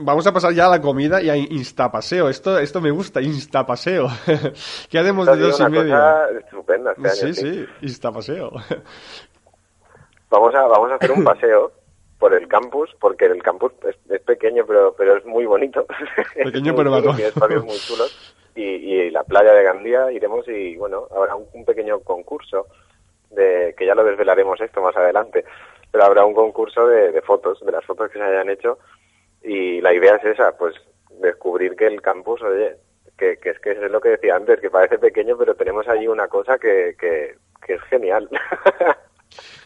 Vamos 0.00 0.26
a 0.28 0.32
pasar 0.32 0.52
ya 0.52 0.66
a 0.66 0.70
la 0.70 0.80
comida 0.80 1.20
y 1.20 1.28
a 1.28 1.36
instapaseo. 1.36 2.28
Esto, 2.28 2.58
esto 2.58 2.80
me 2.80 2.90
gusta, 2.90 3.20
instapaseo. 3.20 4.06
¿Qué 4.90 4.98
haremos 4.98 5.26
de 5.26 5.36
dos 5.36 5.58
y 5.58 5.64
media? 5.64 6.26
Estupenda 6.38 6.92
este 6.92 7.34
sí, 7.34 7.34
sí, 7.34 7.66
instapaseo. 7.82 8.52
Vamos 10.30 10.54
a, 10.54 10.60
vamos 10.66 10.92
a 10.92 10.96
hacer 10.96 11.10
un 11.12 11.24
paseo 11.24 11.72
por 12.18 12.34
el 12.34 12.46
campus, 12.48 12.94
porque 13.00 13.24
el 13.24 13.42
campus 13.42 13.72
es, 13.88 14.20
pequeño, 14.20 14.64
pero, 14.66 14.94
pero 14.94 15.16
es 15.16 15.24
muy 15.24 15.46
bonito. 15.46 15.86
Pequeño, 16.34 16.76
pero 16.76 16.90
muy, 16.90 17.22
espacios 17.22 17.64
muy 17.64 17.78
chulos 17.78 18.34
y, 18.54 19.10
la 19.10 19.24
playa 19.24 19.52
de 19.52 19.62
Gandía 19.62 20.10
iremos 20.12 20.46
y 20.48 20.76
bueno, 20.76 21.06
habrá 21.14 21.34
un, 21.36 21.64
pequeño 21.64 22.00
concurso 22.00 22.66
de 23.30 23.74
que 23.76 23.86
ya 23.86 23.94
lo 23.94 24.04
desvelaremos 24.04 24.60
esto 24.60 24.80
más 24.82 24.96
adelante, 24.96 25.44
pero 25.90 26.04
habrá 26.04 26.24
un 26.24 26.34
concurso 26.34 26.86
de, 26.86 27.20
fotos, 27.22 27.60
de 27.60 27.72
las 27.72 27.84
fotos 27.84 28.10
que 28.10 28.18
se 28.18 28.24
hayan 28.24 28.50
hecho 28.50 28.78
y 29.42 29.80
la 29.80 29.94
idea 29.94 30.16
es 30.16 30.24
esa, 30.24 30.56
pues 30.56 30.74
descubrir 31.20 31.76
que 31.76 31.86
el 31.86 32.02
campus, 32.02 32.42
oye, 32.42 32.76
que, 33.16 33.36
que 33.38 33.50
es 33.50 33.58
que 33.58 33.72
es 33.72 33.90
lo 33.90 34.00
que 34.00 34.10
decía 34.10 34.36
antes, 34.36 34.60
que 34.60 34.70
parece 34.70 34.98
pequeño, 34.98 35.36
pero 35.36 35.54
tenemos 35.54 35.86
allí 35.88 36.06
una 36.06 36.28
cosa 36.28 36.58
que, 36.58 36.94
que, 36.98 37.36
es 37.66 37.82
genial. 37.82 38.28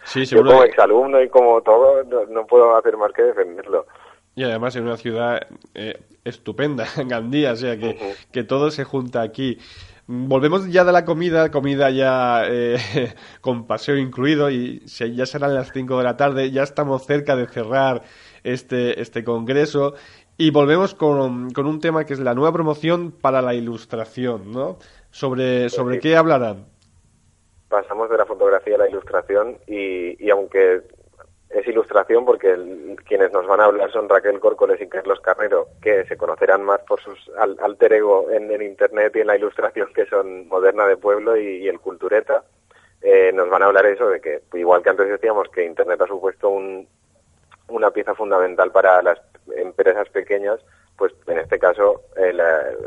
Sí, 0.05 0.25
Yo 0.27 0.43
como 0.43 0.65
exalumno 0.65 1.23
y 1.23 1.29
como 1.29 1.63
todo, 1.63 2.03
no 2.05 2.47
puedo 2.47 2.77
hacer 2.77 2.97
más 2.97 3.13
que 3.13 3.23
defenderlo. 3.23 3.87
Y 4.35 4.45
además 4.45 4.75
en 4.77 4.85
una 4.85 4.97
ciudad 4.97 5.41
eh, 5.75 6.01
estupenda, 6.25 6.87
Gandía, 7.07 7.53
o 7.53 7.57
sea 7.57 7.77
que, 7.77 8.15
que 8.33 8.45
todo 8.45 8.71
se 8.71 8.85
junta 8.85 9.23
aquí. 9.23 9.59
Volvemos 10.07 10.69
ya 10.69 10.85
de 10.85 10.93
la 10.93 11.05
comida, 11.05 11.51
comida 11.51 11.91
ya 11.91 12.43
eh, 12.47 12.77
con 13.41 13.67
paseo 13.67 13.97
incluido 13.97 14.51
y 14.51 14.81
ya 14.87 15.27
serán 15.27 15.55
las 15.55 15.73
5 15.73 15.99
de 15.99 16.05
la 16.05 16.17
tarde, 16.17 16.51
ya 16.51 16.63
estamos 16.63 17.07
cerca 17.07 17.37
de 17.37 17.47
cerrar 17.47 18.03
este, 18.43 19.01
este 19.01 19.23
congreso 19.23 19.95
y 20.37 20.51
volvemos 20.51 20.95
con, 20.95 21.51
con 21.53 21.67
un 21.67 21.81
tema 21.81 22.05
que 22.05 22.15
es 22.15 22.21
la 22.21 22.35
nueva 22.35 22.53
promoción 22.53 23.13
para 23.13 23.43
la 23.43 23.55
ilustración, 23.55 24.51
¿no? 24.51 24.79
¿Sobre, 25.11 25.69
sobre 25.69 26.01
qué 26.01 26.17
hablarán? 26.17 26.67
Pasamos 27.69 28.11
de 28.11 28.17
la 28.17 28.27
fotografía 28.27 28.75
a 28.75 28.79
la 28.79 28.89
ilustración 28.89 29.59
y, 29.67 30.25
y 30.25 30.31
aunque 30.31 30.83
es 31.53 31.67
ilustración 31.67 32.25
porque 32.25 32.57
quienes 33.07 33.31
nos 33.33 33.47
van 33.47 33.61
a 33.61 33.65
hablar 33.65 33.93
son 33.93 34.09
Raquel 34.09 34.41
Córcoles 34.41 34.81
y 34.81 34.87
Carlos 34.87 35.21
Carrero, 35.21 35.69
que 35.83 36.05
se 36.07 36.17
conocerán 36.17 36.65
más 36.65 36.81
por 36.81 37.01
sus 37.01 37.31
alter 37.37 37.93
ego 37.93 38.31
en, 38.31 38.51
el 38.51 38.63
Internet 38.63 39.15
y 39.17 39.21
en 39.21 39.27
la 39.27 39.37
ilustración, 39.37 39.93
que 39.95 40.07
son 40.07 40.49
Moderna 40.49 40.87
de 40.87 40.97
Pueblo 40.97 41.37
y, 41.37 41.69
el 41.69 41.79
Cultureta. 41.79 42.43
Eh, 43.03 43.33
nos 43.35 43.51
van 43.51 43.63
a 43.63 43.67
hablar 43.67 43.85
eso 43.87 44.09
de 44.09 44.21
que, 44.21 44.41
igual 44.55 44.83
que 44.83 44.91
antes 44.91 45.09
decíamos 45.09 45.49
que 45.51 45.65
Internet 45.65 46.01
ha 46.01 46.07
supuesto 46.07 46.49
un, 46.49 46.89
una 47.69 47.91
pieza 47.91 48.15
fundamental 48.15 48.71
para 48.71 49.03
las 49.03 49.21
empresas 49.55 50.09
pequeñas, 50.09 50.61
pues 50.97 51.13
en 51.27 51.39
este 51.39 51.59
caso 51.59 52.03
eh, 52.17 52.33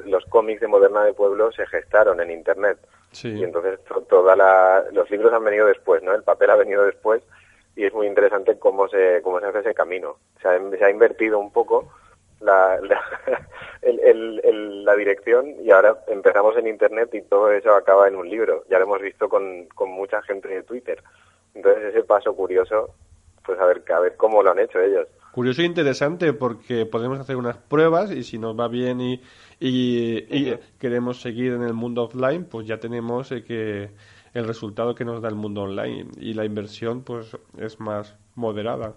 los 0.05 0.25
cómics 0.25 0.61
de 0.61 0.67
Moderna 0.67 1.03
de 1.03 1.13
Pueblo 1.13 1.51
se 1.51 1.67
gestaron 1.67 2.19
en 2.21 2.31
Internet. 2.31 2.79
Y 3.23 3.43
entonces 3.45 3.79
toda 4.09 4.35
los 4.91 5.09
libros 5.09 5.31
han 5.31 5.43
venido 5.43 5.67
después, 5.67 6.03
¿no? 6.03 6.13
El 6.13 6.23
papel 6.23 6.49
ha 6.49 6.55
venido 6.55 6.83
después 6.83 7.21
y 7.75 7.85
es 7.85 7.93
muy 7.93 8.07
interesante 8.07 8.57
cómo 8.57 8.87
se, 8.87 9.21
cómo 9.21 9.39
se 9.39 9.47
hace 9.47 9.59
ese 9.59 9.73
camino. 9.73 10.17
Se 10.41 10.47
ha, 10.47 10.59
se 10.77 10.85
ha 10.85 10.89
invertido 10.89 11.39
un 11.39 11.51
poco 11.51 11.91
la, 12.39 12.79
la, 12.81 13.01
la 13.83 14.95
dirección 14.95 15.55
y 15.61 15.71
ahora 15.71 15.97
empezamos 16.07 16.55
en 16.57 16.67
Internet 16.67 17.13
y 17.13 17.21
todo 17.21 17.51
eso 17.51 17.75
acaba 17.75 18.07
en 18.07 18.15
un 18.15 18.29
libro. 18.29 18.63
Ya 18.69 18.77
lo 18.77 18.85
hemos 18.85 19.01
visto 19.01 19.27
con, 19.27 19.65
con 19.75 19.91
mucha 19.91 20.21
gente 20.21 20.47
de 20.47 20.63
Twitter. 20.63 21.01
Entonces 21.53 21.85
ese 21.85 22.03
paso 22.03 22.35
curioso, 22.35 22.93
pues 23.45 23.59
a 23.59 23.65
ver, 23.65 23.83
a 23.93 23.99
ver 23.99 24.15
cómo 24.15 24.43
lo 24.43 24.51
han 24.51 24.59
hecho 24.59 24.79
ellos. 24.79 25.07
Curioso 25.31 25.61
e 25.61 25.65
interesante 25.65 26.31
porque 26.31 26.85
podemos 26.85 27.19
hacer 27.19 27.35
unas 27.35 27.57
pruebas 27.57 28.11
y 28.11 28.23
si 28.23 28.37
nos 28.37 28.57
va 28.57 28.69
bien 28.69 29.01
y, 29.01 29.21
y, 29.59 30.57
queremos 30.79 31.21
seguir 31.21 31.53
en 31.53 31.63
el 31.63 31.73
mundo 31.73 32.03
offline, 32.03 32.45
pues 32.45 32.67
ya 32.67 32.77
tenemos 32.77 33.31
eh, 33.33 33.43
que 33.43 33.89
el 34.35 34.45
resultado 34.45 34.93
que 34.93 35.05
nos 35.05 35.21
da 35.21 35.29
el 35.29 35.35
mundo 35.35 35.63
online 35.63 36.07
y 36.17 36.33
la 36.33 36.45
inversión 36.45 37.03
pues 37.03 37.35
es 37.57 37.79
más 37.79 38.15
moderada. 38.35 38.93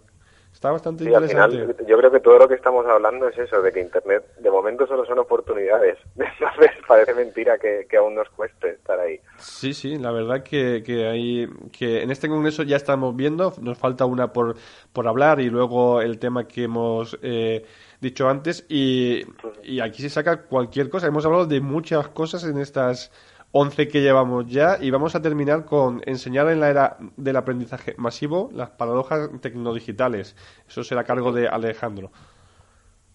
Está 0.52 0.72
bastante 0.72 1.04
interesante. 1.04 1.84
yo 1.86 1.96
creo 1.98 2.10
que 2.10 2.18
todo 2.18 2.38
lo 2.38 2.48
que 2.48 2.54
estamos 2.54 2.84
hablando 2.86 3.28
es 3.28 3.38
eso, 3.38 3.62
de 3.62 3.70
que 3.70 3.80
Internet 3.80 4.24
de 4.40 4.50
momento 4.50 4.88
solo 4.88 5.04
son 5.04 5.20
oportunidades. 5.20 5.98
Entonces 6.16 6.70
parece 6.88 7.14
mentira 7.14 7.58
que, 7.58 7.86
aún 7.96 8.16
nos 8.16 8.28
cueste 8.30 8.70
estar 8.70 8.98
ahí. 8.98 9.20
Sí, 9.36 9.72
sí, 9.72 9.96
la 9.96 10.10
verdad 10.10 10.42
que, 10.42 10.82
que, 10.84 11.06
hay, 11.06 11.48
que 11.70 12.02
en 12.02 12.10
este 12.10 12.28
congreso 12.28 12.64
ya 12.64 12.76
estamos 12.76 13.14
viendo, 13.14 13.52
nos 13.60 13.78
falta 13.78 14.04
una 14.06 14.32
por, 14.32 14.56
por 14.92 15.06
hablar 15.06 15.38
y 15.38 15.50
luego 15.50 16.00
el 16.00 16.18
tema 16.18 16.48
que 16.48 16.64
hemos 16.64 17.16
eh, 17.22 17.64
dicho 18.00 18.28
antes 18.28 18.66
y, 18.68 19.22
y 19.62 19.78
aquí 19.78 20.02
se 20.02 20.10
saca 20.10 20.42
cualquier 20.42 20.88
cosa. 20.88 21.06
Hemos 21.06 21.24
hablado 21.24 21.46
de 21.46 21.60
muchas 21.60 22.08
cosas 22.08 22.42
en 22.42 22.58
estas 22.58 23.12
11 23.52 23.88
que 23.88 24.00
llevamos 24.00 24.46
ya 24.46 24.76
y 24.80 24.90
vamos 24.90 25.14
a 25.14 25.22
terminar 25.22 25.64
con 25.64 26.02
enseñar 26.04 26.48
en 26.48 26.60
la 26.60 26.68
era 26.68 26.96
del 27.16 27.36
aprendizaje 27.36 27.94
masivo 27.96 28.50
las 28.52 28.70
paradojas 28.70 29.30
tecnodigitales. 29.40 30.36
Eso 30.68 30.84
será 30.84 31.04
cargo 31.04 31.32
de 31.32 31.48
Alejandro. 31.48 32.10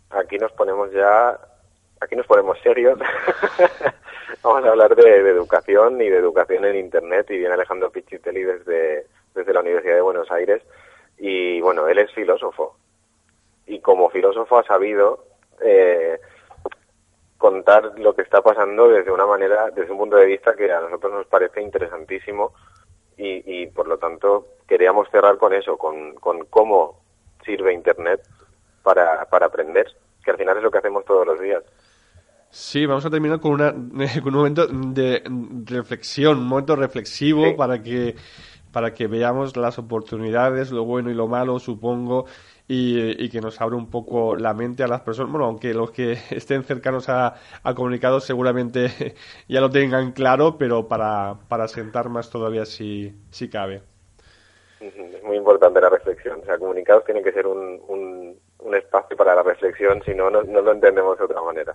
Aquí 0.10 0.38
nos 0.38 0.52
ponemos 0.54 0.92
ya, 0.92 1.40
aquí 2.02 2.16
nos 2.16 2.26
ponemos 2.26 2.58
serios. 2.62 3.00
vamos 4.44 4.66
a 4.66 4.70
hablar 4.70 4.96
de, 4.96 5.30
educación 5.30 6.02
y 6.02 6.10
de 6.10 6.18
educación 6.18 6.66
en 6.66 6.78
Internet 6.78 7.28
y 7.30 7.38
viene 7.38 7.54
Alejandro 7.54 7.92
Pichitelli 7.92 8.44
desde, 8.44 9.08
desde 9.36 9.54
la 9.54 9.62
Universidad 9.62 9.96
de 9.96 10.02
Buenos 10.02 10.30
Aires 10.32 10.62
y 11.18 11.62
bueno, 11.62 11.88
él 11.88 12.00
es 12.00 12.12
filósofo 12.12 12.76
y 13.68 13.80
como 13.80 14.10
filósofo 14.10 14.60
ha 14.60 14.64
sabido 14.64 15.26
eh, 15.64 16.20
contar 17.44 18.00
lo 18.00 18.16
que 18.16 18.22
está 18.22 18.42
pasando 18.42 18.88
desde 18.88 19.12
una 19.12 19.26
manera, 19.26 19.70
desde 19.76 19.92
un 19.92 19.98
punto 19.98 20.16
de 20.16 20.28
vista 20.28 20.56
que 20.56 20.72
a 20.72 20.80
nosotros 20.80 21.12
nos 21.12 21.28
parece 21.28 21.62
interesantísimo 21.62 22.54
y, 23.18 23.68
por 23.68 23.86
lo 23.86 23.98
tanto 23.98 24.48
queríamos 24.66 25.10
cerrar 25.12 25.38
con 25.38 25.52
eso, 25.52 25.76
con, 25.78 26.16
cómo 26.50 27.02
sirve 27.44 27.74
Internet 27.74 28.22
para, 28.82 29.26
para 29.26 29.48
aprender, 29.48 29.88
que 30.24 30.32
al 30.32 30.38
final 30.38 30.56
es 30.56 30.64
lo 30.64 30.72
que 30.72 30.78
hacemos 30.78 31.04
todos 31.04 31.28
los 31.28 31.42
días. 31.42 31.62
Sí, 32.50 32.86
vamos 32.86 33.06
a 33.06 33.10
terminar 33.10 33.42
con, 33.42 33.52
una, 33.52 33.72
con 34.24 34.34
un 34.34 34.40
momento 34.40 34.66
de 34.68 35.22
reflexión, 35.66 36.38
un 36.38 36.48
momento 36.48 36.78
reflexivo 36.78 37.58
para 37.58 37.84
que 37.84 38.16
para 38.72 38.92
que 38.94 39.06
veamos 39.06 39.56
las 39.56 39.78
oportunidades, 39.78 40.72
lo 40.72 40.84
bueno 40.84 41.12
y 41.12 41.14
lo 41.14 41.28
malo, 41.28 41.60
supongo, 41.60 42.26
y, 42.76 43.30
que 43.30 43.40
nos 43.40 43.60
abra 43.62 43.76
un 43.76 43.90
poco 43.90 44.36
la 44.36 44.54
mente 44.54 44.84
a 44.84 44.88
las 44.88 45.02
personas. 45.02 45.32
Bueno, 45.32 45.46
aunque 45.46 45.74
los 45.74 45.92
que 45.92 46.14
estén 46.32 46.64
cercanos 46.64 47.10
a, 47.10 47.36
a 47.64 47.74
comunicados 47.76 48.26
seguramente 48.26 49.16
ya 49.48 49.62
lo 49.62 49.70
tengan 49.70 50.12
claro, 50.12 50.58
pero 50.58 50.88
para, 50.88 51.36
para 51.48 51.68
sentar 51.68 52.10
más 52.10 52.30
todavía 52.30 52.66
si, 52.66 53.14
si 53.30 53.50
cabe. 53.50 53.82
Es 54.80 55.24
muy 55.24 55.38
importante 55.38 55.80
la 55.80 55.90
reflexión. 55.90 56.42
O 56.42 56.46
sea, 56.46 56.58
comunicados 56.58 57.06
tiene 57.06 57.22
que 57.22 57.32
ser 57.32 57.48
un, 57.48 57.80
un, 57.88 58.34
espacio 58.74 59.16
para 59.16 59.36
la 59.36 59.44
reflexión, 59.44 60.02
si 60.04 60.16
no, 60.16 60.32
no, 60.32 60.42
lo 60.42 60.72
entendemos 60.72 61.16
de 61.20 61.26
otra 61.26 61.42
manera. 61.44 61.74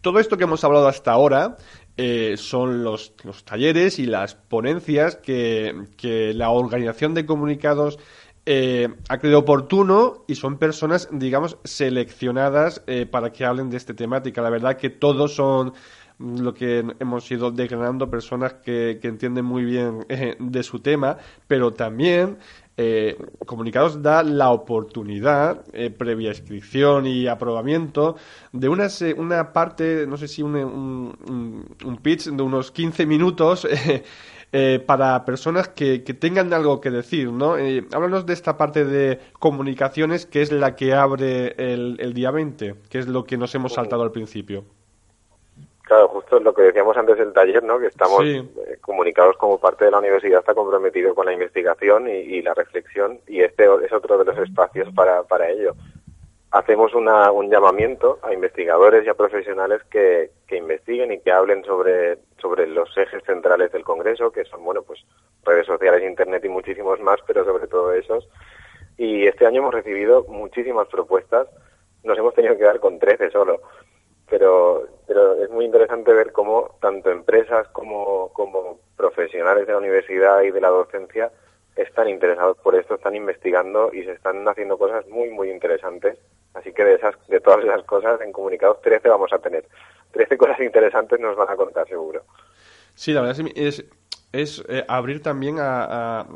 Todo 0.00 0.18
esto 0.18 0.38
que 0.38 0.44
hemos 0.44 0.64
hablado 0.64 0.88
hasta 0.88 1.12
ahora 1.12 1.58
eh, 1.98 2.38
son 2.38 2.82
los, 2.82 3.14
los 3.24 3.44
talleres 3.44 3.98
y 3.98 4.06
las 4.06 4.34
ponencias 4.34 5.16
que, 5.16 5.74
que 5.98 6.32
la 6.32 6.48
organización 6.48 7.12
de 7.12 7.26
comunicados 7.26 7.98
eh, 8.44 8.88
ha 9.08 9.18
creído 9.18 9.38
oportuno 9.38 10.24
y 10.26 10.34
son 10.34 10.58
personas, 10.58 11.08
digamos, 11.12 11.58
seleccionadas 11.62 12.82
eh, 12.88 13.06
para 13.06 13.30
que 13.30 13.44
hablen 13.44 13.70
de 13.70 13.76
esta 13.76 13.94
temática. 13.94 14.42
La 14.42 14.50
verdad 14.50 14.76
que 14.76 14.90
todos 14.90 15.36
son 15.36 15.72
lo 16.18 16.52
que 16.52 16.84
hemos 16.98 17.30
ido 17.30 17.52
declarando 17.52 18.10
personas 18.10 18.54
que, 18.54 18.98
entienden 19.02 19.44
muy 19.44 19.64
bien 19.64 20.04
eh, 20.08 20.36
de 20.40 20.62
su 20.64 20.80
tema, 20.80 21.18
pero 21.46 21.72
también 21.72 22.38
Comunicados 23.46 24.02
da 24.02 24.24
la 24.24 24.50
oportunidad, 24.50 25.62
previa 25.96 26.30
inscripción 26.30 27.06
y 27.06 27.28
aprobamiento, 27.28 28.16
de 28.50 28.68
una, 28.68 28.88
una 29.18 29.52
parte, 29.52 30.04
no 30.08 30.16
sé 30.16 30.26
si 30.26 30.42
un, 30.42 30.56
un, 30.56 31.96
pitch 31.98 32.30
de 32.30 32.42
unos 32.42 32.72
15 32.72 33.06
minutos 33.06 33.68
eh, 34.54 34.82
para 34.84 35.24
personas 35.24 35.68
que, 35.68 36.00
tengan 36.00 36.52
algo 36.52 36.78
que 36.78 36.90
decir, 36.90 37.32
¿no? 37.32 37.56
Eh, 37.56 37.86
háblanos 37.90 38.26
de 38.26 38.34
esta 38.34 38.58
parte 38.58 38.84
de 38.84 39.18
comunicaciones 39.38 40.26
que 40.26 40.42
es 40.42 40.52
la 40.52 40.76
que 40.76 40.92
abre 40.92 41.54
el, 41.56 42.12
día 42.12 42.30
20, 42.30 42.74
que 42.90 42.98
es 42.98 43.08
lo 43.08 43.24
que 43.24 43.38
nos 43.38 43.54
hemos 43.54 43.72
saltado 43.72 44.02
al 44.02 44.12
principio. 44.12 44.64
Claro, 45.84 46.08
justo 46.08 46.38
lo 46.38 46.52
que 46.52 46.62
decíamos 46.62 46.94
antes 46.98 47.16
del 47.16 47.32
taller, 47.32 47.62
¿no? 47.62 47.78
Que 47.78 47.86
estamos 47.86 48.22
eh, 48.26 48.44
comunicados 48.82 49.38
como 49.38 49.58
parte 49.58 49.86
de 49.86 49.90
la 49.90 50.00
universidad, 50.00 50.40
está 50.40 50.54
comprometido 50.54 51.14
con 51.14 51.24
la 51.24 51.32
investigación 51.32 52.08
y, 52.08 52.42
la 52.42 52.52
reflexión, 52.52 53.20
y 53.26 53.40
este 53.40 53.64
es 53.64 53.92
otro 53.92 54.18
de 54.18 54.26
los 54.26 54.38
espacios 54.38 54.92
para, 54.94 55.22
para 55.22 55.48
ello 55.48 55.74
hacemos 56.52 56.94
una, 56.94 57.32
un 57.32 57.50
llamamiento 57.50 58.18
a 58.22 58.32
investigadores 58.32 59.06
y 59.06 59.08
a 59.08 59.14
profesionales 59.14 59.82
que, 59.90 60.30
que, 60.46 60.58
investiguen 60.58 61.10
y 61.10 61.20
que 61.20 61.32
hablen 61.32 61.64
sobre, 61.64 62.18
sobre 62.40 62.66
los 62.66 62.94
ejes 62.96 63.24
centrales 63.24 63.72
del 63.72 63.84
Congreso, 63.84 64.30
que 64.30 64.44
son, 64.44 64.62
bueno, 64.62 64.82
pues 64.82 65.00
redes 65.44 65.66
sociales, 65.66 66.08
Internet 66.08 66.44
y 66.44 66.50
muchísimos 66.50 67.00
más, 67.00 67.20
pero 67.26 67.44
sobre 67.44 67.66
todo 67.68 67.94
esos. 67.94 68.28
Y 68.98 69.26
este 69.26 69.46
año 69.46 69.62
hemos 69.62 69.72
recibido 69.72 70.24
muchísimas 70.24 70.88
propuestas, 70.88 71.48
nos 72.04 72.18
hemos 72.18 72.34
tenido 72.34 72.56
que 72.58 72.64
dar 72.64 72.80
con 72.80 72.98
13 72.98 73.30
solo, 73.30 73.62
pero, 74.28 74.86
pero 75.06 75.42
es 75.42 75.48
muy 75.48 75.64
interesante 75.64 76.12
ver 76.12 76.32
cómo 76.32 76.76
tanto 76.82 77.10
empresas 77.10 77.66
como, 77.68 78.30
como 78.34 78.78
profesionales 78.94 79.66
de 79.66 79.72
la 79.72 79.78
universidad 79.78 80.42
y 80.42 80.50
de 80.50 80.60
la 80.60 80.68
docencia 80.68 81.32
están 81.76 82.10
interesados 82.10 82.58
por 82.58 82.74
esto, 82.74 82.96
están 82.96 83.16
investigando 83.16 83.90
y 83.94 84.04
se 84.04 84.12
están 84.12 84.46
haciendo 84.46 84.76
cosas 84.76 85.08
muy, 85.08 85.30
muy 85.30 85.50
interesantes 85.50 86.18
Así 86.54 86.72
que 86.72 86.84
de, 86.84 86.94
esas, 86.94 87.14
de 87.28 87.40
todas 87.40 87.64
esas 87.64 87.82
cosas, 87.84 88.20
en 88.20 88.32
Comunicados 88.32 88.80
13 88.82 89.08
vamos 89.08 89.32
a 89.32 89.38
tener. 89.38 89.66
13 90.12 90.36
cosas 90.36 90.60
interesantes 90.60 91.18
nos 91.18 91.36
van 91.36 91.48
a 91.48 91.56
contar, 91.56 91.88
seguro. 91.88 92.22
Sí, 92.94 93.12
la 93.12 93.22
verdad 93.22 93.46
es, 93.54 93.84
es 94.32 94.62
eh, 94.68 94.84
abrir 94.86 95.22
también 95.22 95.56
a, 95.58 96.26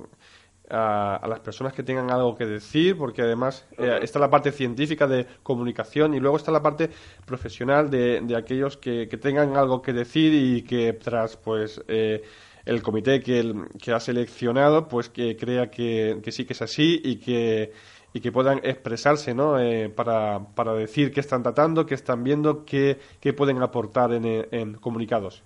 a, 0.71 1.27
las 1.29 1.41
personas 1.41 1.73
que 1.73 1.83
tengan 1.83 2.11
algo 2.11 2.35
que 2.35 2.47
decir, 2.47 2.97
porque 2.97 3.23
además 3.23 3.67
eh, 3.79 3.99
está 4.03 4.19
la 4.19 4.31
parte 4.31 4.53
científica 4.53 5.07
de 5.07 5.27
comunicación 5.43 6.15
y 6.15 6.21
luego 6.21 6.37
está 6.37 6.51
la 6.51 6.63
parte 6.63 6.91
profesional 7.27 7.91
de, 7.91 8.21
de 8.23 8.37
aquellos 8.37 8.77
que, 8.77 9.09
que 9.09 9.17
tengan 9.17 9.57
algo 9.57 9.83
que 9.83 9.93
decir 9.93 10.33
y 10.33 10.63
que 10.63 10.93
tras, 10.95 11.37
pues... 11.37 11.83
Eh, 11.89 12.23
el 12.65 12.83
comité 12.83 13.21
que, 13.21 13.55
que 13.81 13.93
ha 13.93 14.01
seleccionado 14.01 14.89
pues 14.89 15.09
que 15.09 15.37
crea 15.37 15.71
que, 15.71 16.19
que 16.21 16.33
sí 16.33 16.45
que 16.45 16.53
es 16.53 16.63
así 16.63 17.01
y 17.05 17.21
que 17.21 17.71
y 18.17 18.21
que 18.23 18.33
puedan 18.33 18.61
expresarse 18.63 19.35
¿no? 19.35 19.61
Eh, 19.61 19.91
para, 19.95 20.41
para 20.55 20.73
decir 20.73 21.13
qué 21.13 21.21
están 21.21 21.43
tratando, 21.43 21.85
qué 21.85 21.93
están 21.93 22.25
viendo, 22.25 22.65
qué, 22.65 22.97
qué 23.21 23.35
pueden 23.35 23.61
aportar 23.61 24.11
en, 24.15 24.25
en 24.51 24.73
comunicados. 24.77 25.45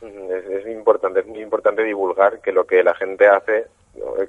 Es, 0.00 0.64
importante, 0.68 1.20
es 1.20 1.26
muy 1.26 1.40
importante 1.40 1.82
divulgar 1.82 2.40
que 2.40 2.52
lo 2.52 2.64
que 2.68 2.84
la 2.84 2.94
gente 2.94 3.26
hace, 3.26 3.66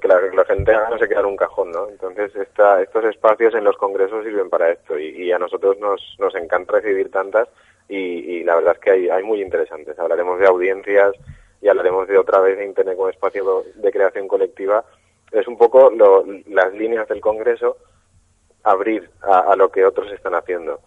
que 0.00 0.08
la, 0.08 0.20
la 0.34 0.44
gente 0.44 0.72
no 0.90 0.98
se 0.98 1.08
queda 1.08 1.20
en 1.20 1.26
un 1.26 1.36
cajón, 1.36 1.70
¿no? 1.70 1.88
Entonces 1.88 2.34
esta, 2.34 2.82
estos 2.82 3.04
espacios 3.04 3.54
en 3.54 3.62
los 3.62 3.76
congresos 3.76 4.24
sirven 4.24 4.50
para 4.50 4.70
esto 4.70 4.98
y, 4.98 5.30
a 5.30 5.38
nosotros 5.38 5.78
nos, 5.78 6.00
nos 6.18 6.34
encanta 6.34 6.72
recibir 6.72 7.12
tantas 7.12 7.46
y, 7.88 7.96
y 7.96 8.42
la 8.42 8.56
verdad 8.56 8.74
es 8.74 8.80
que 8.80 8.90
hay, 8.90 9.08
hay 9.10 9.22
muy 9.22 9.40
interesantes. 9.40 9.96
Hablaremos 9.96 10.40
de 10.40 10.46
audiencias 10.48 11.12
y 11.62 11.68
hablaremos 11.68 12.08
de 12.08 12.18
otra 12.18 12.40
vez 12.40 12.58
de 12.58 12.64
Internet 12.64 12.96
como 12.96 13.10
espacio 13.10 13.62
de 13.76 13.92
creación 13.92 14.26
colectiva 14.26 14.84
es 15.34 15.48
un 15.48 15.56
poco 15.56 15.90
las 16.46 16.72
líneas 16.74 17.08
del 17.08 17.20
Congreso 17.20 17.76
abrir 18.62 19.10
a, 19.22 19.54
lo 19.56 19.70
que 19.70 19.84
otros 19.84 20.10
están 20.12 20.34
haciendo. 20.34 20.80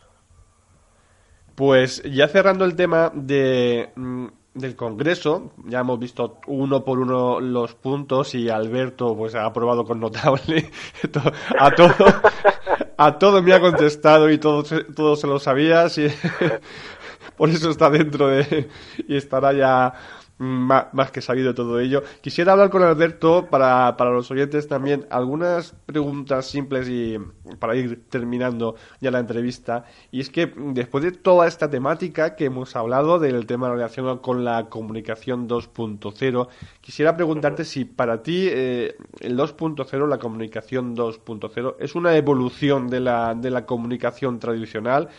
Pues 1.56 2.02
ya 2.04 2.28
cerrando 2.28 2.66
el 2.66 2.76
tema 2.76 3.12
de, 3.14 3.90
mm, 3.96 4.28
del 4.54 4.76
Congreso, 4.76 5.52
ya 5.66 5.80
hemos 5.80 6.00
visto 6.00 6.40
uno 6.48 6.84
por 6.84 7.00
uno 7.00 7.40
los 7.40 7.76
puntos 7.76 8.36
y 8.36 8.50
Alberto 8.50 9.16
pues 9.16 9.36
ha 9.36 9.46
aprobado 9.46 9.86
con 9.86 10.00
notable 10.00 10.72
a 11.60 11.72
todo 11.72 11.94
a 12.98 13.18
todo 13.18 13.42
me 13.42 13.54
ha 13.54 13.60
contestado 13.60 14.30
y 14.30 14.38
todo, 14.38 14.64
todo 14.96 15.16
se 15.16 15.28
lo 15.28 15.40
sabía. 15.40 15.88
por 17.38 17.50
eso 17.50 17.70
está 17.70 17.90
dentro 17.90 18.28
de. 18.28 18.68
y 19.08 19.16
estará 19.16 19.54
ya 19.54 19.94
más, 20.40 21.12
que 21.12 21.22
sabido 21.22 21.54
todo 21.54 21.80
ello. 21.80 22.04
Quisiera 22.22 22.52
hablar 22.52 22.70
con 22.70 22.84
Alberto 22.84 23.48
para, 23.50 23.98
para 23.98 24.12
los 24.12 24.30
oyentes 24.32 24.68
también 24.68 25.06
algunas 25.10 25.74
preguntas 25.86 26.46
simples 26.46 26.88
y 26.90 27.18
para 27.60 27.76
ir 27.76 28.04
terminando 28.10 28.76
ya 29.02 29.12
la 29.12 29.20
entrevista. 29.20 29.86
Y 30.12 30.20
es 30.20 30.30
que 30.30 30.54
después 30.56 31.04
de 31.04 31.12
toda 31.12 31.48
esta 31.48 31.70
temática 31.70 32.36
que 32.36 32.46
hemos 32.46 32.76
hablado 32.76 33.20
del 33.20 33.46
tema 33.46 33.70
relacionado 33.70 34.22
con 34.22 34.46
la 34.46 34.70
comunicación 34.70 35.48
2.0, 35.48 36.48
quisiera 36.82 37.16
preguntarte 37.16 37.66
si 37.66 37.86
para 37.86 38.22
ti 38.22 38.48
eh, 38.50 38.96
el 39.20 39.38
2.0, 39.38 40.08
la 40.08 40.20
comunicación 40.20 40.96
2.0, 40.96 41.76
es 41.80 41.96
una 41.96 42.16
evolución 42.16 42.88
de 42.88 43.00
la, 43.00 43.34
de 43.36 43.50
la 43.50 43.66
comunicación 43.66 44.40
tradicional 44.40 45.10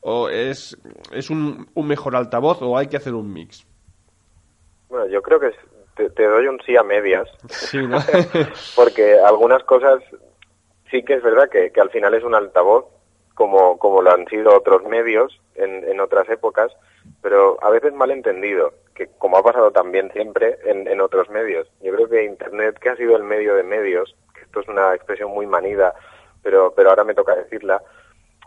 o 0.00 0.28
es, 0.28 0.78
es 1.12 1.30
un, 1.30 1.68
un 1.74 1.86
mejor 1.86 2.14
altavoz 2.14 2.58
o 2.62 2.78
hay 2.78 2.86
que 2.86 2.96
hacer 2.96 3.14
un 3.14 3.32
mix. 3.32 3.67
Bueno, 4.88 5.06
yo 5.06 5.22
creo 5.22 5.40
que 5.40 5.52
te, 5.94 6.24
doy 6.24 6.46
un 6.46 6.60
sí 6.64 6.76
a 6.76 6.82
medias. 6.82 7.28
Sí, 7.48 7.78
Porque 8.76 9.18
algunas 9.20 9.62
cosas 9.64 10.02
sí 10.90 11.02
que 11.02 11.14
es 11.14 11.22
verdad 11.22 11.48
que, 11.48 11.72
al 11.80 11.90
final 11.90 12.14
es 12.14 12.24
un 12.24 12.34
altavoz, 12.34 12.86
como, 13.34 13.78
como 13.78 14.02
lo 14.02 14.10
han 14.12 14.26
sido 14.26 14.56
otros 14.56 14.82
medios 14.84 15.40
en, 15.54 15.84
en 15.88 16.00
otras 16.00 16.28
épocas, 16.28 16.72
pero 17.22 17.56
a 17.62 17.70
veces 17.70 17.92
mal 17.92 18.10
entendido, 18.10 18.72
que 18.94 19.08
como 19.18 19.36
ha 19.36 19.42
pasado 19.42 19.70
también 19.70 20.10
siempre 20.12 20.58
en, 20.64 20.88
en 20.88 21.00
otros 21.00 21.28
medios. 21.30 21.68
Yo 21.80 21.94
creo 21.94 22.08
que 22.08 22.24
Internet, 22.24 22.78
que 22.78 22.90
ha 22.90 22.96
sido 22.96 23.16
el 23.16 23.22
medio 23.22 23.54
de 23.54 23.62
medios, 23.62 24.16
que 24.34 24.42
esto 24.42 24.60
es 24.60 24.68
una 24.68 24.94
expresión 24.94 25.30
muy 25.30 25.46
manida, 25.46 25.94
pero, 26.42 26.72
pero 26.74 26.90
ahora 26.90 27.04
me 27.04 27.14
toca 27.14 27.34
decirla, 27.36 27.82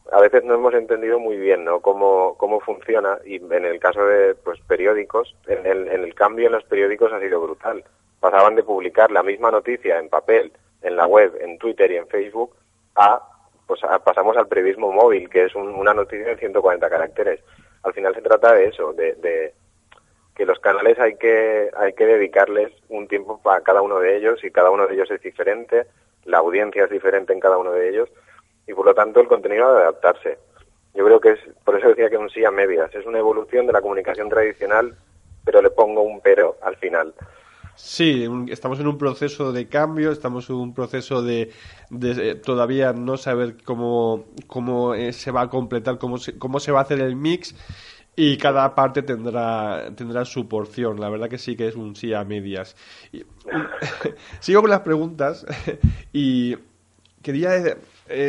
a 0.10 0.20
veces 0.20 0.44
no 0.44 0.56
hemos 0.56 0.74
entendido 0.74 1.20
muy 1.20 1.38
bien 1.38 1.64
¿no? 1.64 1.80
cómo, 1.80 2.36
cómo 2.38 2.60
funciona 2.60 3.20
y 3.26 3.36
en 3.36 3.66
el 3.66 3.80
caso 3.80 4.06
de 4.06 4.36
pues, 4.36 4.60
periódicos, 4.62 5.36
en 5.48 5.66
el, 5.66 5.88
en 5.88 6.04
el 6.04 6.16
cambio 6.16 6.48
en 6.48 6.54
los 6.54 6.64
periódicos 6.64 7.14
ha 7.14 7.20
sido 7.20 7.42
brutal. 7.42 7.84
Pasaban 8.20 8.56
de 8.56 8.64
publicar 8.64 9.12
la 9.12 9.24
misma 9.24 9.52
noticia 9.52 10.00
en 10.00 10.10
papel, 10.10 10.52
en 10.82 10.96
la 10.96 11.08
web, 11.08 11.38
en 11.40 11.58
Twitter 11.58 11.92
y 11.92 11.98
en 11.98 12.08
Facebook 12.08 12.56
a, 12.96 13.22
pues 13.68 13.82
pasamos 14.04 14.36
al 14.38 14.48
periodismo 14.48 14.92
móvil, 14.92 15.30
que 15.30 15.46
es 15.46 15.56
una 15.56 15.94
noticia 15.94 16.28
de 16.28 16.38
140 16.38 16.90
caracteres. 16.90 17.40
Al 17.84 17.94
final 17.94 18.14
se 18.14 18.22
trata 18.22 18.54
de 18.54 18.66
eso, 18.66 18.94
de, 18.94 19.14
de 19.16 19.54
que 20.36 20.46
los 20.46 20.60
canales 20.60 21.00
hay 21.00 21.16
que, 21.16 21.70
hay 21.76 21.94
que 21.94 22.06
dedicarles 22.06 22.72
un 22.90 23.08
tiempo 23.08 23.40
para 23.42 23.62
cada 23.62 23.82
uno 23.82 24.00
de 24.00 24.18
ellos 24.18 24.44
y 24.44 24.52
cada 24.52 24.72
uno 24.72 24.88
de 24.88 24.96
ellos 24.96 25.10
es 25.10 25.22
diferente, 25.22 25.86
la 26.26 26.40
audiencia 26.40 26.84
es 26.84 26.90
diferente 26.90 27.34
en 27.34 27.40
cada 27.40 27.58
uno 27.58 27.72
de 27.72 27.90
ellos 27.90 28.10
y 28.72 28.74
por 28.74 28.86
lo 28.86 28.94
tanto 28.94 29.20
el 29.20 29.28
contenido 29.28 29.68
ha 29.68 29.74
de 29.74 29.82
adaptarse. 29.82 30.38
Yo 30.94 31.06
creo 31.06 31.20
que 31.20 31.32
es, 31.32 31.40
por 31.64 31.78
eso 31.78 31.90
decía 31.90 32.10
que 32.10 32.18
un 32.18 32.30
sí 32.30 32.44
a 32.46 32.52
medias, 32.52 32.94
es 32.96 33.06
una 33.06 33.20
evolución 33.20 33.68
de 33.68 33.74
la 33.74 33.82
comunicación 33.82 34.30
tradicional, 34.30 34.96
pero 35.44 35.62
le 35.62 35.70
pongo 35.70 36.02
un 36.02 36.22
pero 36.22 36.58
al 36.62 36.76
final. 36.78 37.14
Sí, 37.76 38.28
estamos 38.50 38.80
en 38.80 38.88
un 38.88 38.98
proceso 38.98 39.52
de 39.52 39.68
cambio, 39.68 40.12
estamos 40.12 40.50
en 40.50 40.56
un 40.56 40.74
proceso 40.74 41.22
de, 41.22 41.52
de 41.90 42.32
eh, 42.32 42.36
todavía 42.36 42.94
no 42.94 43.18
saber 43.18 43.58
cómo, 43.64 44.26
cómo 44.48 44.94
eh, 44.94 45.14
se 45.14 45.32
va 45.32 45.42
a 45.42 45.50
completar, 45.50 45.98
cómo 45.98 46.18
se, 46.18 46.38
cómo 46.38 46.60
se 46.60 46.72
va 46.72 46.80
a 46.80 46.84
hacer 46.84 47.00
el 47.00 47.16
mix 47.16 47.56
y 48.16 48.38
cada 48.38 48.76
parte 48.76 49.04
tendrá, 49.04 49.92
tendrá 49.96 50.26
su 50.26 50.48
porción. 50.48 51.00
La 51.00 51.10
verdad 51.10 51.30
que 51.30 51.38
sí 51.38 51.56
que 51.56 51.68
es 51.68 51.76
un 51.76 51.96
sí 51.96 52.14
a 52.14 52.24
medias. 52.24 52.76
sigo 54.40 54.62
con 54.62 54.70
las 54.70 54.82
preguntas 54.82 55.46
y 56.14 56.58
quería 57.22 57.78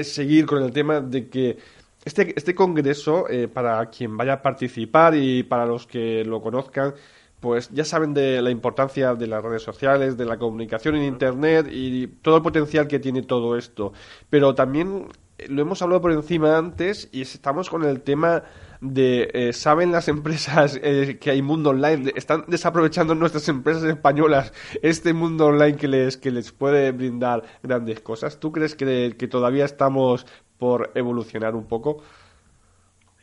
seguir 0.04 0.46
con 0.46 0.62
el 0.62 0.72
tema 0.72 1.00
de 1.00 1.28
que 1.28 1.58
este, 2.04 2.34
este 2.36 2.54
congreso, 2.54 3.28
eh, 3.28 3.48
para 3.48 3.86
quien 3.86 4.16
vaya 4.16 4.34
a 4.34 4.42
participar 4.42 5.14
y 5.14 5.42
para 5.44 5.66
los 5.66 5.86
que 5.86 6.24
lo 6.24 6.42
conozcan, 6.42 6.94
pues 7.40 7.70
ya 7.70 7.84
saben 7.84 8.14
de 8.14 8.42
la 8.42 8.50
importancia 8.50 9.14
de 9.14 9.26
las 9.26 9.42
redes 9.42 9.62
sociales, 9.62 10.16
de 10.16 10.24
la 10.24 10.38
comunicación 10.38 10.96
en 10.96 11.04
Internet 11.04 11.68
y 11.70 12.06
todo 12.06 12.36
el 12.36 12.42
potencial 12.42 12.86
que 12.88 12.98
tiene 12.98 13.22
todo 13.22 13.56
esto. 13.56 13.92
Pero 14.30 14.54
también 14.54 15.08
lo 15.48 15.62
hemos 15.62 15.82
hablado 15.82 16.00
por 16.00 16.12
encima 16.12 16.56
antes 16.56 17.08
y 17.12 17.22
estamos 17.22 17.68
con 17.68 17.84
el 17.84 18.00
tema 18.02 18.44
de 18.82 19.30
eh, 19.32 19.52
saben 19.52 19.92
las 19.92 20.08
empresas 20.08 20.78
eh, 20.82 21.18
que 21.20 21.30
hay 21.30 21.40
mundo 21.40 21.70
online 21.70 22.12
están 22.16 22.44
desaprovechando 22.48 23.14
nuestras 23.14 23.48
empresas 23.48 23.84
españolas 23.84 24.52
este 24.82 25.12
mundo 25.12 25.46
online 25.46 25.76
que 25.76 25.86
les 25.86 26.16
que 26.16 26.32
les 26.32 26.50
puede 26.50 26.90
brindar 26.90 27.44
grandes 27.62 28.00
cosas. 28.00 28.40
Tú 28.40 28.50
crees 28.50 28.74
que, 28.74 29.14
que 29.16 29.28
todavía 29.28 29.64
estamos 29.64 30.26
por 30.58 30.90
evolucionar 30.94 31.54
un 31.54 31.68
poco 31.68 32.02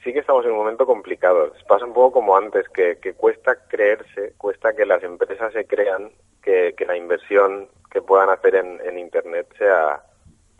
sí 0.03 0.13
que 0.13 0.19
estamos 0.19 0.45
en 0.45 0.51
un 0.51 0.57
momento 0.57 0.85
complicado. 0.85 1.51
Pasa 1.67 1.85
un 1.85 1.93
poco 1.93 2.13
como 2.13 2.37
antes 2.37 2.67
que, 2.69 2.97
que 2.99 3.13
cuesta 3.13 3.57
creerse 3.67 4.33
cuesta 4.37 4.73
que 4.73 4.85
las 4.85 5.03
empresas 5.03 5.51
se 5.53 5.65
crean 5.65 6.11
que, 6.41 6.73
que 6.77 6.85
la 6.85 6.95
inversión 6.95 7.67
que 7.91 8.01
puedan 8.01 8.29
hacer 8.29 8.55
en, 8.55 8.79
en 8.85 8.97
internet 8.97 9.47
sea 9.57 10.03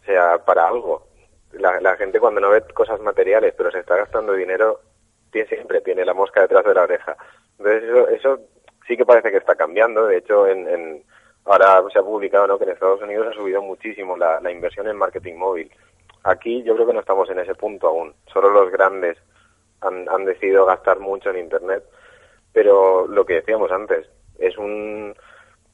sea 0.05 0.39
para 0.45 0.67
algo. 0.67 1.07
La, 1.51 1.79
la, 1.81 1.95
gente 1.95 2.19
cuando 2.19 2.41
no 2.41 2.49
ve 2.49 2.61
cosas 2.73 2.99
materiales, 3.01 3.53
pero 3.57 3.71
se 3.71 3.79
está 3.79 3.95
gastando 3.95 4.33
dinero, 4.33 4.81
siempre 5.31 5.81
tiene 5.81 6.05
la 6.05 6.13
mosca 6.13 6.41
detrás 6.41 6.65
de 6.65 6.73
la 6.73 6.83
oreja. 6.83 7.17
Entonces 7.57 7.83
eso, 7.83 8.07
eso 8.09 8.39
sí 8.87 8.97
que 8.97 9.05
parece 9.05 9.31
que 9.31 9.37
está 9.37 9.55
cambiando. 9.55 10.07
De 10.07 10.17
hecho, 10.17 10.47
en, 10.47 10.67
en 10.67 11.03
ahora 11.45 11.83
se 11.91 11.99
ha 11.99 12.03
publicado 12.03 12.47
¿no? 12.47 12.57
que 12.57 12.65
en 12.65 12.71
Estados 12.71 13.01
Unidos 13.01 13.27
ha 13.27 13.33
subido 13.33 13.61
muchísimo 13.61 14.17
la, 14.17 14.39
la 14.39 14.51
inversión 14.51 14.87
en 14.87 14.97
marketing 14.97 15.35
móvil. 15.35 15.71
Aquí 16.23 16.63
yo 16.63 16.75
creo 16.75 16.87
que 16.87 16.93
no 16.93 16.99
estamos 16.99 17.29
en 17.29 17.39
ese 17.39 17.55
punto 17.55 17.87
aún. 17.87 18.13
Solo 18.31 18.49
los 18.49 18.71
grandes 18.71 19.17
han, 19.81 20.07
han 20.09 20.25
decidido 20.25 20.65
gastar 20.65 20.99
mucho 20.99 21.29
en 21.29 21.37
Internet. 21.37 21.83
Pero 22.51 23.07
lo 23.07 23.25
que 23.25 23.35
decíamos 23.35 23.71
antes, 23.71 24.09
es 24.39 24.57
un 24.57 25.15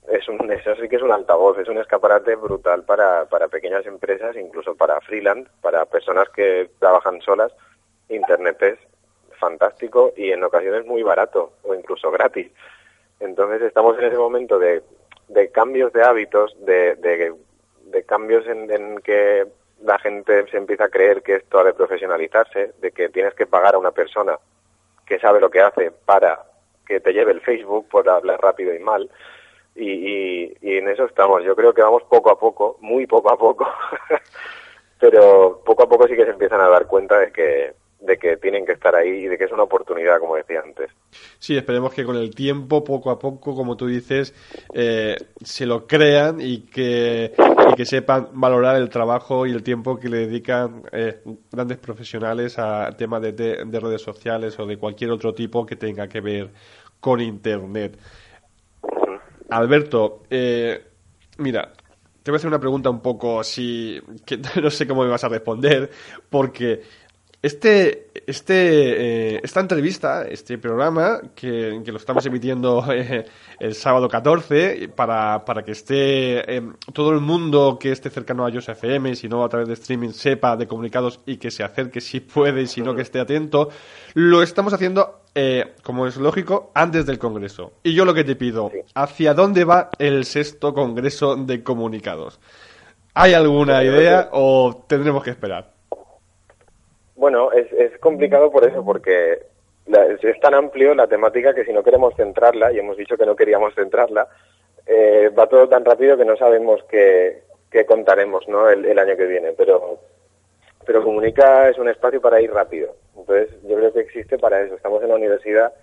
es 0.07 0.27
un, 0.27 0.51
eso 0.51 0.75
sí 0.75 0.87
que 0.87 0.97
es 0.97 1.01
un 1.01 1.11
altavoz, 1.11 1.57
es 1.57 1.67
un 1.67 1.79
escaparate 1.79 2.35
brutal 2.35 2.83
para, 2.83 3.25
para 3.25 3.47
pequeñas 3.47 3.85
empresas, 3.85 4.35
incluso 4.35 4.75
para 4.75 5.01
freelance, 5.01 5.49
para 5.61 5.85
personas 5.85 6.29
que 6.29 6.69
trabajan 6.79 7.21
solas. 7.21 7.51
Internet 8.09 8.61
es 8.61 8.79
fantástico 9.37 10.13
y 10.15 10.31
en 10.31 10.43
ocasiones 10.43 10.85
muy 10.85 11.03
barato 11.03 11.53
o 11.63 11.75
incluso 11.75 12.11
gratis. 12.11 12.51
Entonces 13.19 13.61
estamos 13.61 13.97
en 13.97 14.05
ese 14.05 14.17
momento 14.17 14.59
de, 14.59 14.83
de 15.27 15.51
cambios 15.51 15.93
de 15.93 16.03
hábitos, 16.03 16.55
de, 16.65 16.95
de, 16.95 18.03
cambios 18.03 18.45
en, 18.47 18.69
en 18.71 18.99
que 18.99 19.45
la 19.81 19.97
gente 19.99 20.47
se 20.47 20.57
empieza 20.57 20.85
a 20.85 20.89
creer 20.89 21.21
que 21.21 21.35
esto 21.35 21.59
ha 21.59 21.63
de 21.63 21.73
profesionalizarse, 21.73 22.73
de 22.79 22.91
que 22.91 23.09
tienes 23.09 23.33
que 23.33 23.45
pagar 23.45 23.75
a 23.75 23.79
una 23.79 23.91
persona 23.91 24.37
que 25.05 25.19
sabe 25.19 25.39
lo 25.39 25.49
que 25.49 25.61
hace 25.61 25.91
para 25.91 26.43
que 26.85 26.99
te 26.99 27.13
lleve 27.13 27.31
el 27.31 27.41
Facebook 27.41 27.87
por 27.89 28.07
hablar 28.09 28.39
rápido 28.41 28.73
y 28.73 28.79
mal. 28.79 29.09
Y, 29.75 30.53
y, 30.61 30.77
en 30.77 30.87
eso 30.87 31.05
estamos. 31.05 31.43
Yo 31.43 31.55
creo 31.55 31.73
que 31.73 31.81
vamos 31.81 32.03
poco 32.03 32.31
a 32.31 32.39
poco, 32.39 32.77
muy 32.81 33.05
poco 33.07 33.31
a 33.31 33.37
poco, 33.37 33.67
pero 34.99 35.61
poco 35.65 35.83
a 35.83 35.89
poco 35.89 36.07
sí 36.07 36.15
que 36.15 36.23
se 36.23 36.31
empiezan 36.31 36.61
a 36.61 36.69
dar 36.69 36.87
cuenta 36.87 37.19
de 37.19 37.31
que, 37.31 37.73
de 37.99 38.17
que 38.17 38.37
tienen 38.37 38.65
que 38.65 38.73
estar 38.73 38.95
ahí 38.95 39.09
y 39.09 39.27
de 39.27 39.37
que 39.37 39.45
es 39.45 39.51
una 39.51 39.63
oportunidad, 39.63 40.19
como 40.19 40.35
decía 40.35 40.61
antes. 40.63 40.91
Sí, 41.39 41.57
esperemos 41.57 41.93
que 41.93 42.03
con 42.03 42.15
el 42.17 42.33
tiempo, 42.35 42.83
poco 42.83 43.09
a 43.09 43.17
poco, 43.17 43.55
como 43.55 43.75
tú 43.75 43.87
dices, 43.87 44.33
eh, 44.73 45.15
se 45.43 45.65
lo 45.65 45.87
crean 45.87 46.39
y 46.39 46.61
que, 46.67 47.33
que 47.75 47.85
sepan 47.85 48.29
valorar 48.33 48.75
el 48.75 48.89
trabajo 48.89 49.45
y 49.45 49.51
el 49.51 49.63
tiempo 49.63 49.97
que 49.97 50.09
le 50.09 50.27
dedican 50.27 50.83
eh, 50.91 51.21
grandes 51.51 51.77
profesionales 51.77 52.59
a 52.59 52.91
temas 52.97 53.21
de, 53.21 53.31
de 53.31 53.79
redes 53.79 54.01
sociales 54.01 54.59
o 54.59 54.65
de 54.65 54.77
cualquier 54.77 55.11
otro 55.11 55.33
tipo 55.33 55.65
que 55.65 55.75
tenga 55.75 56.07
que 56.07 56.21
ver 56.21 56.51
con 56.99 57.21
Internet. 57.21 57.97
Alberto, 59.49 60.23
eh, 60.29 60.83
mira, 61.37 61.71
te 62.23 62.31
voy 62.31 62.35
a 62.35 62.37
hacer 62.37 62.47
una 62.47 62.59
pregunta 62.59 62.89
un 62.89 63.01
poco 63.01 63.39
así, 63.39 64.01
que 64.25 64.39
no 64.61 64.69
sé 64.71 64.87
cómo 64.87 65.03
me 65.03 65.09
vas 65.09 65.23
a 65.23 65.29
responder, 65.29 65.91
porque 66.29 66.81
este, 67.45 68.07
este, 68.25 69.35
eh, 69.35 69.41
esta 69.43 69.59
entrevista, 69.59 70.25
este 70.27 70.57
programa, 70.57 71.21
que, 71.35 71.79
lo 71.85 71.97
estamos 71.97 72.25
emitiendo 72.25 72.83
eh, 72.91 73.23
el 73.59 73.75
sábado 73.75 74.07
14, 74.09 74.89
para, 74.95 75.45
para 75.45 75.61
que 75.61 75.73
esté 75.73 76.43
todo 76.91 77.11
el 77.11 77.21
mundo 77.21 77.77
que 77.79 77.91
esté 77.91 78.09
cercano 78.09 78.47
a 78.47 78.51
Joseph 78.51 78.83
FM, 78.83 79.15
si 79.15 79.29
no 79.29 79.43
a 79.43 79.49
través 79.49 79.67
de 79.67 79.75
streaming, 79.75 80.09
sepa 80.09 80.57
de 80.57 80.65
comunicados 80.65 81.19
y 81.27 81.37
que 81.37 81.51
se 81.51 81.63
acerque 81.63 82.01
si 82.01 82.19
puede 82.19 82.63
y 82.63 82.67
si 82.67 82.81
no 82.81 82.95
que 82.95 83.03
esté 83.03 83.19
atento, 83.19 83.69
lo 84.15 84.41
estamos 84.41 84.73
haciendo 84.73 85.21
eh, 85.35 85.75
como 85.83 86.07
es 86.07 86.17
lógico, 86.17 86.71
antes 86.73 87.05
del 87.05 87.19
Congreso. 87.19 87.73
Y 87.83 87.93
yo 87.93 88.05
lo 88.05 88.15
que 88.15 88.23
te 88.23 88.35
pido, 88.35 88.71
¿hacia 88.95 89.35
dónde 89.35 89.65
va 89.65 89.91
el 89.99 90.25
sexto 90.25 90.73
Congreso 90.73 91.35
de 91.35 91.61
Comunicados? 91.61 92.39
¿Hay 93.13 93.33
alguna 93.33 93.83
idea 93.83 94.29
o 94.31 94.83
tendremos 94.87 95.23
que 95.23 95.29
esperar? 95.29 95.74
Bueno, 97.15 97.51
es, 97.51 97.71
es 97.73 97.97
complicado 97.99 98.51
por 98.51 98.67
eso, 98.67 98.83
porque 98.83 99.39
es 99.87 100.39
tan 100.39 100.53
amplio 100.53 100.93
la 100.95 101.07
temática 101.07 101.53
que 101.53 101.65
si 101.65 101.73
no 101.73 101.83
queremos 101.83 102.15
centrarla, 102.15 102.71
y 102.71 102.79
hemos 102.79 102.97
dicho 102.97 103.17
que 103.17 103.25
no 103.25 103.35
queríamos 103.35 103.73
centrarla, 103.75 104.27
eh, 104.85 105.29
va 105.29 105.47
todo 105.47 105.67
tan 105.67 105.85
rápido 105.85 106.17
que 106.17 106.25
no 106.25 106.35
sabemos 106.35 106.83
qué, 106.89 107.43
qué 107.71 107.85
contaremos 107.85 108.47
¿no? 108.47 108.69
El, 108.69 108.85
el, 108.85 108.99
año 108.99 109.15
que 109.15 109.25
viene. 109.25 109.53
Pero 109.53 109.99
pero 110.85 111.03
Comunica 111.03 111.69
es 111.69 111.77
un 111.77 111.89
espacio 111.89 112.21
para 112.21 112.39
ir 112.39 112.51
rápido. 112.51 112.95
Entonces, 113.17 113.49
yo 113.63 113.75
creo 113.75 113.91
que 113.91 114.01
existe 114.01 114.37
para 114.37 114.61
eso. 114.61 114.75
Estamos 114.75 115.01
en 115.01 115.09
la 115.09 115.15
universidad 115.15 115.73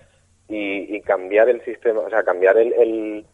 y, 0.49 1.01
cambiar 1.01 1.49
el 1.49 1.65
sistema, 1.65 2.01
o 2.01 2.11
sea, 2.11 2.23
cambiar 2.23 2.57
el, 2.59 3.25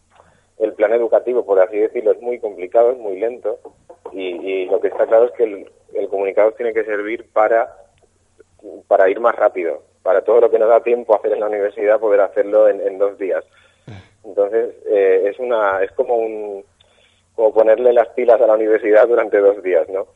el, 0.57 0.73
plan 0.73 0.93
educativo, 0.93 1.45
por 1.45 1.59
así 1.59 1.77
decirlo, 1.77 2.11
es 2.11 2.21
muy 2.21 2.39
complicado, 2.39 2.91
es 2.91 2.97
muy 2.97 3.19
lento. 3.19 3.59
Y, 4.13 4.65
lo 4.65 4.79
que 4.79 4.87
está 4.87 5.05
claro 5.05 5.25
es 5.25 5.31
que 5.33 5.43
el, 5.43 5.69
el 5.93 6.07
comunicador 6.07 6.53
tiene 6.53 6.73
que 6.73 6.85
servir 6.85 7.25
para, 7.31 7.75
para 8.87 9.09
ir 9.09 9.19
más 9.19 9.35
rápido, 9.35 9.83
para 10.03 10.21
todo 10.21 10.41
lo 10.41 10.51
que 10.51 10.59
nos 10.59 10.69
da 10.69 10.81
tiempo 10.81 11.15
hacer 11.15 11.33
en 11.33 11.39
la 11.39 11.47
universidad, 11.47 11.99
poder 11.99 12.21
hacerlo 12.21 12.67
en, 12.69 12.97
dos 12.97 13.17
días. 13.17 13.43
Entonces, 14.23 14.75
eh, 14.87 15.23
es, 15.25 15.39
una, 15.39 15.81
es 15.83 15.91
como, 15.93 16.15
un, 16.15 16.63
como 17.35 17.53
ponerle 17.53 17.93
las 17.93 18.09
pilas 18.09 18.41
a 18.41 18.47
la 18.47 18.55
universidad 18.55 19.07
durante 19.07 19.39
dos 19.39 19.61
días, 19.63 19.87
¿no? 19.89 20.07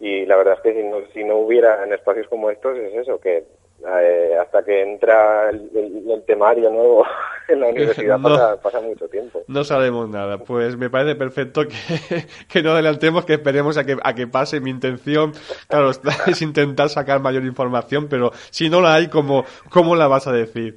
Y 0.00 0.26
la 0.26 0.36
verdad 0.36 0.54
es 0.54 0.60
que 0.60 0.74
si 0.74 0.82
no, 0.82 0.96
si 1.12 1.24
no 1.24 1.36
hubiera 1.36 1.84
en 1.84 1.92
espacios 1.92 2.26
como 2.28 2.50
estos, 2.50 2.76
es 2.76 2.94
eso, 2.94 3.20
que 3.20 3.44
eh, 3.84 4.36
hasta 4.40 4.62
que 4.64 4.82
entra 4.82 5.50
el, 5.50 6.22
temario 6.26 6.70
nuevo 6.70 7.04
en 7.48 7.60
la 7.60 7.66
universidad 7.70 8.20
pasa, 8.62 8.80
mucho 8.80 9.08
tiempo. 9.08 9.42
No 9.48 9.64
sabemos 9.64 10.08
nada. 10.08 10.38
Pues 10.38 10.76
me 10.76 10.90
parece 10.90 11.16
perfecto 11.16 11.62
que, 12.48 12.62
no 12.62 12.72
adelantemos, 12.72 13.24
que 13.24 13.34
esperemos 13.34 13.76
a 13.78 13.84
que, 13.84 13.96
a 14.02 14.14
que 14.14 14.26
pase. 14.26 14.60
Mi 14.60 14.70
intención, 14.70 15.32
claro, 15.68 15.90
es 16.26 16.42
intentar 16.42 16.88
sacar 16.88 17.20
mayor 17.20 17.44
información, 17.44 18.08
pero 18.08 18.30
si 18.50 18.70
no 18.70 18.80
la 18.80 18.94
hay, 18.94 19.08
¿cómo, 19.08 19.44
cómo 19.70 19.96
la 19.96 20.06
vas 20.06 20.26
a 20.26 20.32
decir? 20.32 20.76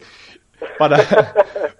Para, 0.79 0.97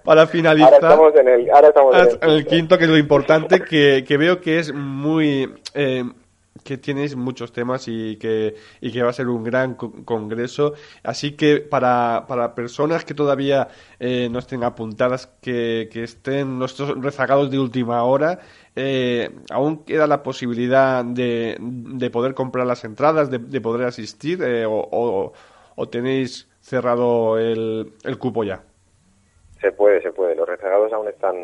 para 0.04 0.28
finalizar. 0.28 0.74
Ahora 0.74 0.88
estamos 0.88 1.16
en 1.16 1.28
el, 1.28 1.50
ahora 1.50 1.68
estamos 1.70 1.96
en 2.22 2.30
el, 2.30 2.46
quinto, 2.46 2.78
que 2.78 2.84
es 2.84 2.90
lo 2.90 2.98
importante, 2.98 3.62
que, 3.62 4.04
que 4.08 4.18
veo 4.18 4.42
que 4.42 4.60
es 4.60 4.74
muy. 4.74 5.52
Eh, 5.74 6.04
que 6.66 6.78
tienes 6.80 7.16
muchos 7.16 7.54
temas 7.54 7.88
y 7.88 8.18
que, 8.18 8.56
y 8.82 8.92
que 8.92 9.04
va 9.04 9.12
a 9.12 9.14
ser 9.14 9.28
un 9.28 9.44
gran 9.44 9.76
congreso. 9.76 10.74
Así 11.04 11.38
que 11.38 11.62
para, 11.62 12.26
para 12.28 12.56
personas 12.56 13.06
que 13.06 13.14
todavía 13.14 13.68
eh, 14.00 14.30
no 14.32 14.40
estén 14.40 14.64
apuntadas, 14.64 15.28
que, 15.42 15.88
que 15.94 16.04
estén 16.04 16.58
nuestros 16.58 17.00
rezagados 17.00 17.52
de 17.52 17.60
última 17.60 18.04
hora, 18.04 18.40
eh, 18.76 19.30
aún 19.52 19.86
queda 19.86 20.08
la 20.08 20.24
posibilidad 20.24 21.06
de, 21.06 21.56
de, 21.60 22.10
poder 22.10 22.34
comprar 22.34 22.66
las 22.66 22.84
entradas, 22.84 23.30
de, 23.30 23.38
de 23.38 23.62
poder 23.62 23.86
asistir 23.86 24.42
eh, 24.42 24.66
o, 24.66 25.32
o, 25.76 25.90
tenéis 25.90 26.50
cerrado 26.62 27.38
el, 27.38 27.94
el 28.04 28.18
cupo 28.18 28.44
ya. 28.44 28.64
Se 29.62 29.72
puede, 29.72 30.02
se 30.02 30.12
puede. 30.12 30.36
Los 30.36 30.50
rezagados 30.50 30.92
aún 30.94 31.08
están, 31.10 31.36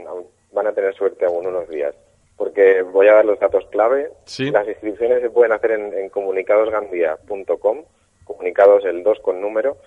van 0.51 0.65
a 0.65 0.73
tener 0.73 0.95
suerte 0.95 1.25
aún 1.25 1.45
unos 1.45 1.69
días 1.69 1.93
porque 2.41 2.81
voy 2.81 3.07
a 3.07 3.13
dar 3.13 3.25
los 3.25 3.39
datos 3.39 3.67
clave. 3.67 4.09
Las 4.51 4.67
inscripciones 4.67 5.21
se 5.21 5.29
pueden 5.29 5.51
hacer 5.51 5.73
en, 5.73 6.09
comunicadosgandia.com, 6.09 7.83
comunicados 8.23 8.83
el 8.85 9.03
2 9.03 9.19
con 9.19 9.39
número, 9.39 9.77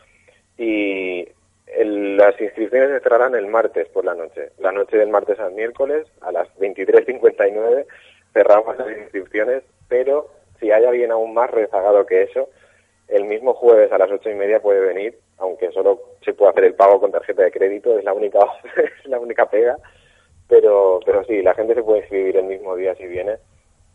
y 0.57 1.27
las 1.67 2.41
inscripciones 2.41 2.91
se 2.91 3.01
cerrarán 3.01 3.35
el 3.35 3.49
martes 3.49 3.89
por 3.89 4.05
la 4.05 4.15
noche. 4.15 4.53
La 4.59 4.71
noche 4.71 4.97
del 4.97 5.09
martes 5.09 5.41
al 5.41 5.53
miércoles, 5.53 6.07
a 6.21 6.31
las 6.31 6.47
23.59, 6.59 7.87
cerramos 8.33 8.79
las 8.79 8.99
inscripciones, 8.99 9.65
pero 9.89 10.31
si 10.61 10.71
hay 10.71 10.85
alguien 10.85 11.11
aún 11.11 11.35
más 11.35 11.51
rezagado 11.51 12.07
que 12.07 12.23
eso, 12.23 12.51
el 13.09 13.25
mismo 13.25 13.55
jueves 13.55 13.91
a 13.91 13.99
las 13.99 14.13
ocho 14.13 14.31
y 14.31 14.35
media 14.37 14.63
puede 14.63 14.79
venir, 14.79 15.19
aunque 15.39 15.73
solo 15.73 16.01
se 16.25 16.35
puede 16.35 16.53
hacer 16.53 16.65
el 16.67 16.75
pago 16.75 17.01
con 17.01 17.11
tarjeta 17.11 17.43
de 17.43 17.51
crédito, 17.51 17.99
es 17.99 18.05
la 18.05 18.13
única, 18.13 18.39
es 18.77 19.09
la 19.09 19.19
única 19.19 19.51
pega 19.51 19.77
pero, 20.49 21.01
pero 21.05 21.25
sí, 21.25 21.43
la 21.43 21.55
gente 21.55 21.75
se 21.75 21.83
puede 21.83 22.01
inscribir 22.01 22.37
el 22.37 22.45
mismo 22.45 22.77
día 22.77 22.95
si 22.95 23.07
viene. 23.07 23.39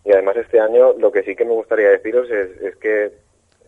Y 0.05 0.11
además 0.11 0.37
este 0.37 0.59
año 0.59 0.93
lo 0.93 1.11
que 1.11 1.23
sí 1.23 1.35
que 1.35 1.45
me 1.45 1.53
gustaría 1.53 1.89
deciros 1.89 2.29
es, 2.29 2.61
es 2.61 2.75
que 2.77 3.11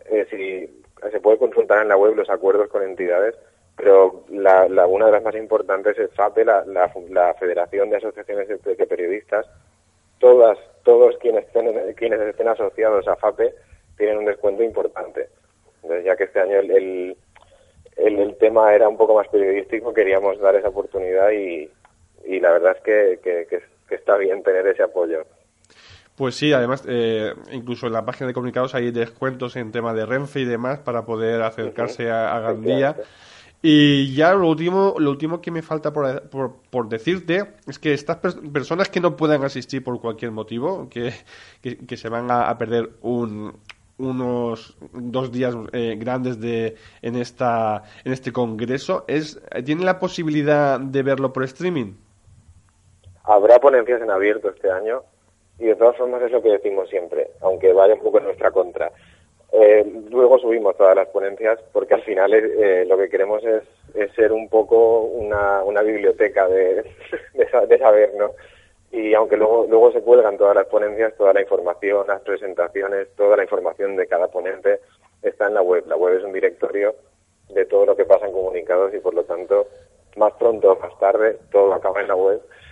eh, 0.05 0.27
si 0.29 0.83
se 1.11 1.19
puede 1.19 1.37
consultar 1.37 1.81
en 1.81 1.89
la 1.89 1.97
web 1.97 2.15
los 2.15 2.29
acuerdos 2.29 2.69
con 2.69 2.83
entidades, 2.83 3.35
pero 3.75 4.23
la, 4.29 4.67
la, 4.67 4.87
una 4.87 5.07
de 5.07 5.11
las 5.13 5.23
más 5.23 5.35
importantes 5.35 5.97
es 5.97 6.11
FAPE, 6.13 6.45
la, 6.45 6.63
la, 6.65 7.33
Federación 7.35 7.89
de 7.89 7.97
Asociaciones 7.97 8.47
de, 8.47 8.87
Periodistas. 8.87 9.47
Todas, 10.19 10.57
todos 10.83 11.17
quienes 11.17 11.45
estén, 11.45 11.93
quienes 11.95 12.19
estén 12.21 12.47
asociados 12.47 13.07
a 13.07 13.15
FAPE 13.15 13.53
tienen 13.97 14.19
un 14.19 14.25
descuento 14.25 14.61
importante. 14.63 15.29
Entonces, 15.81 16.05
ya 16.05 16.15
que 16.15 16.25
este 16.25 16.39
año 16.39 16.59
el, 16.59 16.71
el, 16.71 18.19
el 18.19 18.35
tema 18.37 18.73
era 18.75 18.87
un 18.87 18.97
poco 18.97 19.15
más 19.15 19.27
periodístico, 19.29 19.93
queríamos 19.93 20.39
dar 20.39 20.55
esa 20.55 20.69
oportunidad 20.69 21.31
y, 21.31 21.67
y 22.25 22.39
la 22.39 22.51
verdad 22.51 22.75
es 22.77 22.83
que, 22.83 23.47
que, 23.47 23.61
está 23.93 24.17
bien 24.17 24.41
tener 24.41 24.65
ese 24.67 24.83
apoyo. 24.83 25.25
Pues 26.15 26.35
sí, 26.35 26.53
además, 26.53 26.83
eh, 26.87 27.33
incluso 27.51 27.87
en 27.87 27.93
la 27.93 28.05
página 28.05 28.27
de 28.27 28.33
comunicados 28.33 28.75
hay 28.75 28.91
descuentos 28.91 29.55
en 29.55 29.71
tema 29.71 29.93
de 29.93 30.05
Renfe 30.05 30.41
y 30.41 30.45
demás 30.45 30.79
para 30.79 31.03
poder 31.03 31.41
acercarse 31.41 32.09
a, 32.09 32.39
Gandía. 32.39 32.95
Y 33.63 34.15
ya 34.15 34.33
lo 34.33 34.47
último, 34.47 34.95
lo 34.97 35.11
último 35.11 35.39
que 35.39 35.51
me 35.51 35.61
falta 35.61 35.93
por, 35.93 36.29
por, 36.69 36.89
decirte 36.89 37.53
es 37.67 37.77
que 37.77 37.93
estas 37.93 38.17
personas 38.17 38.89
que 38.89 38.99
no 38.99 39.15
puedan 39.15 39.43
asistir 39.43 39.83
por 39.83 40.01
cualquier 40.01 40.31
motivo, 40.31 40.89
que, 40.89 41.13
que, 41.61 41.97
se 41.97 42.09
van 42.09 42.31
a, 42.31 42.57
perder 42.57 42.89
un, 43.01 43.53
unos 43.99 44.75
dos 44.93 45.31
días 45.31 45.55
eh, 45.73 45.95
grandes 45.99 46.39
de 46.39 46.75
en 47.03 47.15
esta 47.15 47.83
en 48.03 48.13
este 48.13 48.31
congreso, 48.31 49.05
es 49.07 49.39
¿tienen 49.63 49.85
la 49.85 49.99
posibilidad 49.99 50.79
de 50.79 51.03
verlo 51.03 51.31
por 51.31 51.43
streaming? 51.43 51.93
Habrá 53.23 53.59
ponencias 53.59 54.01
en 54.01 54.09
abierto 54.09 54.49
este 54.49 54.69
año 54.69 55.03
y 55.59 55.65
de 55.65 55.75
todas 55.75 55.95
formas 55.95 56.21
es 56.23 56.31
lo 56.31 56.41
que 56.41 56.49
decimos 56.49 56.89
siempre, 56.89 57.31
aunque 57.41 57.71
vaya 57.71 57.93
un 57.93 58.01
poco 58.01 58.17
en 58.17 58.25
nuestra 58.25 58.51
contra. 58.51 58.91
Eh, 59.51 59.85
luego 60.09 60.39
subimos 60.39 60.75
todas 60.77 60.95
las 60.95 61.09
ponencias 61.09 61.59
porque 61.71 61.93
al 61.93 62.03
final 62.03 62.33
eh, 62.33 62.85
lo 62.87 62.97
que 62.97 63.09
queremos 63.09 63.43
es, 63.43 63.63
ser 64.15 64.31
un 64.31 64.47
poco 64.49 65.01
una, 65.01 65.61
una 65.63 65.81
biblioteca 65.81 66.47
de, 66.47 66.83
de, 67.67 67.77
saber, 67.77 68.13
¿no? 68.17 68.31
Y 68.91 69.13
aunque 69.13 69.37
luego, 69.37 69.67
luego 69.69 69.91
se 69.91 70.01
cuelgan 70.01 70.37
todas 70.37 70.55
las 70.55 70.65
ponencias, 70.65 71.15
toda 71.15 71.33
la 71.33 71.41
información, 71.41 72.07
las 72.07 72.21
presentaciones, 72.21 73.09
toda 73.15 73.37
la 73.37 73.43
información 73.43 73.95
de 73.95 74.07
cada 74.07 74.29
ponente 74.29 74.79
está 75.21 75.47
en 75.47 75.53
la 75.53 75.61
web. 75.61 75.85
La 75.87 75.95
web 75.95 76.17
es 76.17 76.23
un 76.23 76.33
directorio 76.33 76.95
de 77.49 77.65
todo 77.65 77.85
lo 77.85 77.95
que 77.95 78.05
pasa 78.05 78.25
en 78.25 78.33
comunicados 78.33 78.93
y 78.93 78.99
por 78.99 79.13
lo 79.13 79.23
tanto, 79.23 79.67
más 80.15 80.33
pronto 80.33 80.71
o 80.71 80.79
más 80.79 80.97
tarde, 80.97 81.37
todo 81.51 81.73
acaba 81.73 82.01
en 82.01 82.07
la 82.07 82.15
web 82.15 82.41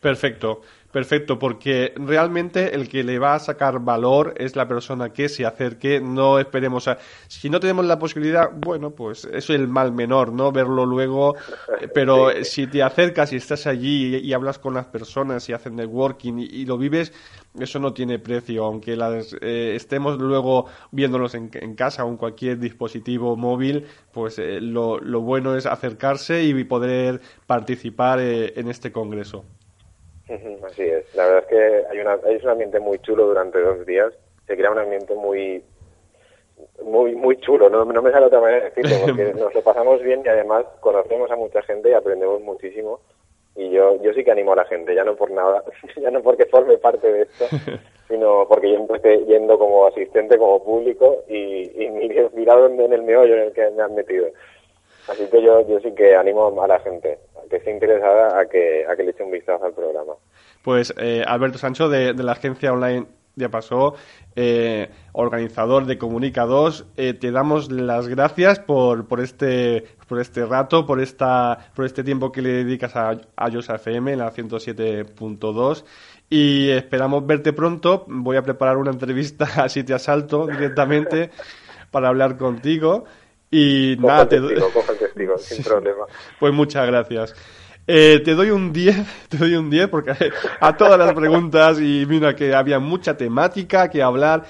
Perfecto. 0.00 0.62
Perfecto, 0.96 1.38
porque 1.38 1.92
realmente 1.96 2.74
el 2.74 2.88
que 2.88 3.04
le 3.04 3.18
va 3.18 3.34
a 3.34 3.38
sacar 3.38 3.80
valor 3.80 4.32
es 4.38 4.56
la 4.56 4.66
persona 4.66 5.12
que 5.12 5.28
se 5.28 5.44
acerque, 5.44 6.00
no 6.00 6.38
esperemos 6.38 6.88
a... 6.88 6.96
Si 7.28 7.50
no 7.50 7.60
tenemos 7.60 7.84
la 7.84 7.98
posibilidad, 7.98 8.50
bueno, 8.50 8.92
pues 8.92 9.26
eso 9.26 9.52
es 9.52 9.60
el 9.60 9.68
mal 9.68 9.92
menor, 9.92 10.32
¿no? 10.32 10.52
Verlo 10.52 10.86
luego, 10.86 11.34
eh, 11.82 11.88
pero 11.92 12.30
si 12.44 12.66
te 12.66 12.82
acercas 12.82 13.30
y 13.34 13.36
estás 13.36 13.66
allí 13.66 14.16
y, 14.16 14.32
hablas 14.32 14.58
con 14.58 14.72
las 14.72 14.86
personas 14.86 15.46
y 15.50 15.52
hacen 15.52 15.76
networking 15.76 16.38
y, 16.38 16.64
lo 16.64 16.78
vives, 16.78 17.12
eso 17.60 17.78
no 17.78 17.92
tiene 17.92 18.18
precio, 18.18 18.64
aunque 18.64 18.96
las, 18.96 19.36
eh, 19.42 19.74
estemos 19.76 20.18
luego 20.18 20.64
viéndolos 20.92 21.34
en, 21.34 21.48
casa 21.74 22.06
o 22.06 22.08
en 22.08 22.16
cualquier 22.16 22.58
dispositivo 22.58 23.36
móvil, 23.36 23.84
pues 24.12 24.38
eh, 24.38 24.62
lo, 24.62 24.98
lo, 24.98 25.20
bueno 25.20 25.56
es 25.56 25.66
acercarse 25.66 26.42
y 26.42 26.64
poder 26.64 27.20
participar 27.46 28.20
en 28.20 28.70
este 28.70 28.92
congreso. 28.92 29.44
Así 30.64 30.82
es. 30.82 31.14
La 31.14 31.26
verdad 31.26 31.44
es 31.44 31.46
que 31.46 31.86
hay, 31.90 32.00
una, 32.00 32.18
hay 32.24 32.36
un 32.36 32.48
ambiente 32.48 32.80
muy 32.80 32.98
chulo 32.98 33.26
durante 33.26 33.60
dos 33.60 33.86
días. 33.86 34.12
Se 34.46 34.56
crea 34.56 34.70
un 34.70 34.78
ambiente 34.78 35.14
muy 35.14 35.62
muy 36.82 37.14
muy 37.14 37.36
chulo. 37.40 37.68
No, 37.68 37.84
no 37.84 38.02
me 38.02 38.10
sale 38.10 38.26
otra 38.26 38.40
manera 38.40 38.64
de 38.64 38.70
decirlo 38.70 38.96
porque 39.04 39.34
nos 39.38 39.54
lo 39.54 39.62
pasamos 39.62 40.02
bien 40.02 40.22
y 40.24 40.28
además 40.28 40.64
conocemos 40.80 41.30
a 41.30 41.36
mucha 41.36 41.62
gente 41.62 41.90
y 41.90 41.94
aprendemos 41.94 42.40
muchísimo. 42.42 43.00
Y 43.54 43.70
yo 43.70 44.02
yo 44.02 44.12
sí 44.12 44.24
que 44.24 44.32
animo 44.32 44.52
a 44.52 44.56
la 44.56 44.64
gente, 44.66 44.94
ya 44.94 45.04
no 45.04 45.16
por 45.16 45.30
nada, 45.30 45.62
ya 45.96 46.10
no 46.10 46.22
porque 46.22 46.46
forme 46.46 46.76
parte 46.78 47.10
de 47.10 47.22
esto, 47.22 47.46
sino 48.08 48.46
porque 48.48 48.72
yo 48.72 48.76
empecé 48.78 49.24
yendo 49.26 49.58
como 49.58 49.86
asistente, 49.86 50.38
como 50.38 50.62
público 50.62 51.24
y, 51.28 51.84
y 51.84 51.90
mirado 52.34 52.66
en 52.66 52.92
el 52.92 53.02
meollo 53.02 53.34
en 53.34 53.42
el 53.42 53.52
que 53.52 53.70
me 53.70 53.82
han 53.82 53.94
metido. 53.94 54.26
Así 55.08 55.26
que 55.30 55.42
yo, 55.42 55.66
yo 55.68 55.78
sí 55.80 55.94
que 55.94 56.14
animo 56.16 56.62
a 56.62 56.66
la 56.66 56.80
gente 56.80 57.18
que 57.48 57.56
esté 57.56 57.70
interesada 57.70 58.40
a 58.40 58.46
que, 58.46 58.84
a 58.86 58.96
que 58.96 59.04
le 59.04 59.10
eche 59.10 59.22
un 59.22 59.30
vistazo 59.30 59.64
al 59.64 59.72
programa. 59.72 60.14
Pues 60.62 60.92
eh, 60.98 61.22
Alberto 61.26 61.58
Sancho 61.58 61.88
de, 61.88 62.12
la 62.14 62.32
agencia 62.32 62.72
online 62.72 63.06
ya 63.36 63.50
pasó, 63.50 63.94
eh, 64.34 64.88
organizador 65.12 65.84
de 65.84 65.98
Comunica 65.98 66.46
2, 66.46 66.86
eh, 66.96 67.12
te 67.12 67.30
damos 67.30 67.70
las 67.70 68.08
gracias 68.08 68.58
por, 68.58 69.06
por 69.06 69.20
este 69.20 69.84
por 70.08 70.20
este 70.20 70.46
rato, 70.46 70.86
por 70.86 71.00
esta 71.00 71.70
por 71.74 71.84
este 71.84 72.02
tiempo 72.02 72.32
que 72.32 72.40
le 72.40 72.64
dedicas 72.64 72.96
a, 72.96 73.10
a 73.36 73.48
FM 73.48 74.12
en 74.12 74.18
la 74.20 74.32
107.2 74.32 75.84
y 76.30 76.70
esperamos 76.70 77.26
verte 77.26 77.52
pronto. 77.52 78.04
Voy 78.08 78.36
a 78.36 78.42
preparar 78.42 78.78
una 78.78 78.90
entrevista 78.90 79.46
así 79.62 79.84
te 79.84 79.94
asalto 79.94 80.46
directamente 80.46 81.30
para 81.90 82.08
hablar 82.08 82.38
contigo. 82.38 83.04
Y 83.50 83.96
nada, 84.00 84.28
te... 84.28 84.40
testigo, 84.40 85.38
sin 85.38 85.62
problema. 85.62 86.04
Pues 86.38 86.52
muchas 86.52 86.86
gracias. 86.86 87.34
Eh, 87.88 88.20
te 88.24 88.34
doy 88.34 88.50
un 88.50 88.72
10, 88.72 88.96
te 89.28 89.36
doy 89.36 89.54
un 89.54 89.70
10 89.70 89.88
porque 89.88 90.12
a 90.60 90.76
todas 90.76 90.98
las 90.98 91.14
preguntas 91.14 91.78
y 91.80 92.04
mira 92.08 92.34
que 92.34 92.54
había 92.54 92.80
mucha 92.80 93.16
temática 93.16 93.88
que 93.88 94.02
hablar, 94.02 94.44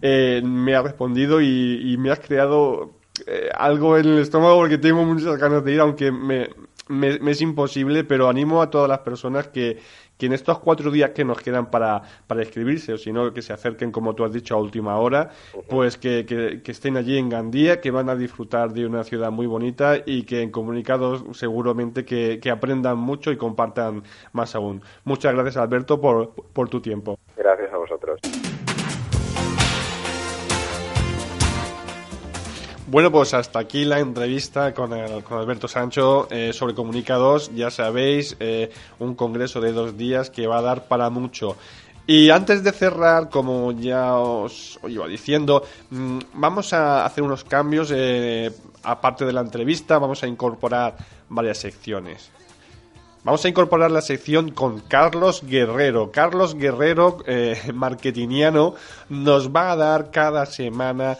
eh, 0.00 0.42
me 0.44 0.74
has 0.74 0.82
respondido 0.82 1.40
y, 1.40 1.96
me 1.98 2.10
has 2.10 2.18
creado 2.18 2.94
eh, 3.26 3.50
algo 3.54 3.96
en 3.96 4.06
el 4.06 4.18
estómago 4.18 4.56
porque 4.56 4.78
tengo 4.78 5.04
muchas 5.04 5.36
ganas 5.38 5.64
de 5.64 5.72
ir, 5.74 5.80
aunque 5.80 6.10
me, 6.10 6.50
me, 6.88 7.18
es 7.30 7.40
imposible, 7.40 8.04
pero 8.04 8.28
animo 8.28 8.62
a 8.62 8.70
todas 8.70 8.88
las 8.88 9.00
personas 9.00 9.48
que, 9.48 9.78
que 10.18 10.26
en 10.26 10.32
estos 10.32 10.58
cuatro 10.58 10.90
días 10.90 11.10
que 11.10 11.24
nos 11.24 11.40
quedan 11.40 11.70
para, 11.70 12.02
para 12.26 12.42
escribirse, 12.42 12.92
o 12.92 12.98
si 12.98 13.12
no, 13.12 13.32
que 13.32 13.42
se 13.42 13.52
acerquen, 13.52 13.90
como 13.92 14.14
tú 14.14 14.24
has 14.24 14.32
dicho, 14.32 14.54
a 14.54 14.58
última 14.58 14.96
hora, 14.98 15.30
pues 15.68 15.96
que, 15.96 16.24
que, 16.26 16.70
estén 16.70 16.96
allí 16.96 17.18
en 17.18 17.28
Gandía, 17.28 17.80
que 17.80 17.90
van 17.90 18.08
a 18.08 18.16
disfrutar 18.16 18.72
de 18.72 18.86
una 18.86 19.04
ciudad 19.04 19.30
muy 19.30 19.46
bonita 19.46 19.96
y 20.04 20.24
que 20.24 20.42
en 20.42 20.50
comunicados 20.50 21.24
seguramente 21.32 22.04
que, 22.04 22.40
que 22.40 22.50
aprendan 22.50 22.98
mucho 22.98 23.30
y 23.32 23.36
compartan 23.36 24.02
más 24.32 24.54
aún. 24.54 24.82
Muchas 25.04 25.34
gracias, 25.34 25.56
Alberto, 25.56 26.00
por, 26.00 26.34
por 26.52 26.68
tu 26.68 26.80
tiempo. 26.80 27.18
Gracias 27.36 27.72
a 27.72 27.76
vosotros. 27.76 28.20
Bueno, 32.92 33.10
pues 33.10 33.32
hasta 33.32 33.58
aquí 33.58 33.86
la 33.86 34.00
entrevista 34.00 34.74
con, 34.74 34.92
Alberto 34.92 35.66
Sancho 35.66 36.28
eh, 36.30 36.52
sobre 36.52 36.74
Comunicados. 36.74 37.50
Ya 37.54 37.70
sabéis, 37.70 38.36
eh, 38.38 38.70
un 38.98 39.14
congreso 39.14 39.62
de 39.62 39.72
dos 39.72 39.96
días 39.96 40.28
que 40.28 40.46
va 40.46 40.58
a 40.58 40.60
dar 40.60 40.88
para 40.88 41.08
mucho. 41.08 41.56
Y 42.06 42.28
antes 42.28 42.62
de 42.62 42.70
cerrar, 42.70 43.30
como 43.30 43.72
ya 43.72 44.16
os, 44.16 44.78
iba 44.86 45.08
diciendo, 45.08 45.62
mm, 45.88 46.18
vamos 46.34 46.74
a 46.74 47.06
hacer 47.06 47.24
unos 47.24 47.44
cambios. 47.44 47.90
Eh, 47.94 48.52
aparte 48.82 49.24
de 49.24 49.32
la 49.32 49.40
entrevista, 49.40 49.98
vamos 49.98 50.22
a 50.22 50.26
incorporar 50.26 50.94
varias 51.30 51.56
secciones. 51.56 52.30
Vamos 53.24 53.42
a 53.46 53.48
incorporar 53.48 53.90
la 53.90 54.02
sección 54.02 54.50
con 54.50 54.80
Carlos 54.80 55.44
Guerrero. 55.46 56.10
Carlos 56.12 56.56
Guerrero, 56.56 57.22
eh, 57.26 57.58
marketingiano, 57.72 58.74
nos 59.08 59.48
va 59.48 59.72
a 59.72 59.76
dar 59.76 60.10
cada 60.10 60.44
semana 60.44 61.16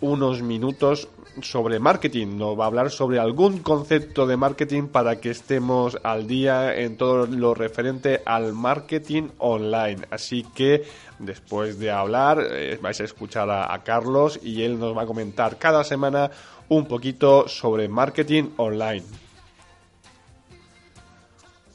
unos 0.00 0.42
minutos 0.42 1.08
sobre 1.42 1.78
marketing. 1.78 2.36
Nos 2.38 2.58
va 2.58 2.64
a 2.64 2.66
hablar 2.68 2.90
sobre 2.90 3.18
algún 3.18 3.58
concepto 3.58 4.26
de 4.26 4.36
marketing 4.36 4.88
para 4.88 5.20
que 5.20 5.30
estemos 5.30 5.98
al 6.02 6.26
día 6.26 6.74
en 6.74 6.96
todo 6.96 7.26
lo 7.26 7.54
referente 7.54 8.22
al 8.24 8.52
marketing 8.52 9.28
online. 9.38 10.06
Así 10.10 10.44
que 10.54 10.84
después 11.18 11.78
de 11.78 11.90
hablar 11.90 12.40
eh, 12.50 12.78
vais 12.80 13.00
a 13.00 13.04
escuchar 13.04 13.50
a, 13.50 13.76
Carlos 13.84 14.40
y 14.42 14.62
él 14.62 14.78
nos 14.78 14.96
va 14.96 15.02
a 15.02 15.06
comentar 15.06 15.58
cada 15.58 15.84
semana 15.84 16.30
un 16.68 16.86
poquito 16.86 17.46
sobre 17.48 17.88
marketing 17.88 18.50
online. 18.56 19.04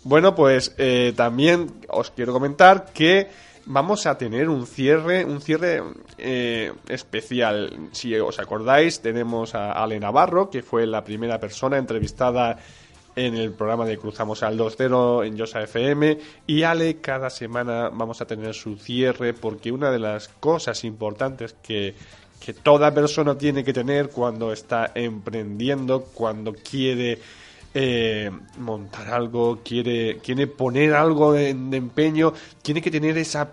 Bueno, 0.03 0.33
pues 0.33 0.73
eh, 0.79 1.13
también 1.15 1.71
os 1.87 2.09
quiero 2.09 2.33
comentar 2.33 2.91
que 2.91 3.29
vamos 3.71 4.05
a 4.05 4.17
tener 4.17 4.49
un 4.49 4.67
cierre, 4.67 5.23
un 5.23 5.41
cierre 5.41 5.81
eh, 6.17 6.73
especial. 6.89 7.89
Si 7.93 8.13
os 8.19 8.37
acordáis, 8.39 8.99
tenemos 8.99 9.55
a 9.55 9.71
Ale 9.71 9.99
Navarro, 9.99 10.49
que 10.49 10.61
fue 10.61 10.85
la 10.85 11.03
primera 11.03 11.39
persona 11.39 11.77
entrevistada 11.77 12.59
en 13.15 13.35
el 13.35 13.51
programa 13.53 13.85
de 13.85 13.97
Cruzamos 13.97 14.43
al 14.43 14.57
2.0 14.57 15.25
en 15.25 15.37
Yosa 15.37 15.61
FM 15.63 16.17
y 16.47 16.63
Ale 16.63 16.97
cada 17.01 17.29
semana 17.29 17.89
vamos 17.89 18.21
a 18.21 18.25
tener 18.25 18.53
su 18.53 18.77
cierre 18.77 19.33
porque 19.33 19.71
una 19.71 19.91
de 19.91 19.99
las 19.99 20.29
cosas 20.29 20.85
importantes 20.85 21.55
que, 21.61 21.93
que 22.39 22.53
toda 22.53 22.93
persona 22.93 23.37
tiene 23.37 23.65
que 23.65 23.73
tener 23.73 24.09
cuando 24.09 24.53
está 24.53 24.91
emprendiendo, 24.95 26.03
cuando 26.13 26.53
quiere 26.53 27.19
eh, 27.73 28.29
montar 28.57 29.13
algo, 29.13 29.59
quiere, 29.63 30.17
quiere 30.17 30.47
poner 30.47 30.93
algo 30.93 31.33
de, 31.33 31.49
empeño, 31.49 32.33
tiene 32.61 32.81
que 32.81 32.91
tener 32.91 33.17
esa 33.17 33.51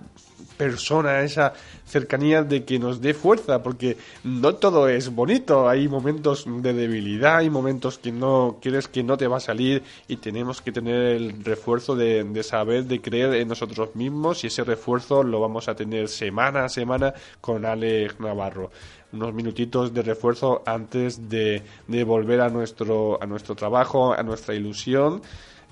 persona, 0.57 1.21
esa 1.21 1.53
cercanía 1.87 2.43
de 2.43 2.65
que 2.65 2.81
nos 2.81 3.01
dé 3.01 3.15
fuerza, 3.15 3.63
porque 3.63 3.97
no 4.25 4.57
todo 4.57 4.89
es 4.89 5.15
bonito, 5.15 5.69
hay 5.69 5.87
momentos 5.87 6.45
de 6.47 6.73
debilidad, 6.73 7.37
hay 7.37 7.49
momentos 7.49 7.99
que 7.99 8.11
no 8.11 8.59
quieres 8.61 8.89
que 8.89 9.05
no 9.05 9.17
te 9.17 9.29
va 9.29 9.37
a 9.37 9.41
salir 9.41 9.85
y 10.09 10.17
tenemos 10.17 10.61
que 10.61 10.73
tener 10.73 10.97
el 10.97 11.45
refuerzo 11.45 11.95
de, 11.95 12.25
de 12.25 12.43
saber, 12.43 12.85
de 12.85 13.01
creer 13.01 13.35
en 13.35 13.47
nosotros 13.47 13.95
mismos 13.95 14.43
y 14.43 14.49
ese 14.49 14.65
refuerzo 14.65 15.23
lo 15.23 15.41
vamos 15.41 15.69
a 15.69 15.77
tener 15.77 16.09
semana 16.09 16.65
a 16.65 16.69
semana 16.69 17.15
con 17.41 17.65
Alex 17.65 18.19
Navarro 18.19 18.73
unos 19.13 19.33
minutitos 19.33 19.95
de 19.95 20.03
refuerzo 20.03 20.63
antes 20.67 21.29
de, 21.29 21.63
de 21.87 22.05
volver 22.05 22.41
a 22.41 22.49
nuestro, 22.49 23.23
a 23.23 23.27
nuestro 23.27 23.55
trabajo, 23.55 24.13
a 24.13 24.23
nuestra 24.23 24.55
ilusión 24.55 25.23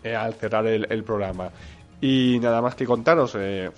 eh, 0.03 0.15
al 0.15 0.35
cerrar 0.35 0.67
el, 0.67 1.05
programa. 1.05 1.51
Y 2.01 2.39
nada 2.41 2.63
más 2.63 2.75
que 2.75 2.87
contaros, 2.87 3.35
eh, 3.37 3.71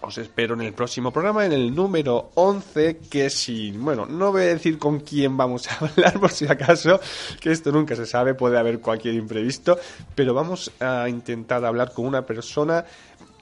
os 0.00 0.18
espero 0.18 0.54
en 0.54 0.60
el 0.60 0.72
próximo 0.72 1.10
programa, 1.10 1.44
en 1.44 1.52
el 1.52 1.74
número 1.74 2.30
11, 2.34 2.98
que 3.10 3.30
si, 3.30 3.72
bueno, 3.72 4.06
no 4.06 4.30
voy 4.30 4.42
a 4.42 4.46
decir 4.46 4.78
con 4.78 5.00
quién 5.00 5.36
vamos 5.36 5.66
a 5.68 5.84
hablar 5.86 6.20
por 6.20 6.30
si 6.30 6.46
acaso, 6.46 7.00
que 7.40 7.50
esto 7.50 7.72
nunca 7.72 7.96
se 7.96 8.06
sabe, 8.06 8.34
puede 8.34 8.58
haber 8.58 8.80
cualquier 8.80 9.14
imprevisto, 9.14 9.78
pero 10.14 10.34
vamos 10.34 10.70
a 10.78 11.08
intentar 11.08 11.64
hablar 11.64 11.92
con 11.92 12.06
una 12.06 12.24
persona 12.24 12.84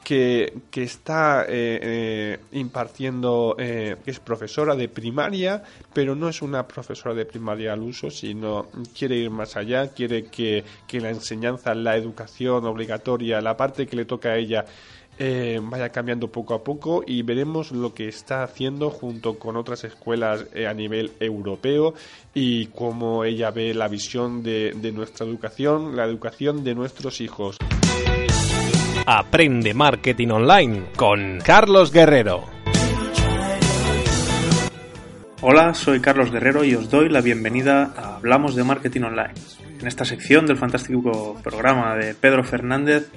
que, 0.05 0.53
que 0.71 0.83
está 0.83 1.45
eh, 1.49 1.81
eh, 1.83 2.39
impartiendo, 2.53 3.57
eh, 3.59 3.97
que 4.05 4.11
es 4.11 4.21
profesora 4.21 4.77
de 4.77 4.89
primaria, 4.89 5.63
pero 5.93 6.15
no 6.15 6.29
es 6.29 6.43
una 6.43 6.69
profesora 6.69 7.15
de 7.15 7.25
primaria 7.25 7.73
al 7.73 7.81
uso, 7.81 8.11
sino 8.11 8.67
quiere 8.97 9.17
ir 9.17 9.31
más 9.31 9.57
allá, 9.57 9.89
quiere 9.89 10.27
que, 10.27 10.63
que 10.87 11.01
la 11.01 11.09
enseñanza, 11.09 11.75
la 11.75 11.97
educación 11.97 12.67
obligatoria, 12.67 13.41
la 13.41 13.57
parte 13.57 13.87
que 13.87 13.97
le 13.97 14.05
toca 14.05 14.31
a 14.31 14.37
ella, 14.37 14.65
vaya 15.63 15.91
cambiando 15.91 16.27
poco 16.27 16.55
a 16.55 16.65
poco 16.65 17.05
y 17.07 17.23
veremos 17.23 17.71
lo 17.71 17.95
que 17.95 18.09
está 18.09 18.43
haciendo 18.43 18.91
junto 18.91 19.39
con 19.39 19.57
otras 19.57 19.85
escuelas 19.85 20.45
a 20.69 20.75
nivel 20.75 21.13
europeo 21.21 21.95
y 22.35 22.67
cómo 22.67 23.25
ella 23.25 23.53
ve 23.53 23.75
la 23.75 23.87
visión 23.87 24.43
de, 24.43 24.73
de 24.75 24.91
nuestra 24.91 25.25
educación, 25.25 25.95
la 25.95 26.05
educación 26.05 26.65
de 26.65 26.75
nuestros 26.75 27.21
hijos. 27.21 27.59
Aprende 29.07 29.75
Marketing 29.75 30.29
Online 30.29 30.85
con 30.97 31.39
Carlos 31.41 31.93
Guerrero. 31.93 32.45
Hola, 35.43 35.75
soy 35.75 36.01
Carlos 36.01 36.31
Guerrero 36.31 36.65
y 36.65 36.75
os 36.75 36.89
doy 36.89 37.11
la 37.11 37.21
bienvenida 37.21 37.93
a 37.99 38.17
Hablamos 38.17 38.55
de 38.55 38.65
Marketing 38.65 39.03
Online. 39.03 39.35
En 39.79 39.87
esta 39.87 40.07
sección 40.07 40.47
del 40.47 40.57
fantástico 40.57 41.39
programa 41.45 41.95
de 41.97 42.15
Pedro 42.15 42.45
Fernández 42.45 43.11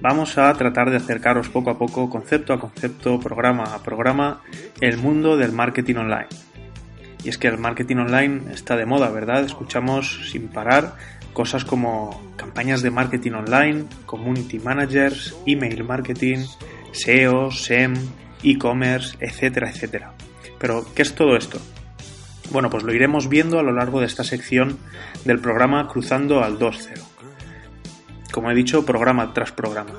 vamos 0.00 0.38
a 0.38 0.52
tratar 0.54 0.90
de 0.90 0.98
acercaros 0.98 1.48
poco 1.48 1.70
a 1.70 1.78
poco, 1.78 2.08
concepto 2.08 2.52
a 2.52 2.60
concepto, 2.60 3.18
programa 3.18 3.64
a 3.74 3.82
programa, 3.82 4.40
el 4.80 4.98
mundo 4.98 5.36
del 5.36 5.50
marketing 5.50 5.96
online. 5.96 6.28
Y 7.24 7.30
es 7.30 7.38
que 7.38 7.48
el 7.48 7.58
marketing 7.58 7.96
online 7.96 8.52
está 8.52 8.76
de 8.76 8.86
moda, 8.86 9.10
¿verdad? 9.10 9.42
Escuchamos 9.42 10.30
sin 10.30 10.46
parar 10.46 10.94
cosas 11.34 11.66
como 11.66 12.32
campañas 12.36 12.80
de 12.80 12.90
marketing 12.90 13.32
online, 13.32 13.84
community 14.06 14.58
managers, 14.58 15.36
email 15.44 15.84
marketing, 15.84 16.46
SEO, 16.92 17.50
SEM, 17.50 17.94
e-commerce, 18.42 19.16
etcétera, 19.20 19.68
etcétera. 19.68 20.14
Pero, 20.58 20.86
¿qué 20.94 21.02
es 21.02 21.14
todo 21.14 21.36
esto? 21.36 21.58
Bueno, 22.50 22.70
pues 22.70 22.84
lo 22.84 22.94
iremos 22.94 23.28
viendo 23.28 23.58
a 23.58 23.62
lo 23.62 23.72
largo 23.72 24.00
de 24.00 24.06
esta 24.06 24.24
sección 24.24 24.78
del 25.24 25.40
programa 25.40 25.88
Cruzando 25.88 26.42
al 26.42 26.58
2.0. 26.58 27.02
Como 28.32 28.50
he 28.50 28.54
dicho, 28.54 28.86
programa 28.86 29.32
tras 29.34 29.52
programa. 29.52 29.92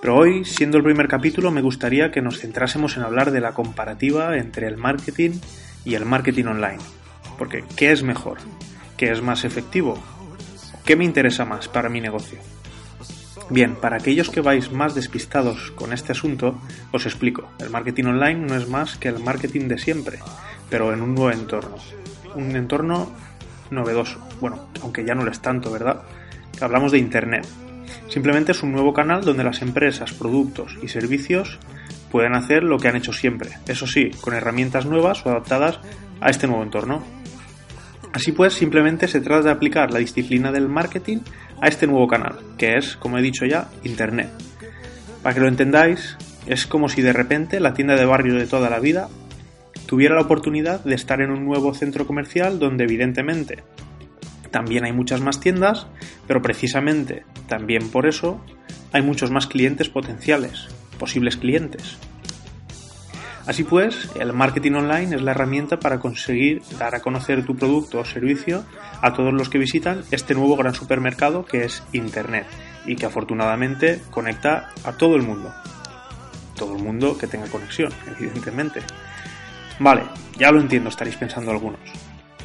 Pero 0.00 0.16
hoy, 0.16 0.44
siendo 0.44 0.76
el 0.78 0.84
primer 0.84 1.08
capítulo, 1.08 1.50
me 1.50 1.62
gustaría 1.62 2.10
que 2.12 2.22
nos 2.22 2.38
centrásemos 2.38 2.96
en 2.96 3.02
hablar 3.02 3.32
de 3.32 3.40
la 3.40 3.52
comparativa 3.52 4.36
entre 4.36 4.68
el 4.68 4.76
marketing 4.76 5.32
y 5.84 5.94
el 5.94 6.04
marketing 6.04 6.44
online. 6.44 6.78
Porque, 7.36 7.64
¿qué 7.76 7.90
es 7.90 8.02
mejor? 8.02 8.38
¿Qué 8.96 9.10
es 9.10 9.22
más 9.22 9.44
efectivo? 9.44 9.98
¿Qué 10.88 10.96
me 10.96 11.04
interesa 11.04 11.44
más 11.44 11.68
para 11.68 11.90
mi 11.90 12.00
negocio? 12.00 12.38
Bien, 13.50 13.76
para 13.76 13.98
aquellos 13.98 14.30
que 14.30 14.40
vais 14.40 14.72
más 14.72 14.94
despistados 14.94 15.70
con 15.72 15.92
este 15.92 16.12
asunto, 16.12 16.58
os 16.92 17.04
explico. 17.04 17.52
El 17.58 17.68
marketing 17.68 18.04
online 18.04 18.46
no 18.46 18.54
es 18.54 18.66
más 18.70 18.96
que 18.96 19.08
el 19.08 19.18
marketing 19.18 19.68
de 19.68 19.76
siempre, 19.76 20.18
pero 20.70 20.94
en 20.94 21.02
un 21.02 21.14
nuevo 21.14 21.30
entorno. 21.30 21.76
Un 22.36 22.56
entorno 22.56 23.12
novedoso. 23.70 24.18
Bueno, 24.40 24.70
aunque 24.80 25.04
ya 25.04 25.14
no 25.14 25.24
lo 25.24 25.30
es 25.30 25.42
tanto, 25.42 25.70
¿verdad? 25.70 26.04
Hablamos 26.58 26.90
de 26.90 26.96
Internet. 26.96 27.46
Simplemente 28.08 28.52
es 28.52 28.62
un 28.62 28.72
nuevo 28.72 28.94
canal 28.94 29.26
donde 29.26 29.44
las 29.44 29.60
empresas, 29.60 30.14
productos 30.14 30.78
y 30.80 30.88
servicios 30.88 31.58
pueden 32.10 32.34
hacer 32.34 32.62
lo 32.62 32.78
que 32.78 32.88
han 32.88 32.96
hecho 32.96 33.12
siempre. 33.12 33.58
Eso 33.66 33.86
sí, 33.86 34.10
con 34.22 34.32
herramientas 34.32 34.86
nuevas 34.86 35.26
o 35.26 35.28
adaptadas 35.28 35.80
a 36.22 36.30
este 36.30 36.46
nuevo 36.46 36.62
entorno. 36.62 37.04
Así 38.12 38.32
pues, 38.32 38.54
simplemente 38.54 39.06
se 39.08 39.20
trata 39.20 39.44
de 39.44 39.50
aplicar 39.50 39.92
la 39.92 39.98
disciplina 39.98 40.50
del 40.50 40.68
marketing 40.68 41.18
a 41.60 41.68
este 41.68 41.86
nuevo 41.86 42.06
canal, 42.08 42.38
que 42.56 42.76
es, 42.76 42.96
como 42.96 43.18
he 43.18 43.22
dicho 43.22 43.44
ya, 43.44 43.68
Internet. 43.84 44.30
Para 45.22 45.34
que 45.34 45.40
lo 45.40 45.48
entendáis, 45.48 46.16
es 46.46 46.66
como 46.66 46.88
si 46.88 47.02
de 47.02 47.12
repente 47.12 47.60
la 47.60 47.74
tienda 47.74 47.96
de 47.96 48.06
barrio 48.06 48.34
de 48.34 48.46
toda 48.46 48.70
la 48.70 48.80
vida 48.80 49.08
tuviera 49.86 50.14
la 50.14 50.22
oportunidad 50.22 50.84
de 50.84 50.94
estar 50.94 51.20
en 51.20 51.30
un 51.30 51.44
nuevo 51.44 51.74
centro 51.74 52.06
comercial 52.06 52.58
donde 52.58 52.84
evidentemente 52.84 53.62
También 54.50 54.84
hay 54.84 54.92
muchas 54.92 55.20
más 55.20 55.40
tiendas, 55.40 55.86
pero 56.26 56.40
precisamente 56.40 57.24
también 57.48 57.90
por 57.90 58.06
eso 58.06 58.42
hay 58.92 59.02
muchos 59.02 59.30
más 59.30 59.46
clientes 59.46 59.90
potenciales, 59.90 60.68
posibles 60.98 61.36
clientes. 61.36 61.98
Así 63.48 63.64
pues, 63.64 64.10
el 64.14 64.34
marketing 64.34 64.72
online 64.72 65.16
es 65.16 65.22
la 65.22 65.30
herramienta 65.30 65.80
para 65.80 65.98
conseguir 65.98 66.60
dar 66.78 66.94
a 66.94 67.00
conocer 67.00 67.46
tu 67.46 67.56
producto 67.56 67.98
o 67.98 68.04
servicio 68.04 68.62
a 69.00 69.14
todos 69.14 69.32
los 69.32 69.48
que 69.48 69.56
visitan 69.56 70.02
este 70.10 70.34
nuevo 70.34 70.54
gran 70.54 70.74
supermercado 70.74 71.46
que 71.46 71.64
es 71.64 71.82
Internet 71.94 72.44
y 72.84 72.94
que 72.94 73.06
afortunadamente 73.06 74.02
conecta 74.10 74.68
a 74.84 74.92
todo 74.92 75.16
el 75.16 75.22
mundo. 75.22 75.50
Todo 76.56 76.76
el 76.76 76.82
mundo 76.82 77.16
que 77.16 77.26
tenga 77.26 77.46
conexión, 77.46 77.90
evidentemente. 78.18 78.80
Vale, 79.78 80.02
ya 80.36 80.52
lo 80.52 80.60
entiendo, 80.60 80.90
estaréis 80.90 81.16
pensando 81.16 81.50
algunos. 81.50 81.80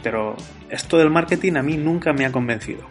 Pero 0.01 0.37
esto 0.69 0.97
del 0.97 1.09
marketing 1.09 1.57
a 1.57 1.63
mí 1.63 1.75
nunca 1.75 2.13
me 2.13 2.25
ha 2.25 2.31
convencido. 2.31 2.87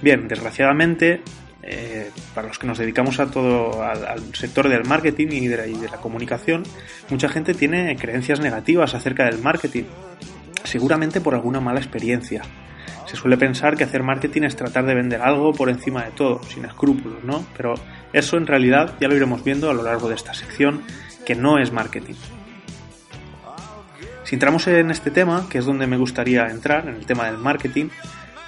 Bien, 0.00 0.28
desgraciadamente 0.28 1.20
eh, 1.66 2.10
para 2.34 2.48
los 2.48 2.58
que 2.58 2.66
nos 2.66 2.76
dedicamos 2.76 3.20
a 3.20 3.30
todo 3.30 3.82
al, 3.82 4.34
sector 4.34 4.68
del 4.68 4.84
marketing 4.84 5.28
y 5.30 5.48
de, 5.48 5.88
la, 5.90 5.96
comunicación, 5.96 6.62
mucha 7.08 7.30
gente 7.30 7.54
tiene 7.54 7.96
creencias 7.96 8.38
negativas 8.38 8.94
acerca 8.94 9.24
del 9.24 9.38
marketing, 9.38 9.84
seguramente 10.64 11.22
por 11.22 11.34
alguna 11.34 11.60
mala 11.60 11.80
experiencia. 11.80 12.42
Se 13.06 13.16
suele 13.16 13.38
pensar 13.38 13.76
que 13.76 13.84
hacer 13.84 14.02
marketing 14.02 14.42
es 14.42 14.56
tratar 14.56 14.84
de 14.84 14.94
vender 14.94 15.22
algo 15.22 15.52
por 15.52 15.70
encima 15.70 16.04
de 16.04 16.10
todo, 16.10 16.42
sin 16.42 16.66
escrúpulos, 16.66 17.24
¿no? 17.24 17.46
Pero 17.56 17.74
eso 18.12 18.36
en 18.36 18.46
realidad 18.46 18.96
ya 19.00 19.08
lo 19.08 19.16
iremos 19.16 19.42
viendo 19.42 19.70
a 19.70 19.74
lo 19.74 19.82
largo 19.82 20.10
de 20.10 20.16
esta 20.16 20.34
sección, 20.34 20.82
que 21.24 21.34
no 21.34 21.58
es 21.58 21.72
marketing. 21.72 22.14
Si 24.24 24.36
entramos 24.36 24.66
en 24.66 24.90
este 24.90 25.10
tema, 25.10 25.46
que 25.48 25.58
es 25.58 25.64
donde 25.64 25.86
me 25.86 25.96
gustaría 25.96 26.46
entrar, 26.48 26.88
en 26.88 26.96
el 26.96 27.06
tema 27.06 27.24
del 27.26 27.38
marketing, 27.38 27.88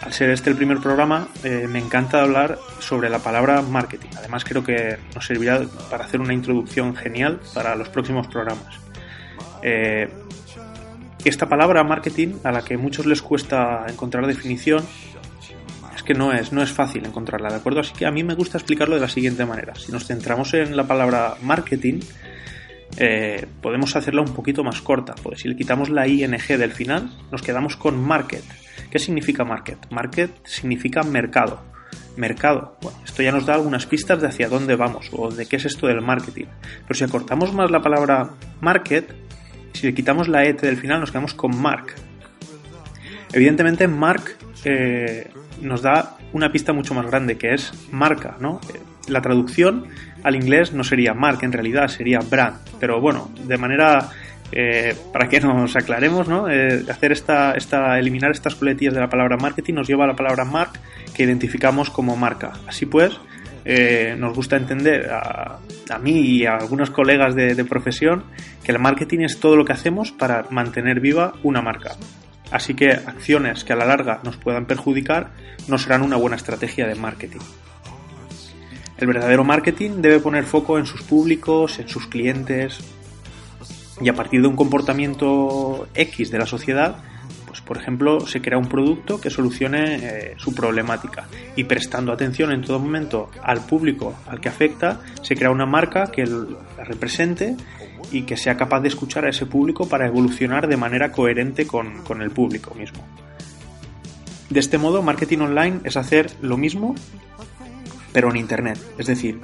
al 0.00 0.12
ser 0.12 0.30
este 0.30 0.50
el 0.50 0.56
primer 0.56 0.78
programa, 0.78 1.28
eh, 1.42 1.66
me 1.68 1.78
encanta 1.78 2.22
hablar 2.22 2.58
sobre 2.80 3.08
la 3.08 3.18
palabra 3.18 3.62
marketing. 3.62 4.10
Además, 4.16 4.44
creo 4.44 4.62
que 4.62 4.98
nos 5.14 5.26
servirá 5.26 5.62
para 5.90 6.04
hacer 6.04 6.20
una 6.20 6.34
introducción 6.34 6.94
genial 6.94 7.40
para 7.54 7.74
los 7.76 7.88
próximos 7.88 8.26
programas. 8.28 8.78
Eh, 9.62 10.08
esta 11.24 11.48
palabra 11.48 11.82
marketing, 11.82 12.36
a 12.44 12.52
la 12.52 12.62
que 12.62 12.76
muchos 12.76 13.06
les 13.06 13.20
cuesta 13.20 13.84
encontrar 13.88 14.26
definición, 14.26 14.84
es 15.94 16.02
que 16.02 16.14
no 16.14 16.32
es, 16.32 16.52
no 16.52 16.62
es 16.62 16.70
fácil 16.70 17.04
encontrarla, 17.04 17.48
¿de 17.48 17.56
acuerdo? 17.56 17.80
Así 17.80 17.92
que 17.94 18.06
a 18.06 18.12
mí 18.12 18.22
me 18.22 18.34
gusta 18.34 18.58
explicarlo 18.58 18.94
de 18.94 19.00
la 19.00 19.08
siguiente 19.08 19.44
manera. 19.44 19.74
Si 19.74 19.90
nos 19.90 20.06
centramos 20.06 20.54
en 20.54 20.76
la 20.76 20.86
palabra 20.86 21.34
marketing, 21.42 22.00
eh, 22.98 23.46
podemos 23.60 23.96
hacerla 23.96 24.20
un 24.20 24.34
poquito 24.34 24.62
más 24.62 24.80
corta, 24.82 25.14
porque 25.20 25.38
si 25.40 25.48
le 25.48 25.56
quitamos 25.56 25.90
la 25.90 26.06
ing 26.06 26.30
del 26.30 26.72
final, 26.72 27.10
nos 27.32 27.42
quedamos 27.42 27.76
con 27.76 28.00
market. 28.00 28.44
¿Qué 28.90 28.98
significa 28.98 29.44
market? 29.44 29.78
Market 29.90 30.30
significa 30.44 31.02
mercado. 31.02 31.60
Mercado. 32.16 32.76
Bueno, 32.80 32.98
esto 33.04 33.22
ya 33.22 33.32
nos 33.32 33.46
da 33.46 33.54
algunas 33.54 33.86
pistas 33.86 34.20
de 34.20 34.28
hacia 34.28 34.48
dónde 34.48 34.76
vamos 34.76 35.10
o 35.12 35.30
de 35.30 35.46
qué 35.46 35.56
es 35.56 35.64
esto 35.66 35.86
del 35.86 36.00
marketing. 36.00 36.46
Pero 36.86 36.94
si 36.94 37.04
acortamos 37.04 37.52
más 37.52 37.70
la 37.70 37.82
palabra 37.82 38.30
market, 38.60 39.14
si 39.72 39.86
le 39.86 39.94
quitamos 39.94 40.28
la 40.28 40.44
et 40.44 40.60
del 40.60 40.78
final, 40.78 41.00
nos 41.00 41.10
quedamos 41.10 41.34
con 41.34 41.60
mark. 41.60 41.94
Evidentemente, 43.32 43.86
mark 43.86 44.36
eh, 44.64 45.30
nos 45.60 45.82
da 45.82 46.16
una 46.32 46.50
pista 46.52 46.72
mucho 46.72 46.94
más 46.94 47.06
grande 47.06 47.36
que 47.36 47.54
es 47.54 47.72
marca, 47.92 48.36
¿no? 48.40 48.60
La 49.08 49.20
traducción 49.20 49.86
al 50.22 50.34
inglés 50.34 50.72
no 50.72 50.84
sería 50.84 51.14
mark, 51.14 51.40
en 51.42 51.52
realidad 51.52 51.88
sería 51.88 52.20
brand. 52.20 52.58
Pero 52.80 53.00
bueno, 53.00 53.30
de 53.46 53.58
manera 53.58 54.10
eh, 54.52 54.94
para 55.12 55.28
que 55.28 55.40
nos 55.40 55.74
aclaremos, 55.76 56.28
¿no? 56.28 56.48
Eh, 56.48 56.84
hacer 56.88 57.12
esta, 57.12 57.52
esta, 57.52 57.98
eliminar 57.98 58.30
estas 58.30 58.54
coletillas 58.54 58.94
de 58.94 59.00
la 59.00 59.08
palabra 59.08 59.36
marketing 59.36 59.74
nos 59.74 59.88
lleva 59.88 60.04
a 60.04 60.08
la 60.08 60.16
palabra 60.16 60.44
mark 60.44 60.78
que 61.14 61.24
identificamos 61.24 61.90
como 61.90 62.16
marca. 62.16 62.52
Así 62.66 62.86
pues, 62.86 63.18
eh, 63.64 64.14
nos 64.16 64.32
gusta 64.36 64.56
entender 64.56 65.10
a, 65.10 65.58
mí 66.00 66.20
y 66.20 66.46
a 66.46 66.54
algunos 66.54 66.90
colegas 66.90 67.34
de, 67.34 67.64
profesión 67.64 68.22
que 68.62 68.70
el 68.70 68.78
marketing 68.78 69.20
es 69.20 69.40
todo 69.40 69.56
lo 69.56 69.64
que 69.64 69.72
hacemos 69.72 70.12
para 70.12 70.46
mantener 70.50 71.00
viva 71.00 71.34
una 71.42 71.62
marca. 71.62 71.96
Así 72.52 72.74
que 72.74 72.90
acciones 72.90 73.64
que 73.64 73.72
a 73.72 73.76
la 73.76 73.84
larga 73.84 74.20
nos 74.22 74.36
puedan 74.36 74.66
perjudicar 74.66 75.30
no 75.66 75.78
serán 75.78 76.02
una 76.02 76.16
buena 76.16 76.36
estrategia 76.36 76.86
de 76.86 76.94
marketing. 76.94 77.40
El 78.98 79.08
verdadero 79.08 79.42
marketing 79.42 80.00
debe 80.00 80.20
poner 80.20 80.44
foco 80.44 80.78
en 80.78 80.86
sus 80.86 81.02
públicos, 81.02 81.80
en 81.80 81.88
sus 81.88 82.06
clientes, 82.06 82.78
y 84.00 84.08
a 84.08 84.14
partir 84.14 84.42
de 84.42 84.48
un 84.48 84.56
comportamiento 84.56 85.88
X 85.94 86.30
de 86.30 86.38
la 86.38 86.46
sociedad, 86.46 86.96
pues 87.46 87.60
por 87.60 87.78
ejemplo, 87.78 88.20
se 88.20 88.42
crea 88.42 88.58
un 88.58 88.68
producto 88.68 89.20
que 89.20 89.30
solucione 89.30 89.96
eh, 89.96 90.34
su 90.36 90.54
problemática 90.54 91.26
y 91.54 91.64
prestando 91.64 92.12
atención 92.12 92.52
en 92.52 92.62
todo 92.62 92.78
momento 92.78 93.30
al 93.42 93.64
público 93.64 94.14
al 94.26 94.40
que 94.40 94.48
afecta, 94.48 95.00
se 95.22 95.34
crea 95.36 95.50
una 95.50 95.66
marca 95.66 96.10
que 96.10 96.26
la 96.26 96.84
represente 96.84 97.56
y 98.12 98.22
que 98.22 98.36
sea 98.36 98.56
capaz 98.56 98.80
de 98.80 98.88
escuchar 98.88 99.24
a 99.24 99.30
ese 99.30 99.46
público 99.46 99.88
para 99.88 100.06
evolucionar 100.06 100.68
de 100.68 100.76
manera 100.76 101.12
coherente 101.12 101.66
con, 101.66 102.02
con 102.02 102.22
el 102.22 102.30
público 102.30 102.74
mismo. 102.74 103.04
De 104.50 104.60
este 104.60 104.78
modo, 104.78 105.02
marketing 105.02 105.38
online 105.38 105.80
es 105.84 105.96
hacer 105.96 106.30
lo 106.40 106.56
mismo, 106.56 106.94
pero 108.12 108.30
en 108.30 108.36
Internet, 108.36 108.78
es 108.96 109.06
decir, 109.06 109.40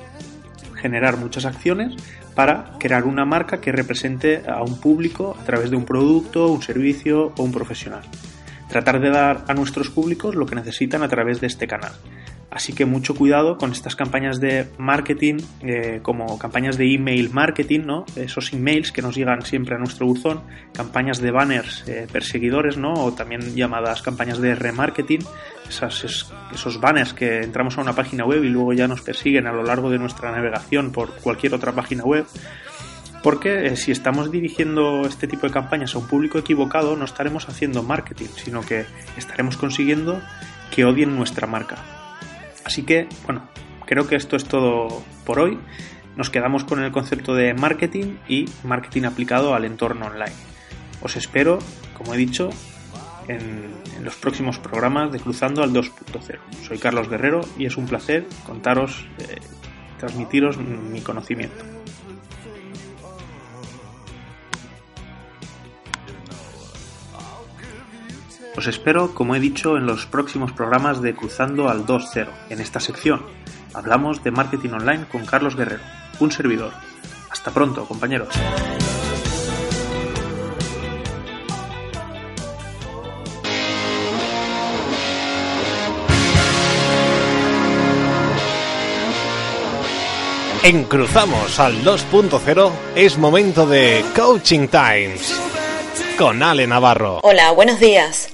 generar 0.82 1.16
muchas 1.16 1.44
acciones 1.44 1.94
para 2.34 2.72
crear 2.78 3.04
una 3.04 3.24
marca 3.24 3.60
que 3.60 3.72
represente 3.72 4.42
a 4.48 4.62
un 4.62 4.78
público 4.80 5.36
a 5.40 5.44
través 5.44 5.70
de 5.70 5.76
un 5.76 5.84
producto, 5.84 6.48
un 6.48 6.62
servicio 6.62 7.32
o 7.36 7.42
un 7.42 7.52
profesional. 7.52 8.02
Tratar 8.68 9.00
de 9.00 9.10
dar 9.10 9.44
a 9.48 9.54
nuestros 9.54 9.90
públicos 9.90 10.34
lo 10.34 10.46
que 10.46 10.56
necesitan 10.56 11.02
a 11.02 11.08
través 11.08 11.40
de 11.40 11.46
este 11.46 11.66
canal. 11.66 11.92
Así 12.52 12.74
que 12.74 12.84
mucho 12.84 13.14
cuidado 13.14 13.56
con 13.56 13.72
estas 13.72 13.96
campañas 13.96 14.38
de 14.38 14.66
marketing, 14.76 15.38
eh, 15.62 16.00
como 16.02 16.38
campañas 16.38 16.76
de 16.76 16.92
email 16.92 17.30
marketing, 17.30 17.80
¿no? 17.86 18.04
Esos 18.14 18.52
emails 18.52 18.92
que 18.92 19.00
nos 19.00 19.16
llegan 19.16 19.40
siempre 19.40 19.74
a 19.74 19.78
nuestro 19.78 20.06
buzón, 20.06 20.42
campañas 20.74 21.18
de 21.18 21.30
banners 21.30 21.82
eh, 21.88 22.06
perseguidores, 22.12 22.76
¿no? 22.76 22.92
O 22.92 23.14
también 23.14 23.54
llamadas 23.54 24.02
campañas 24.02 24.38
de 24.38 24.54
remarketing, 24.54 25.20
esos 25.66 26.78
banners 26.78 27.14
que 27.14 27.42
entramos 27.42 27.78
a 27.78 27.80
una 27.80 27.94
página 27.94 28.26
web 28.26 28.44
y 28.44 28.50
luego 28.50 28.74
ya 28.74 28.86
nos 28.86 29.00
persiguen 29.00 29.46
a 29.46 29.52
lo 29.52 29.62
largo 29.62 29.88
de 29.88 29.98
nuestra 29.98 30.30
navegación 30.30 30.92
por 30.92 31.14
cualquier 31.22 31.54
otra 31.54 31.72
página 31.72 32.04
web. 32.04 32.26
Porque 33.22 33.68
eh, 33.68 33.76
si 33.76 33.92
estamos 33.92 34.30
dirigiendo 34.30 35.06
este 35.06 35.26
tipo 35.26 35.46
de 35.46 35.54
campañas 35.54 35.94
a 35.94 35.98
un 35.98 36.06
público 36.06 36.38
equivocado, 36.38 36.96
no 36.96 37.06
estaremos 37.06 37.48
haciendo 37.48 37.82
marketing, 37.82 38.28
sino 38.36 38.60
que 38.60 38.84
estaremos 39.16 39.56
consiguiendo 39.56 40.20
que 40.70 40.84
odien 40.84 41.16
nuestra 41.16 41.46
marca. 41.46 42.01
Así 42.64 42.82
que, 42.82 43.08
bueno, 43.24 43.48
creo 43.86 44.06
que 44.06 44.16
esto 44.16 44.36
es 44.36 44.44
todo 44.44 45.02
por 45.24 45.40
hoy. 45.40 45.58
Nos 46.16 46.30
quedamos 46.30 46.64
con 46.64 46.82
el 46.82 46.92
concepto 46.92 47.34
de 47.34 47.54
marketing 47.54 48.16
y 48.28 48.46
marketing 48.64 49.04
aplicado 49.04 49.54
al 49.54 49.64
entorno 49.64 50.06
online. 50.06 50.34
Os 51.00 51.16
espero, 51.16 51.58
como 51.94 52.14
he 52.14 52.16
dicho, 52.16 52.50
en, 53.28 53.72
los 54.02 54.16
próximos 54.16 54.58
programas 54.58 55.12
de 55.12 55.20
Cruzando 55.20 55.62
al 55.62 55.72
2.0. 55.72 56.38
Soy 56.66 56.78
Carlos 56.78 57.08
Guerrero 57.08 57.40
y 57.56 57.66
es 57.66 57.76
un 57.76 57.86
placer 57.86 58.26
contaros, 58.44 59.06
eh, 59.18 59.38
transmitiros 59.98 60.58
mi 60.58 61.00
conocimiento. 61.00 61.64
Os 68.54 68.66
espero, 68.66 69.14
como 69.14 69.34
he 69.34 69.40
dicho, 69.40 69.78
en 69.78 69.86
los 69.86 70.04
próximos 70.04 70.52
programas 70.52 71.00
de 71.00 71.14
Cruzando 71.14 71.70
al 71.70 71.86
2.0. 71.86 72.28
En 72.50 72.60
esta 72.60 72.80
sección 72.80 73.22
hablamos 73.72 74.22
de 74.22 74.30
marketing 74.30 74.70
online 74.70 75.06
con 75.10 75.24
Carlos 75.24 75.56
Guerrero, 75.56 75.82
un 76.20 76.30
servidor. 76.30 76.72
Hasta 77.30 77.50
pronto, 77.50 77.86
compañeros. 77.86 78.28
En 90.62 90.84
Cruzamos 90.84 91.58
al 91.58 91.82
2.0 91.82 92.70
es 92.94 93.18
momento 93.18 93.66
de 93.66 94.04
Coaching 94.14 94.68
Times 94.68 95.40
con 96.16 96.42
Ale 96.42 96.66
Navarro. 96.66 97.18
Hola, 97.22 97.50
buenos 97.50 97.80
días. 97.80 98.32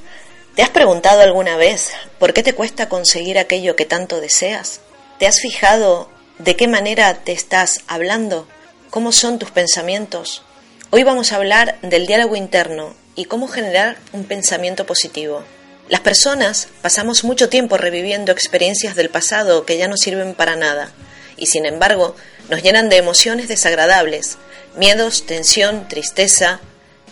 ¿Te 0.58 0.64
has 0.64 0.70
preguntado 0.70 1.20
alguna 1.20 1.56
vez 1.56 1.92
por 2.18 2.34
qué 2.34 2.42
te 2.42 2.52
cuesta 2.52 2.88
conseguir 2.88 3.38
aquello 3.38 3.76
que 3.76 3.84
tanto 3.84 4.20
deseas? 4.20 4.80
¿Te 5.20 5.28
has 5.28 5.38
fijado 5.38 6.10
de 6.40 6.56
qué 6.56 6.66
manera 6.66 7.14
te 7.14 7.30
estás 7.30 7.82
hablando? 7.86 8.48
¿Cómo 8.90 9.12
son 9.12 9.38
tus 9.38 9.52
pensamientos? 9.52 10.42
Hoy 10.90 11.04
vamos 11.04 11.30
a 11.30 11.36
hablar 11.36 11.78
del 11.82 12.08
diálogo 12.08 12.34
interno 12.34 12.96
y 13.14 13.26
cómo 13.26 13.46
generar 13.46 13.98
un 14.12 14.24
pensamiento 14.24 14.84
positivo. 14.84 15.44
Las 15.88 16.00
personas 16.00 16.66
pasamos 16.82 17.22
mucho 17.22 17.48
tiempo 17.48 17.76
reviviendo 17.76 18.32
experiencias 18.32 18.96
del 18.96 19.10
pasado 19.10 19.64
que 19.64 19.78
ya 19.78 19.86
no 19.86 19.96
sirven 19.96 20.34
para 20.34 20.56
nada 20.56 20.90
y 21.36 21.46
sin 21.46 21.66
embargo 21.66 22.16
nos 22.48 22.64
llenan 22.64 22.88
de 22.88 22.96
emociones 22.96 23.46
desagradables, 23.46 24.38
miedos, 24.74 25.24
tensión, 25.24 25.86
tristeza, 25.86 26.58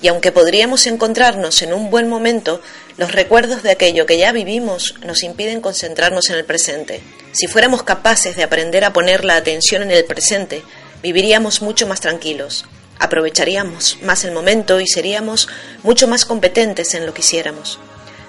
y 0.03 0.09
aunque 0.09 0.32
podríamos 0.32 0.86
encontrarnos 0.86 1.62
en 1.62 1.72
un 1.72 1.90
buen 1.90 2.09
momento, 2.09 2.61
Los 2.97 3.12
recuerdos 3.12 3.62
de 3.62 3.70
aquello 3.70 4.07
que 4.07 4.16
ya 4.16 4.32
vivimos 4.32 4.94
nos 5.05 5.22
impiden 5.22 5.61
concentrarnos 5.61 6.30
en 6.30 6.36
el 6.36 6.47
presente. 6.47 7.03
Si 7.32 7.47
fuéramos 7.47 7.82
capaces 7.82 8.36
de 8.36 8.42
aprender 8.42 8.84
a 8.84 8.94
poner 8.94 9.22
la 9.22 9.36
atención 9.36 9.82
en 9.82 9.90
el 9.90 10.07
presente, 10.07 10.62
viviríamos 11.03 11.61
mucho 11.61 11.86
más 11.86 12.01
tranquilos, 12.01 12.64
aprovecharíamos 12.99 13.99
más 14.01 14.24
el 14.24 14.32
momento 14.32 14.80
y 14.80 14.86
seríamos 14.86 15.47
mucho 15.82 16.09
más 16.09 16.24
competentes 16.24 16.94
en 16.94 17.05
lo 17.05 17.12
que 17.12 17.20
hiciéramos. 17.20 17.78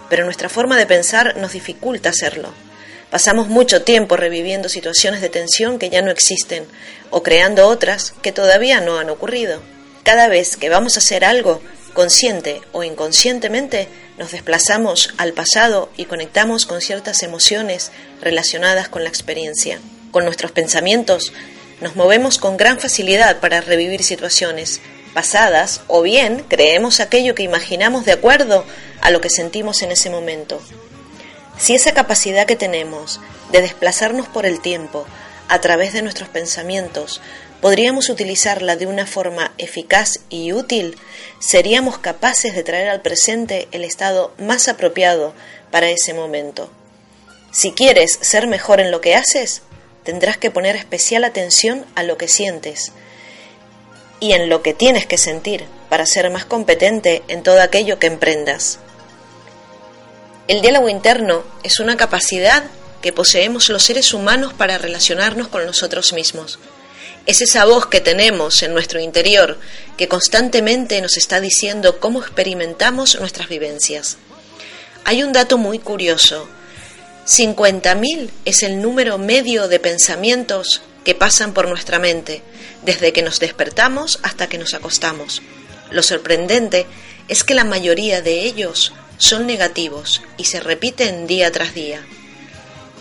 Pero 0.10 0.26
nuestra 0.26 0.50
forma 0.50 0.78
de 0.78 0.86
pensar 0.86 1.38
nos 1.38 1.54
dificulta 1.54 2.10
hacerlo. 2.10 2.50
Pasamos 3.10 3.48
mucho 3.48 3.84
tiempo 3.84 4.18
reviviendo 4.18 4.68
situaciones 4.68 5.22
de 5.22 5.30
tensión 5.30 5.80
que 5.80 5.90
ya 5.90 6.02
no 6.02 6.12
existen 6.12 6.66
o 7.10 7.24
creando 7.24 7.68
otras 7.70 8.14
que 8.22 8.34
todavía 8.34 8.82
no 8.82 9.00
han 9.00 9.10
ocurrido. 9.10 9.62
Cada 10.04 10.28
vez 10.28 10.58
que 10.58 10.68
vamos 10.68 10.98
a 10.98 11.00
hacer 11.00 11.24
algo, 11.24 11.62
consciente 11.94 12.62
o 12.74 12.84
inconscientemente, 12.84 13.88
nos 14.18 14.32
desplazamos 14.32 15.14
al 15.18 15.34
pasado 15.34 15.90
y 15.96 16.06
conectamos 16.06 16.66
con 16.66 16.82
ciertas 16.82 17.24
emociones 17.24 17.92
relacionadas 18.22 18.90
con 18.90 19.04
la 19.04 19.10
experiencia. 19.10 19.80
Con 20.12 20.26
nuestros 20.26 20.52
pensamientos 20.52 21.34
nos 21.82 21.96
movemos 21.96 22.40
con 22.40 22.58
gran 22.58 22.80
facilidad 22.80 23.40
para 23.40 23.62
revivir 23.62 24.04
situaciones 24.04 24.82
pasadas 25.14 25.82
o 25.88 26.02
bien 26.02 26.44
creemos 26.48 27.00
aquello 27.00 27.36
que 27.36 27.44
imaginamos 27.44 28.06
de 28.06 28.14
acuerdo 28.14 28.66
a 29.02 29.12
lo 29.12 29.22
que 29.22 29.30
sentimos 29.30 29.82
en 29.82 29.92
ese 29.92 30.10
momento. 30.10 30.62
Si 31.58 31.76
esa 31.76 31.94
capacidad 31.94 32.46
que 32.46 32.56
tenemos 32.56 33.20
de 33.52 33.62
desplazarnos 33.62 34.28
por 34.28 34.46
el 34.46 34.60
tiempo 34.60 35.06
a 35.50 35.62
través 35.62 35.94
de 35.94 36.02
nuestros 36.02 36.30
pensamientos 36.30 37.22
podríamos 37.62 38.10
utilizarla 38.10 38.76
de 38.76 38.88
una 38.88 39.06
forma 39.06 39.54
eficaz 39.58 40.20
y 40.30 40.54
útil, 40.54 40.98
seríamos 41.40 41.98
capaces 41.98 42.56
de 42.56 42.64
traer 42.64 42.90
al 42.90 43.02
presente 43.02 43.68
el 43.72 43.84
estado 43.84 44.34
más 44.38 44.68
apropiado 44.68 45.34
para 45.72 45.90
ese 45.90 46.14
momento. 46.14 46.70
Si 47.52 47.72
quieres 47.72 48.18
ser 48.22 48.48
mejor 48.48 48.80
en 48.80 48.92
lo 48.92 49.02
que 49.02 49.16
haces, 49.16 49.62
tendrás 50.04 50.38
que 50.38 50.52
poner 50.52 50.76
especial 50.76 51.24
atención 51.24 51.86
a 51.96 52.04
lo 52.04 52.18
que 52.18 52.28
sientes 52.28 52.92
y 54.20 54.34
en 54.34 54.50
lo 54.50 54.62
que 54.62 54.74
tienes 54.74 55.06
que 55.06 55.18
sentir 55.18 55.66
para 55.90 56.06
ser 56.06 56.30
más 56.30 56.46
competente 56.46 57.24
en 57.28 57.44
todo 57.44 57.62
aquello 57.62 58.00
que 58.00 58.08
emprendas. 58.08 58.80
El 60.48 60.62
diálogo 60.62 60.88
interno 60.88 61.44
es 61.64 61.80
una 61.80 61.98
capacidad 61.98 62.64
que 63.02 63.12
poseemos 63.12 63.70
los 63.70 63.84
seres 63.84 64.14
humanos 64.14 64.54
para 64.54 64.78
relacionarnos 64.78 65.50
con 65.50 65.66
nosotros 65.66 66.14
mismos. 66.14 66.60
Es 67.28 67.42
esa 67.42 67.66
voz 67.66 67.88
que 67.88 68.00
tenemos 68.00 68.64
en 68.64 68.74
nuestro 68.74 69.02
interior 69.02 69.60
que 69.98 70.08
constantemente 70.08 71.02
nos 71.02 71.18
está 71.18 71.42
diciendo 71.42 72.00
cómo 72.00 72.22
experimentamos 72.22 73.20
nuestras 73.20 73.50
vivencias. 73.50 74.16
Hay 75.04 75.24
un 75.24 75.34
dato 75.34 75.58
muy 75.58 75.78
curioso. 75.78 76.48
50.000 77.28 78.30
es 78.46 78.64
el 78.64 78.82
número 78.82 79.18
medio 79.18 79.68
de 79.68 79.78
pensamientos 79.82 80.82
que 81.04 81.16
pasan 81.16 81.54
por 81.54 81.68
nuestra 81.68 82.00
mente, 82.00 82.44
desde 82.84 83.12
que 83.12 83.24
nos 83.24 83.42
despertamos 83.42 84.20
hasta 84.24 84.48
que 84.48 84.58
nos 84.58 84.74
acostamos. 84.74 85.42
Lo 85.92 86.04
sorprendente 86.04 86.86
es 87.28 87.44
que 87.44 87.56
la 87.56 87.66
mayoría 87.66 88.22
de 88.22 88.44
ellos 88.44 88.94
son 89.18 89.48
negativos 89.48 90.22
y 90.38 90.46
se 90.46 90.62
repiten 90.62 91.28
día 91.28 91.52
tras 91.52 91.74
día. 91.74 92.06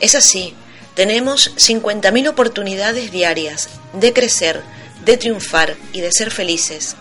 Es 0.00 0.16
así, 0.16 0.56
tenemos 0.96 1.54
50.000 1.56 2.26
oportunidades 2.26 3.12
diarias 3.12 3.68
de 3.92 4.14
crecer, 4.14 4.62
de 5.04 5.18
triunfar 5.18 5.76
y 5.92 6.00
de 6.00 6.10
ser 6.10 6.30
felices. 6.30 6.96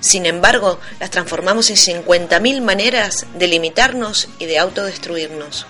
Sin 0.00 0.26
embargo, 0.26 0.78
las 1.00 1.10
transformamos 1.10 1.70
en 1.70 1.76
50.000 2.04 2.60
maneras 2.60 3.24
de 3.34 3.48
limitarnos 3.48 4.28
y 4.38 4.44
de 4.44 4.58
autodestruirnos. 4.58 5.66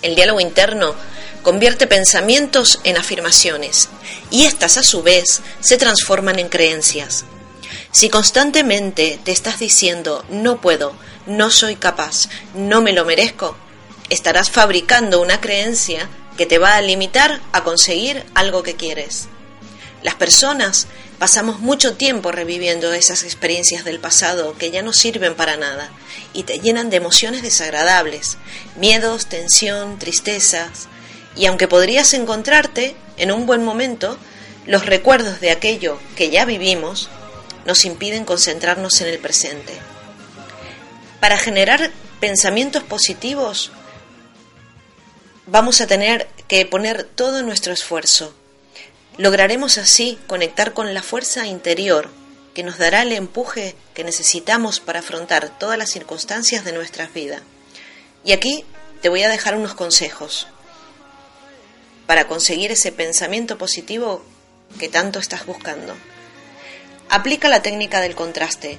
El 0.00 0.14
diálogo 0.14 0.40
interno 0.40 0.94
convierte 1.42 1.86
pensamientos 1.86 2.80
en 2.82 2.96
afirmaciones 2.96 3.90
y 4.30 4.46
éstas 4.46 4.78
a 4.78 4.82
su 4.82 5.02
vez 5.02 5.42
se 5.60 5.76
transforman 5.76 6.38
en 6.38 6.48
creencias. 6.48 7.26
Si 7.90 8.08
constantemente 8.08 9.20
te 9.22 9.32
estás 9.32 9.58
diciendo 9.58 10.24
no 10.30 10.62
puedo, 10.62 10.94
no 11.26 11.50
soy 11.50 11.76
capaz, 11.76 12.30
no 12.54 12.80
me 12.80 12.94
lo 12.94 13.04
merezco, 13.04 13.54
estarás 14.08 14.50
fabricando 14.50 15.20
una 15.20 15.38
creencia 15.40 16.08
que 16.36 16.46
te 16.46 16.58
va 16.58 16.76
a 16.76 16.82
limitar 16.82 17.40
a 17.52 17.64
conseguir 17.64 18.24
algo 18.34 18.62
que 18.62 18.76
quieres. 18.76 19.28
Las 20.02 20.14
personas 20.14 20.86
pasamos 21.18 21.60
mucho 21.60 21.94
tiempo 21.94 22.32
reviviendo 22.32 22.92
esas 22.92 23.22
experiencias 23.22 23.84
del 23.84 24.00
pasado 24.00 24.56
que 24.58 24.70
ya 24.70 24.82
no 24.82 24.92
sirven 24.92 25.36
para 25.36 25.56
nada 25.56 25.90
y 26.32 26.42
te 26.42 26.58
llenan 26.58 26.90
de 26.90 26.96
emociones 26.96 27.42
desagradables, 27.42 28.38
miedos, 28.76 29.26
tensión, 29.26 29.98
tristezas, 29.98 30.88
y 31.36 31.46
aunque 31.46 31.68
podrías 31.68 32.12
encontrarte 32.14 32.96
en 33.16 33.30
un 33.30 33.46
buen 33.46 33.64
momento, 33.64 34.18
los 34.66 34.86
recuerdos 34.86 35.40
de 35.40 35.50
aquello 35.50 35.98
que 36.16 36.30
ya 36.30 36.44
vivimos 36.44 37.08
nos 37.64 37.84
impiden 37.84 38.24
concentrarnos 38.24 39.00
en 39.00 39.08
el 39.08 39.18
presente. 39.18 39.74
Para 41.20 41.38
generar 41.38 41.90
pensamientos 42.20 42.82
positivos 42.82 43.70
vamos 45.52 45.82
a 45.82 45.86
tener 45.86 46.28
que 46.48 46.64
poner 46.64 47.04
todo 47.04 47.42
nuestro 47.42 47.74
esfuerzo. 47.74 48.34
Lograremos 49.18 49.76
así 49.76 50.18
conectar 50.26 50.72
con 50.72 50.94
la 50.94 51.02
fuerza 51.02 51.46
interior 51.46 52.08
que 52.54 52.62
nos 52.62 52.78
dará 52.78 53.02
el 53.02 53.12
empuje 53.12 53.76
que 53.92 54.02
necesitamos 54.02 54.80
para 54.80 55.00
afrontar 55.00 55.58
todas 55.58 55.76
las 55.76 55.90
circunstancias 55.90 56.64
de 56.64 56.72
nuestra 56.72 57.06
vida. 57.08 57.42
Y 58.24 58.32
aquí 58.32 58.64
te 59.02 59.10
voy 59.10 59.24
a 59.24 59.28
dejar 59.28 59.54
unos 59.54 59.74
consejos 59.74 60.46
para 62.06 62.26
conseguir 62.28 62.72
ese 62.72 62.90
pensamiento 62.90 63.58
positivo 63.58 64.24
que 64.78 64.88
tanto 64.88 65.18
estás 65.18 65.44
buscando. 65.44 65.94
Aplica 67.10 67.50
la 67.50 67.60
técnica 67.60 68.00
del 68.00 68.14
contraste. 68.14 68.78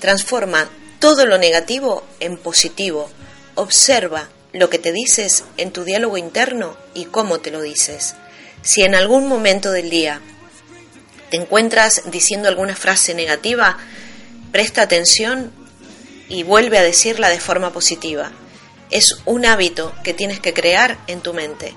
Transforma 0.00 0.68
todo 0.98 1.26
lo 1.26 1.38
negativo 1.38 2.02
en 2.18 2.38
positivo. 2.38 3.08
Observa 3.54 4.28
lo 4.52 4.68
que 4.68 4.78
te 4.78 4.92
dices 4.92 5.44
en 5.56 5.72
tu 5.72 5.84
diálogo 5.84 6.18
interno 6.18 6.76
y 6.94 7.06
cómo 7.06 7.40
te 7.40 7.50
lo 7.50 7.62
dices. 7.62 8.14
Si 8.62 8.82
en 8.82 8.94
algún 8.94 9.26
momento 9.26 9.72
del 9.72 9.90
día 9.90 10.20
te 11.30 11.38
encuentras 11.38 12.02
diciendo 12.10 12.48
alguna 12.48 12.76
frase 12.76 13.14
negativa, 13.14 13.78
presta 14.52 14.82
atención 14.82 15.52
y 16.28 16.42
vuelve 16.42 16.78
a 16.78 16.82
decirla 16.82 17.30
de 17.30 17.40
forma 17.40 17.72
positiva. 17.72 18.32
Es 18.90 19.16
un 19.24 19.46
hábito 19.46 19.94
que 20.04 20.12
tienes 20.12 20.40
que 20.40 20.52
crear 20.52 20.98
en 21.06 21.22
tu 21.22 21.32
mente. 21.32 21.74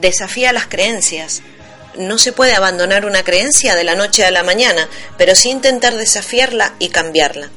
Desafía 0.00 0.52
las 0.52 0.66
creencias. 0.66 1.42
No 1.98 2.18
se 2.18 2.32
puede 2.32 2.54
abandonar 2.54 3.04
una 3.04 3.24
creencia 3.24 3.74
de 3.74 3.82
la 3.82 3.96
noche 3.96 4.24
a 4.24 4.30
la 4.30 4.44
mañana, 4.44 4.88
pero 5.18 5.34
sí 5.34 5.50
intentar 5.50 5.96
desafiarla 5.96 6.74
y 6.78 6.88
cambiarla. 6.90 7.50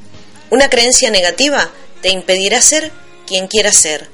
Una 0.50 0.68
creencia 0.68 1.10
negativa 1.12 1.70
te 2.02 2.10
impedirá 2.10 2.60
ser 2.60 2.90
quien 3.26 3.46
quieras 3.46 3.76
ser 3.76 4.13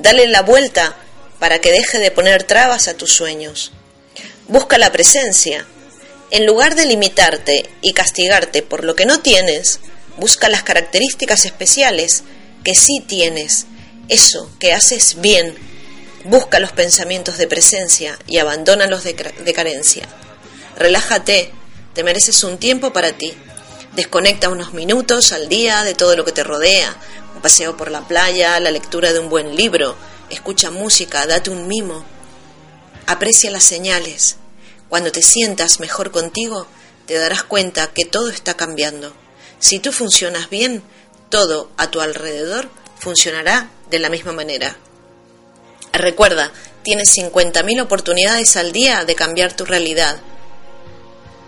Dale 0.00 0.26
la 0.28 0.40
vuelta 0.40 0.96
para 1.38 1.60
que 1.60 1.72
deje 1.72 1.98
de 1.98 2.10
poner 2.10 2.44
trabas 2.44 2.88
a 2.88 2.94
tus 2.94 3.12
sueños. 3.12 3.72
Busca 4.48 4.78
la 4.78 4.92
presencia. 4.92 5.66
En 6.30 6.46
lugar 6.46 6.74
de 6.74 6.86
limitarte 6.86 7.68
y 7.82 7.92
castigarte 7.92 8.62
por 8.62 8.84
lo 8.84 8.96
que 8.96 9.04
no 9.04 9.20
tienes, 9.20 9.80
busca 10.16 10.48
las 10.48 10.62
características 10.62 11.44
especiales 11.44 12.22
que 12.64 12.74
sí 12.74 13.04
tienes, 13.06 13.66
eso 14.08 14.50
que 14.58 14.72
haces 14.72 15.20
bien. 15.20 15.54
Busca 16.24 16.60
los 16.60 16.72
pensamientos 16.72 17.36
de 17.36 17.46
presencia 17.46 18.18
y 18.26 18.38
abandona 18.38 18.86
los 18.86 19.04
de, 19.04 19.12
de 19.12 19.52
carencia. 19.52 20.08
Relájate, 20.76 21.50
te 21.92 22.04
mereces 22.04 22.42
un 22.42 22.56
tiempo 22.56 22.92
para 22.94 23.12
ti. 23.12 23.34
Desconecta 23.94 24.48
unos 24.48 24.72
minutos 24.72 25.32
al 25.32 25.48
día 25.48 25.82
de 25.82 25.94
todo 25.94 26.16
lo 26.16 26.24
que 26.24 26.32
te 26.32 26.44
rodea, 26.44 26.96
paseo 27.42 27.76
por 27.76 27.90
la 27.90 28.06
playa, 28.06 28.58
la 28.60 28.70
lectura 28.70 29.12
de 29.12 29.18
un 29.18 29.28
buen 29.28 29.56
libro, 29.56 29.96
escucha 30.28 30.70
música, 30.70 31.26
date 31.26 31.50
un 31.50 31.68
mimo. 31.68 32.04
Aprecia 33.06 33.50
las 33.50 33.64
señales. 33.64 34.36
Cuando 34.88 35.12
te 35.12 35.22
sientas 35.22 35.80
mejor 35.80 36.10
contigo, 36.10 36.66
te 37.06 37.14
darás 37.14 37.42
cuenta 37.42 37.88
que 37.88 38.04
todo 38.04 38.30
está 38.30 38.54
cambiando. 38.54 39.12
Si 39.58 39.78
tú 39.78 39.92
funcionas 39.92 40.50
bien, 40.50 40.82
todo 41.28 41.70
a 41.76 41.90
tu 41.90 42.00
alrededor 42.00 42.68
funcionará 42.98 43.70
de 43.90 43.98
la 43.98 44.10
misma 44.10 44.32
manera. 44.32 44.76
Recuerda, 45.92 46.52
tienes 46.82 47.16
50.000 47.16 47.82
oportunidades 47.82 48.56
al 48.56 48.72
día 48.72 49.04
de 49.04 49.14
cambiar 49.14 49.54
tu 49.54 49.64
realidad. 49.64 50.20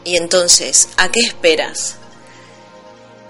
Y 0.04 0.16
entonces, 0.16 0.88
¿a 0.96 1.10
qué 1.10 1.20
esperas? 1.20 1.96